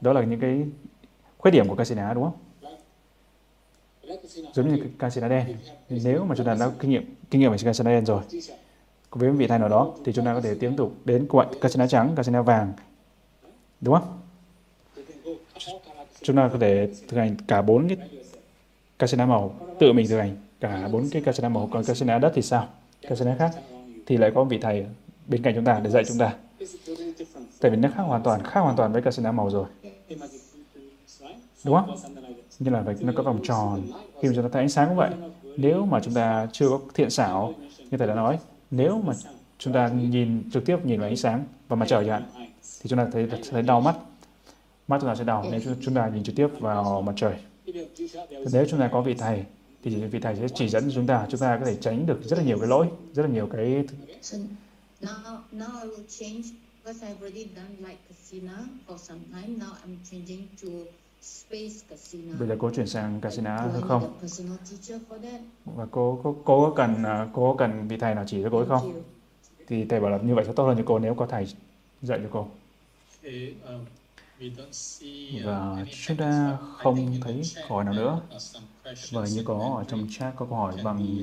[0.00, 0.64] đó là những cái
[1.38, 2.36] khuyết điểm của casina đúng không?
[4.54, 5.56] Giống như casino đen
[5.88, 8.22] nếu mà chúng ta đã kinh nghiệm kinh nghiệm về casino đen rồi,
[9.10, 11.86] với vị thầy nào đó, thì chúng ta có thể tiếp tục đến quậy casino
[11.86, 12.72] trắng casino vàng,
[13.80, 14.18] đúng không?
[16.22, 17.98] Chúng ta có thể thực hành cả bốn cái
[18.98, 21.68] casino màu, tự mình thực hành cả bốn cái casino màu.
[21.72, 22.68] Còn casino đất thì sao?
[23.02, 23.50] Casino khác
[24.06, 24.86] thì lại có vị thầy
[25.26, 26.34] bên cạnh chúng ta để dạy chúng ta
[27.60, 29.66] tại vì nó khác hoàn toàn, khác hoàn toàn với casino màu rồi.
[31.64, 31.96] Đúng không?
[32.58, 33.82] Như là nó có vòng tròn.
[34.22, 35.10] Khi mà chúng ta thấy ánh sáng cũng vậy.
[35.56, 37.54] Nếu mà chúng ta chưa có thiện xảo,
[37.90, 38.38] như thầy đã nói,
[38.70, 39.12] nếu mà
[39.58, 42.50] chúng ta nhìn trực tiếp nhìn vào ánh sáng và mặt trời chẳng hạn,
[42.82, 43.96] thì chúng ta thấy thấy đau mắt.
[44.88, 47.34] Mắt chúng ta sẽ đau nếu chúng ta nhìn trực tiếp vào mặt trời.
[48.52, 49.44] Nếu chúng ta có vị thầy,
[49.82, 52.36] thì vị thầy sẽ chỉ dẫn chúng ta chúng ta có thể tránh được rất
[52.38, 53.84] là nhiều cái lỗi, rất là nhiều cái
[55.00, 56.46] now, now I will change
[56.84, 58.52] because I've already done like casino
[58.86, 59.58] for some time.
[59.58, 60.68] Now I'm changing to
[61.20, 62.34] space casino.
[62.38, 65.40] bây giờ cô chuyển sang casino need không a personal teacher for that?
[65.64, 68.48] và cô cô cô có cần à, cô có cần vị thầy nào chỉ cho
[68.52, 69.02] cô hay Thank không you.
[69.66, 71.46] thì thầy bảo là như vậy sẽ tốt hơn cho cô nếu có thầy
[72.02, 72.48] dạy cho cô
[73.22, 73.84] Okay, um,
[75.44, 78.20] và chúng ta không thấy câu hỏi nào nữa.
[79.10, 81.16] và như có ở trong chat có câu hỏi bằng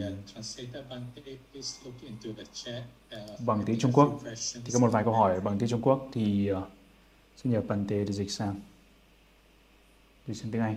[3.45, 4.19] bằng tiếng Trung Quốc
[4.65, 6.69] thì có một vài câu hỏi bằng tiếng Trung Quốc thì ờ,
[7.37, 8.61] xin nhờ bạn để dịch sang
[10.27, 10.75] dịch sang tiếng Anh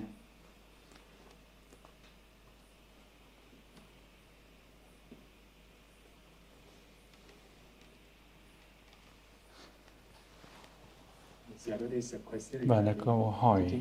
[11.64, 11.67] The other is a question
[12.66, 13.80] và là câu hỏi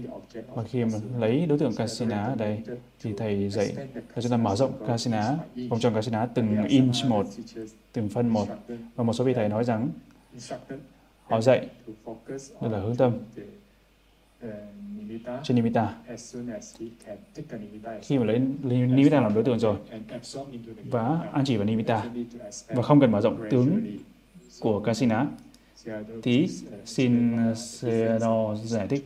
[0.56, 2.62] mà khi mà lấy đối tượng Casina ở đây
[3.02, 3.74] thì thầy dạy
[4.16, 5.38] là chúng ta mở rộng Casina,
[5.70, 7.26] vòng tròn Casina từng inch một,
[7.94, 8.48] từng phân một.
[8.96, 9.90] Và một số vị thầy nói rằng
[11.24, 11.68] họ dạy
[12.62, 13.18] đó là hướng tâm
[15.44, 15.96] trên Nimitta.
[18.02, 19.78] Khi mà lấy Nimitta làm đối tượng rồi
[20.90, 22.06] và an chỉ vào Nimitta
[22.68, 23.82] và không cần mở rộng tướng
[24.60, 25.28] của Kasina
[25.86, 26.50] Uh,
[26.86, 29.06] xin uh, Seno giải thích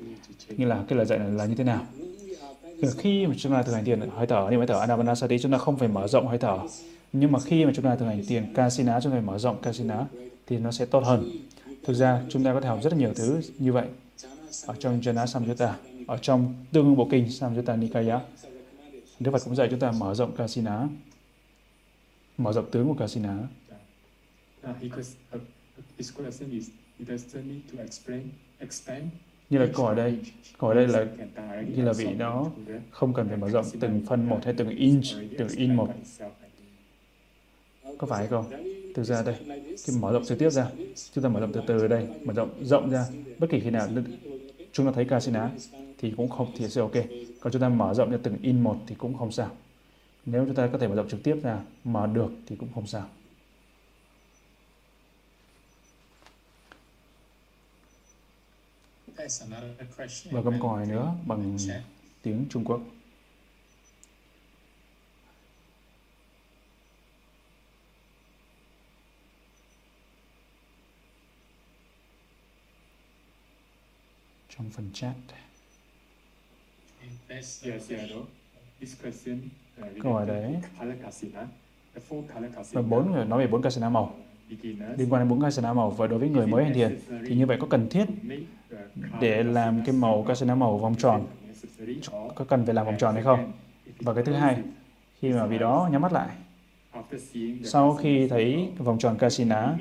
[0.50, 1.86] như là cái lời dạy này là như thế nào
[2.98, 5.58] khi mà chúng ta thực hành thiền hơi thở như hơi thở Anapanasati chúng ta
[5.58, 6.60] không phải mở rộng hơi thở
[7.14, 9.62] nhưng mà khi mà chúng ta thực hành thiền Kasina chúng ta phải mở rộng
[9.62, 10.06] Kasina
[10.48, 11.32] thì nó sẽ tốt hơn
[11.84, 13.88] thực ra chúng ta có thể học rất là nhiều thứ như vậy
[14.66, 15.76] ở trong Jana Samyutta
[16.08, 18.20] ở trong tương ưng bộ kinh Samyutta Nikaya
[19.20, 20.88] Đức Phật cũng dạy chúng ta mở rộng Kasina
[22.38, 23.38] mở rộng tướng của Kasina
[26.02, 28.30] His question is, need to explain,
[28.60, 29.04] expand.
[29.50, 30.18] như là hỏi đây
[30.58, 31.06] hỏi đây là
[31.76, 32.52] như là vị đó
[32.92, 35.06] không cần phải mở rộng từng phân một hay từng inch
[35.38, 35.90] từng in một.
[37.98, 38.46] có phải không?
[38.96, 39.36] Thực ra đây
[39.84, 40.68] khi mở rộng trực tiếp ra.
[41.14, 43.06] chúng ta mở rộng từ từ ở đây mở rộng rộng ra.
[43.40, 43.88] Bất kỳ khi nào
[44.72, 45.52] chúng ta thấy Kasina
[45.98, 46.96] thì cũng không thì sẽ ok.
[47.40, 49.50] Còn chúng ta mở rộng ra từng in một thì cũng không sao.
[50.26, 52.88] Nếu chúng ta có thể mở rộng trực tiếp ra mà được thì cũng không
[52.88, 53.08] sao
[60.32, 61.58] và câu hỏi Mandarin nữa bằng
[62.22, 62.82] tiếng Trung Quốc.
[74.50, 75.16] Trong phần chat.
[80.04, 80.56] Câu hỏi đấy.
[81.02, 81.42] casino,
[81.96, 84.16] và casino, bốn người nói về bốn Kasana màu
[84.98, 87.46] liên quan đến bốn Kasana màu và đối với người mới hành thiền thì như
[87.46, 88.06] vậy có cần thiết
[89.22, 91.26] để làm cái màu Kasana màu vòng tròn?
[92.36, 93.52] Có cần phải làm vòng tròn hay không?
[94.00, 94.58] Và cái thứ hai
[95.22, 96.30] khi mà vì đó nhắm mắt lại
[97.64, 99.78] sau khi thấy vòng tròn Kasina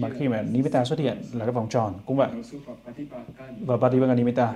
[0.00, 2.28] mà khi mà Nimitta xuất hiện là cái vòng tròn cũng vậy.
[2.86, 3.24] Patipaka,
[3.60, 4.54] và Patibhaga Nimitta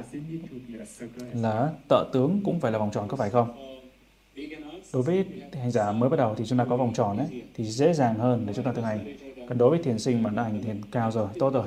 [1.32, 3.74] là tợ tướng cũng phải là vòng tròn có phải không?
[4.92, 7.64] Đối với hành giả mới bắt đầu thì chúng ta có vòng tròn ấy thì
[7.64, 9.16] dễ dàng hơn để chúng ta thực hành
[9.48, 11.66] còn đối với thiền sinh mà đã hành thiền cao rồi tốt rồi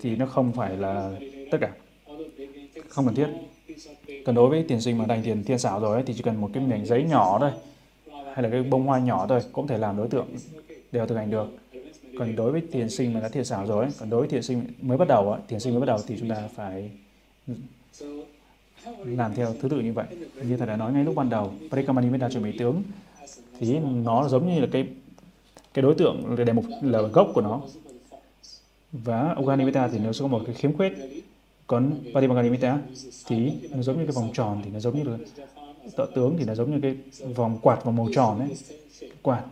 [0.00, 1.12] thì nó không phải là
[1.50, 1.72] tất cả.
[2.88, 3.28] Không cần thiết.
[4.26, 6.22] Còn đối với thiền sinh mà đã hành thiền thiên xảo rồi ấy, thì chỉ
[6.22, 7.50] cần một cái mảnh giấy nhỏ thôi
[8.34, 10.26] hay là cái bông hoa nhỏ thôi cũng thể làm đối tượng
[10.92, 11.46] đều thực hành được.
[12.18, 14.42] Còn đối với thiền sinh mà đã thiền xảo rồi ấy, còn đối với thiền
[14.42, 16.90] sinh mới bắt đầu ấy, thiền sinh mới bắt đầu thì chúng ta phải
[19.04, 20.06] làm theo thứ tự như vậy.
[20.42, 22.82] Như thầy đã nói ngay lúc ban đầu Parikamanimità chuẩn bị tướng
[23.58, 24.86] thì nó giống như là cái
[25.74, 27.60] cái đối tượng là đề mục là gốc của nó.
[28.92, 30.92] Và Uganimita thì nó sẽ có một cái khiếm khuyết.
[31.66, 32.78] Còn Patimaganimita
[33.26, 35.16] thì nó giống như cái vòng tròn thì nó giống như là
[35.96, 36.96] tọa tướng thì nó giống như cái
[37.34, 38.48] vòng quạt vòng màu tròn ấy.
[39.22, 39.44] Quạt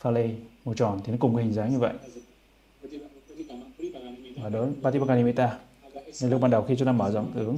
[0.00, 0.30] pha lê
[0.64, 1.92] màu tròn thì nó cùng cái hình dáng như vậy.
[4.42, 5.58] Và đó Patimaganimita
[6.22, 7.56] nên lúc ban đầu khi chúng ta mở rộng tướng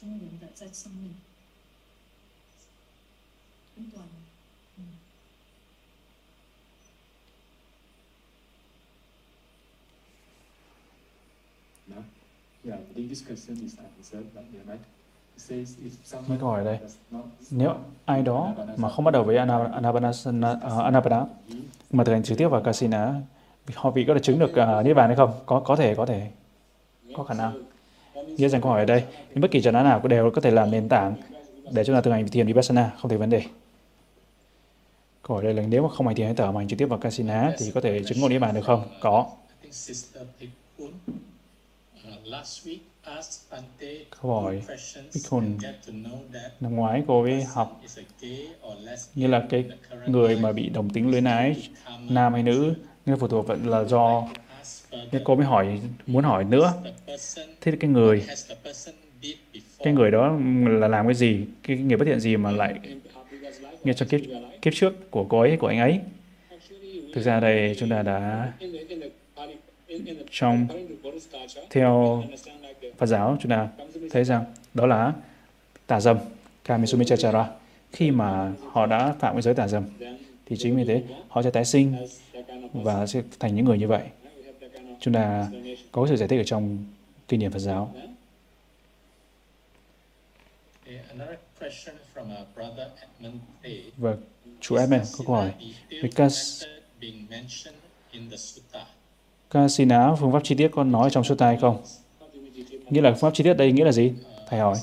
[0.00, 1.10] 中文的，在上面，
[3.76, 4.04] 很短。
[4.78, 4.84] 嗯。
[11.88, 11.96] No?
[12.64, 14.80] Yeah, I think this question is answered, but yeah, right?
[15.36, 16.78] It says if someone Mấy câu hỏi đây.
[16.82, 21.24] does not Nếu ai đó mà không bắt đầu với Ana- Anapanasana, uh, Anapana
[21.90, 23.14] mà thực hành trực tiếp vào Kasina,
[23.74, 25.40] họ vị có thể chứng được uh, Niết Bàn hay không?
[25.46, 26.30] Có có thể, có thể,
[27.14, 27.62] có khả năng.
[28.37, 30.41] Nghĩa rằng câu hỏi ở đây, nhưng bất kỳ trần án nào cũng đều có
[30.41, 31.15] thể làm nền tảng
[31.71, 33.43] để chúng ta thực hành thiền Vipassana, không thể vấn đề.
[35.21, 36.85] Câu hỏi đây là nếu mà không hành thiền hay thở mà hành trực tiếp
[36.85, 38.83] vào casino thì có thể chứng ngộ Niết Bàn được không?
[39.01, 39.25] Có.
[44.21, 44.61] Câu hỏi
[45.13, 45.57] Bikun
[46.59, 47.81] Năm ngoái cô ấy học
[49.15, 49.65] như là cái
[50.07, 51.69] người mà bị đồng tính luyến ái,
[52.09, 52.73] nam hay nữ,
[53.05, 54.27] nên phụ thuộc vẫn là do
[54.91, 56.73] nên cô mới hỏi, muốn hỏi nữa.
[57.61, 58.23] Thế cái người
[59.79, 61.45] cái người đó là làm cái gì?
[61.63, 62.79] Cái nghiệp bất thiện gì mà lại
[63.83, 64.21] nghe trong kiếp
[64.61, 65.99] kiếp trước của cô ấy, của anh ấy?
[67.15, 68.51] Thực ra đây chúng ta đã
[70.31, 70.67] trong
[71.69, 72.23] theo
[72.97, 73.67] Phật giáo chúng ta
[74.11, 75.13] thấy rằng đó là
[75.87, 76.17] tà dâm
[76.63, 77.47] Kamisumichachara
[77.91, 79.83] khi mà họ đã phạm cái giới tà dâm,
[80.45, 81.95] thì chính vì thế họ sẽ tái sinh
[82.73, 84.01] và sẽ thành những người như vậy
[84.99, 85.47] chúng ta
[85.91, 86.85] có sự giải thích ở trong
[87.27, 87.93] kinh điển Phật giáo.
[90.85, 93.69] Okay, another question from our brother Edmund A.
[93.97, 94.15] và
[94.59, 95.53] chú Edmund có câu hỏi
[95.89, 96.63] Vikas Vikas
[97.01, 97.79] being mentioned
[98.11, 98.85] in the sutta.
[99.49, 101.83] Kasina phương pháp chi tiết có nói trong sutta hay không?
[102.89, 104.13] Nghĩa là phương pháp chi tiết đây nghĩa là gì?
[104.49, 104.77] Thầy hỏi.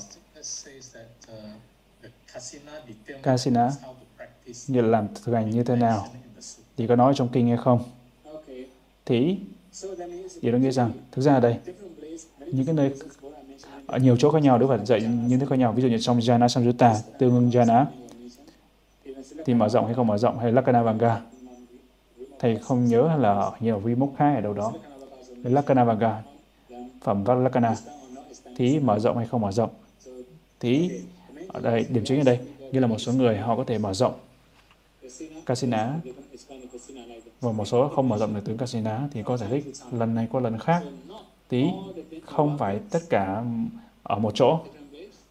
[2.33, 6.07] Kasina determines Kasina how to practice nghĩa là làm thực hành như thế nào?
[6.77, 7.83] Thì có nói trong kinh hay không?
[9.05, 9.37] Thì
[10.41, 11.57] điều đó nghĩa rằng, thực ra ở đây,
[12.51, 12.93] những cái nơi,
[13.85, 15.71] ở nhiều chỗ khác nhau, Đức Phật dạy những thứ khác nhau.
[15.71, 17.85] Ví dụ như trong Jana Samyutta tương ứng Jana
[19.45, 21.21] thì mở rộng hay không mở rộng, hay Lakana Vanga.
[22.39, 24.73] Thầy không nhớ là nhiều vi mốc khác ở đâu đó.
[25.43, 26.23] Lakana Vanga,
[27.01, 27.75] phẩm vác Lakana,
[28.55, 29.69] thì mở rộng hay không mở rộng?
[30.59, 30.91] Thì
[31.47, 32.39] ở đây, điểm chính ở đây,
[32.71, 34.13] như là một số người họ có thể mở rộng
[35.45, 35.89] casino
[37.41, 40.27] và một số không mở rộng được tướng casino thì có giải thích lần này
[40.31, 40.83] qua lần khác.
[41.47, 41.65] Tí
[42.25, 43.43] không phải tất cả
[44.03, 44.59] ở một chỗ.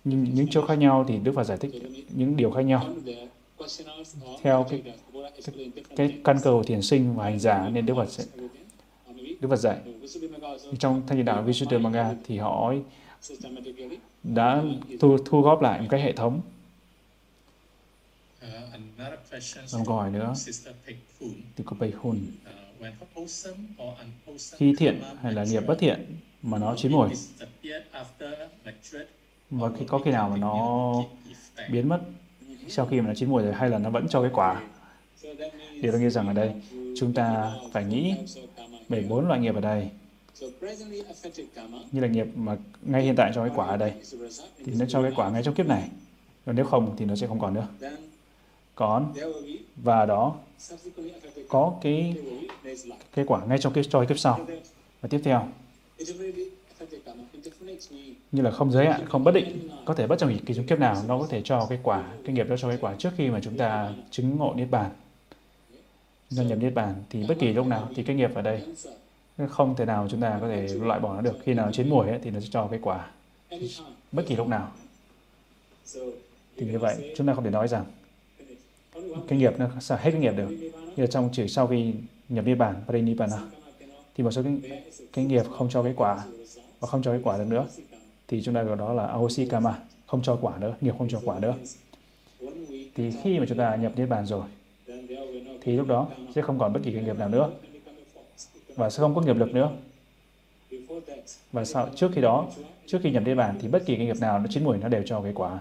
[0.05, 1.71] Nhưng những chỗ khác nhau thì Đức Phật giải thích
[2.09, 2.87] những điều khác nhau.
[4.43, 4.83] Theo cái
[5.97, 8.25] cái căn cầu thiền sinh và hành giả nên Đức Phật sẽ
[9.41, 9.79] Đức Phật dạy.
[10.79, 12.75] Trong thanh đạo Visuddhimagga thì họ
[14.23, 14.63] đã
[15.01, 16.41] thu, thu góp lại một cách hệ thống
[19.73, 20.35] còn câu hỏi nữa.
[21.57, 22.19] từ cô Bầy Hun
[22.81, 24.01] Uh,
[24.57, 27.09] khi thiện hay là nghiệp bất thiện mà nó chín mùi.
[29.51, 30.95] và khi có khi nào mà nó
[31.71, 32.01] biến mất
[32.69, 34.62] sau khi mà nó chín mùi rồi hay là nó vẫn cho cái quả.
[35.83, 36.53] Điều đó nghĩa rằng ở đây
[36.97, 38.15] chúng ta phải nghĩ
[38.89, 39.91] về bốn loại nghiệp ở đây.
[41.93, 43.93] Như là nghiệp mà ngay hiện tại cho cái quả ở đây
[44.65, 45.89] thì nó cho cái quả ngay trong kiếp này.
[46.47, 47.69] Còn nếu không thì nó sẽ không còn nữa
[48.75, 49.15] còn
[49.77, 50.37] và đó
[51.49, 52.17] có cái
[53.15, 54.41] cái quả ngay trong kiếp cho cái kiếp sau.
[55.01, 55.49] Và tiếp theo.
[58.33, 60.79] Như là không giới hạn không bất định có thể bất trong kỳ trong kiếp
[60.79, 63.29] nào nó có thể cho cái quả cái nghiệp đó cho cái quả trước khi
[63.29, 64.91] mà chúng ta chứng ngộ niết bàn.
[66.37, 68.63] Ta nhập niết bàn thì bất kỳ lúc nào thì cái nghiệp ở đây
[69.49, 71.39] không thể nào chúng ta có thể loại bỏ nó được.
[71.45, 73.11] Khi nào chín mùi ấy, thì nó sẽ cho cái quả.
[74.13, 74.73] Bất kỳ lúc nào.
[76.57, 77.85] Thì như vậy chúng ta không thể nói rằng
[79.29, 80.49] cái nghiệp nó sẽ hết cái nghiệp được
[80.97, 81.95] như là trong chỉ sau khi
[82.29, 83.39] nhập niết bàn parinibbana
[84.15, 84.83] thì một số cái,
[85.13, 86.25] cái nghiệp không cho cái quả
[86.81, 87.67] và không cho cái quả được nữa.
[88.29, 91.21] Thì chúng ta gọi đó là ahosi kama không cho quả nữa nghiệp không cho
[91.25, 91.55] quả nữa.
[92.95, 94.47] Thì khi mà chúng ta nhập niết bàn rồi
[95.61, 97.51] thì lúc đó sẽ không còn bất kỳ cái nghiệp nào nữa
[98.77, 99.71] và sẽ không có nghiệp lực nữa.
[101.53, 102.49] Và sau trước khi đó
[102.87, 104.89] trước khi nhập niết bàn thì bất kỳ cái nghiệp nào nó chín mùi nó
[104.89, 105.59] đều cho cái quả.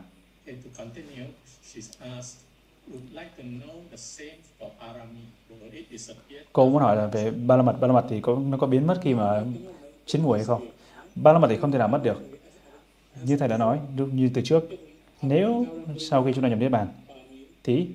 [6.54, 8.68] Cô muốn hỏi là về ba la mật ba la mật thì có nó có
[8.68, 9.44] biến mất khi mà
[10.06, 10.68] chín mùi hay không?
[11.16, 12.22] Ba la mật thì không thể nào mất được.
[13.24, 14.64] Như thầy đã nói như từ trước
[15.22, 15.66] nếu
[16.00, 16.88] sau khi chúng ta nhập niết bàn
[17.64, 17.88] thì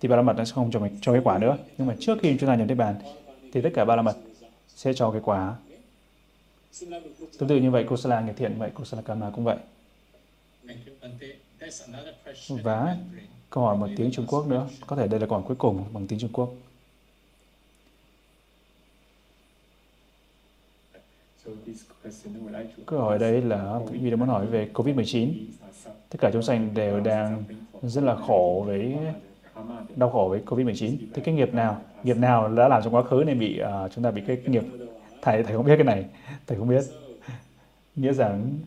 [0.00, 1.58] thì ba la mật nó sẽ không cho mình cho cái quả nữa.
[1.78, 2.94] Nhưng mà trước khi chúng ta nhập niết bàn
[3.52, 4.16] thì tất cả ba la mật
[4.68, 5.56] sẽ cho cái quả.
[7.38, 9.56] Tương tự như vậy kusala nghiệp thiện vậy kusala karma cũng vậy.
[12.48, 12.96] Và
[13.56, 15.84] câu hỏi bằng tiếng Trung Quốc nữa có thể đây là câu hỏi cuối cùng
[15.92, 16.50] bằng tiếng Trung Quốc
[22.86, 25.32] Câu hỏi đây là quý vị đã muốn hỏi về COVID-19.
[25.84, 27.44] Tất cả chúng sanh đều đang
[27.82, 28.96] rất là khổ với
[29.96, 30.96] đau khổ với Covid-19.
[31.14, 34.04] Thế cái nghiệp nào, nghiệp nào đã làm trong quá khứ nên bị uh, chúng
[34.04, 34.64] ta bị cái nghiệp
[35.22, 36.06] thầy thầy không biết cái này,
[36.46, 36.84] thầy không biết.
[37.96, 38.58] Nghĩa rằng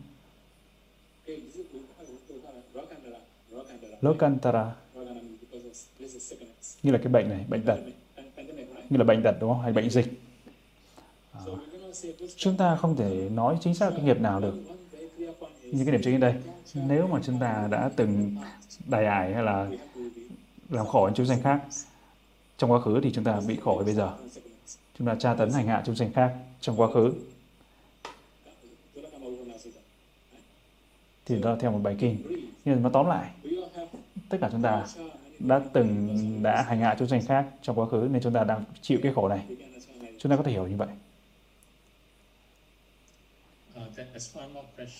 [4.00, 4.79] Lokantara
[6.82, 7.78] như là cái bệnh này, bệnh tật,
[8.90, 9.62] như là bệnh tật đúng không?
[9.62, 10.06] Hay bệnh dịch.
[11.32, 11.40] À,
[12.36, 14.54] chúng ta không thể nói chính xác cái nghiệp nào được.
[15.62, 16.34] Như cái điểm chính ở đây,
[16.74, 18.36] nếu mà chúng ta đã từng
[18.86, 19.70] đài ải hay là
[20.70, 21.60] làm khổ những chúng sanh khác
[22.58, 24.16] trong quá khứ thì chúng ta bị khổ bây giờ
[24.98, 27.12] chúng ta tra tấn hành hạ chúng sanh khác trong quá khứ
[31.26, 32.16] thì đó theo một bài kinh
[32.64, 33.30] nhưng mà tóm lại
[34.28, 34.86] tất cả chúng ta
[35.40, 38.64] đã từng đã hành hạ chúng sanh khác trong quá khứ nên chúng ta đang
[38.80, 39.46] chịu cái khổ này.
[40.18, 40.88] Chúng ta có thể hiểu như vậy.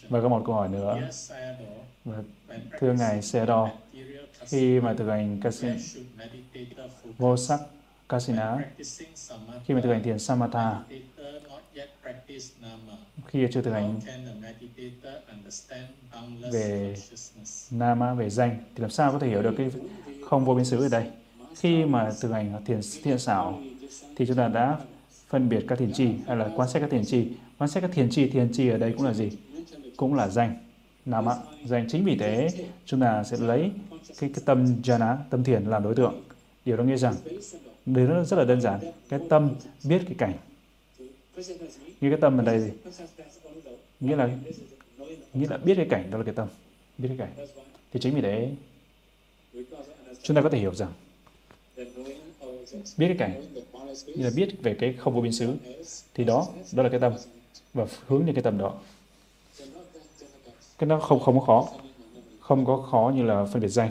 [0.09, 1.09] Và có một câu hỏi nữa.
[2.81, 3.71] Thưa ngài Sero
[4.47, 5.77] khi mà thực hành kasin,
[7.19, 7.61] vô sắc
[8.09, 8.59] kasina,
[9.67, 10.83] khi mà thực hành thiền samatha,
[13.27, 14.01] khi chưa thực hành
[16.53, 16.95] về
[17.71, 19.71] nama, về danh, thì làm sao có thể hiểu được cái
[20.25, 21.11] không vô biên xứ ở đây?
[21.57, 23.61] Khi mà thực hành thiền thiền xảo,
[24.17, 24.79] thì chúng ta đã
[25.29, 27.29] phân biệt các thiền chi hay là quan sát các thiền chi.
[27.59, 29.31] Quan sát các thiền chi, thiền chi ở đây cũng là gì?
[29.97, 30.57] Cũng là danh.
[31.07, 31.87] Nama, danh.
[31.89, 32.49] Chính vì thế,
[32.85, 33.71] chúng ta sẽ lấy
[34.21, 36.23] cái, cái tâm jhana, tâm thiền làm đối tượng.
[36.65, 37.15] Điều đó nghĩa rằng,
[37.87, 38.81] điều đó rất là đơn giản.
[39.09, 39.51] Cái tâm
[39.85, 40.33] biết cái cảnh.
[42.01, 42.71] Như cái tâm ở đây gì?
[44.01, 44.29] Nghĩa là
[45.35, 46.49] nghĩa là biết cái cảnh, đó là cái tâm.
[46.99, 47.47] Biết cái cảnh.
[47.93, 48.53] Thì chính vì thế,
[50.23, 50.93] chúng ta có thể hiểu rằng,
[52.97, 53.43] biết cái cảnh,
[54.07, 55.55] như là biết về cái không vô biên xứ,
[56.15, 57.13] thì đó, đó là cái tâm.
[57.75, 58.81] Và hướng đến cái tâm đó.
[60.79, 61.69] Cái đó không không có khó
[62.41, 63.91] không có khó như là phân biệt danh,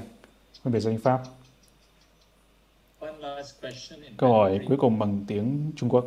[0.64, 1.24] phân biệt danh pháp.
[4.18, 6.06] Câu hỏi cuối cùng bằng tiếng Trung Quốc.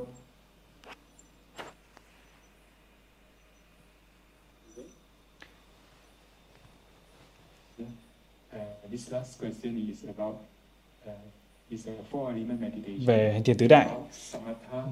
[13.07, 13.89] Về hành thiền tứ đại,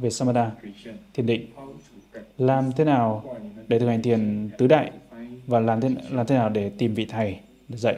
[0.01, 0.51] về samatha,
[1.15, 1.47] thiền định.
[2.39, 3.37] Làm thế nào
[3.69, 4.91] để thực hành thiền tứ đại
[5.47, 7.97] và làm thế, làm thế nào để tìm vị thầy để dạy?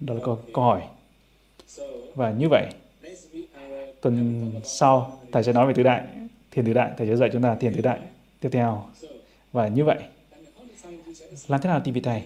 [0.00, 0.82] Đó là câu, câu hỏi.
[2.14, 2.66] Và như vậy,
[4.00, 6.06] tuần sau, Thầy sẽ nói về tứ đại,
[6.50, 8.00] thiền tứ đại, Thầy sẽ dạy chúng ta thiền tứ đại
[8.40, 8.84] tiếp theo.
[9.52, 9.98] Và như vậy,
[11.48, 12.22] làm thế nào tìm vị thầy?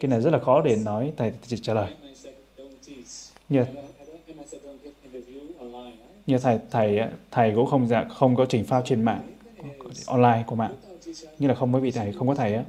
[0.00, 1.92] Cái này rất là khó để nói, Thầy chỉ trả lời.
[3.48, 3.64] Như,
[6.26, 7.00] như thầy thầy
[7.30, 9.22] thầy cũng không dạ, không có trình phao trên mạng
[10.06, 10.74] online của mạng.
[11.38, 12.64] Như là không có vị thầy không có thầy á.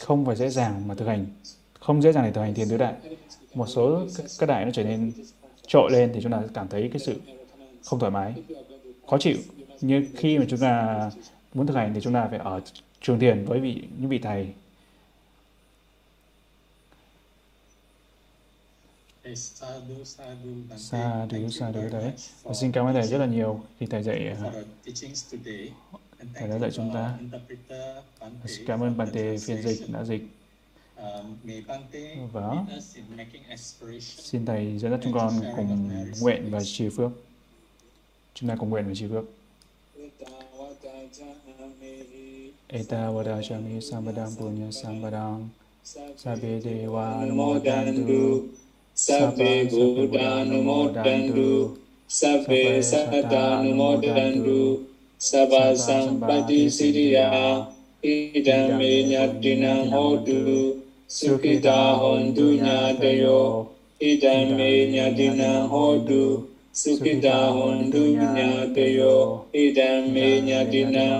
[0.00, 1.26] Không phải dễ dàng mà thực hành.
[1.80, 2.94] Không dễ dàng để thực hành thiền tứ đại.
[3.54, 4.06] Một số
[4.38, 5.12] các đại nó trở nên
[5.66, 7.20] trội lên thì chúng ta cảm thấy cái sự
[7.84, 8.34] không thoải mái
[9.10, 9.36] khó chịu.
[9.80, 11.10] Như khi mà chúng ta
[11.54, 12.60] muốn thực hành thì chúng ta phải ở
[13.00, 14.48] trường thiền với vị những vị thầy
[19.34, 22.12] Sa đủ sa đủ đấy.
[22.42, 24.36] Và xin cảm ơn thầy rất là nhiều khi thầy dạy
[26.34, 27.18] thầy đã dạy chúng ta.
[28.46, 30.22] Xin cảm ơn Bante phiên dịch đã dịch.
[32.32, 32.64] Và
[34.00, 35.90] xin thầy dẫn dắt chúng con cùng
[36.20, 37.10] nguyện và trì phước.
[38.34, 39.24] Chúng ta cùng nguyện và trì phước.
[42.68, 45.48] Eta vadachami sambadam punya sambadam
[49.04, 51.50] စဗ္ဗေဘူတာနမောတန္တု
[52.18, 54.60] စဗ္ဗေသတ္တာနမောတန္တု
[55.28, 55.52] သဗ္ဗ
[55.86, 57.28] သံပတိစိရိယာ
[58.04, 59.12] ဣဒံမေည
[59.42, 60.40] တိနံဟောတု
[61.16, 63.24] สุขิตาหนตุญาตโย
[64.02, 64.58] อิตัมเม
[64.96, 65.74] ญาตินังโห
[66.08, 66.22] ตุ
[66.80, 68.02] สุขิตาหนตุ
[68.38, 69.00] ญาตโย
[69.56, 70.16] อิตัมเม
[70.50, 71.16] ญาตินัง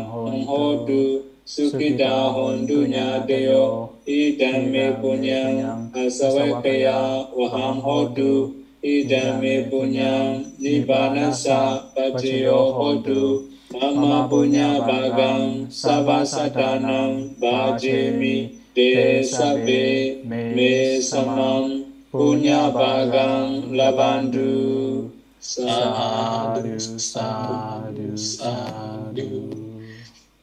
[0.47, 0.53] โห
[0.89, 1.03] ตุ
[1.51, 11.91] Sukita hondunya deo idam me punyang asawe ya, kaya waham hodu idam me punyang nibanasa
[11.91, 20.23] pacio hodu mama punya bagang sabasadanang bajemi desa be
[20.55, 21.83] me samam
[22.15, 25.11] punya bagang labandu
[25.43, 28.90] sadu sadu sadu.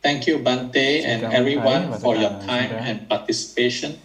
[0.08, 4.00] Thank you, Bante, and everyone for your time and participation.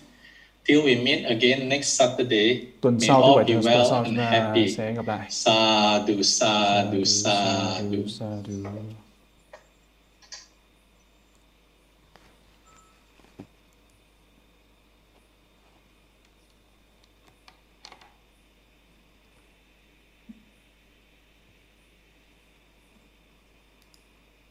[0.67, 4.67] Till we meet again next Saturday, Tuần may sau all be well and happy.
[4.67, 5.27] sẽ gặp lại.
[5.31, 8.09] Sadhu, sadhu, sadhu.
[8.09, 9.02] sadhu.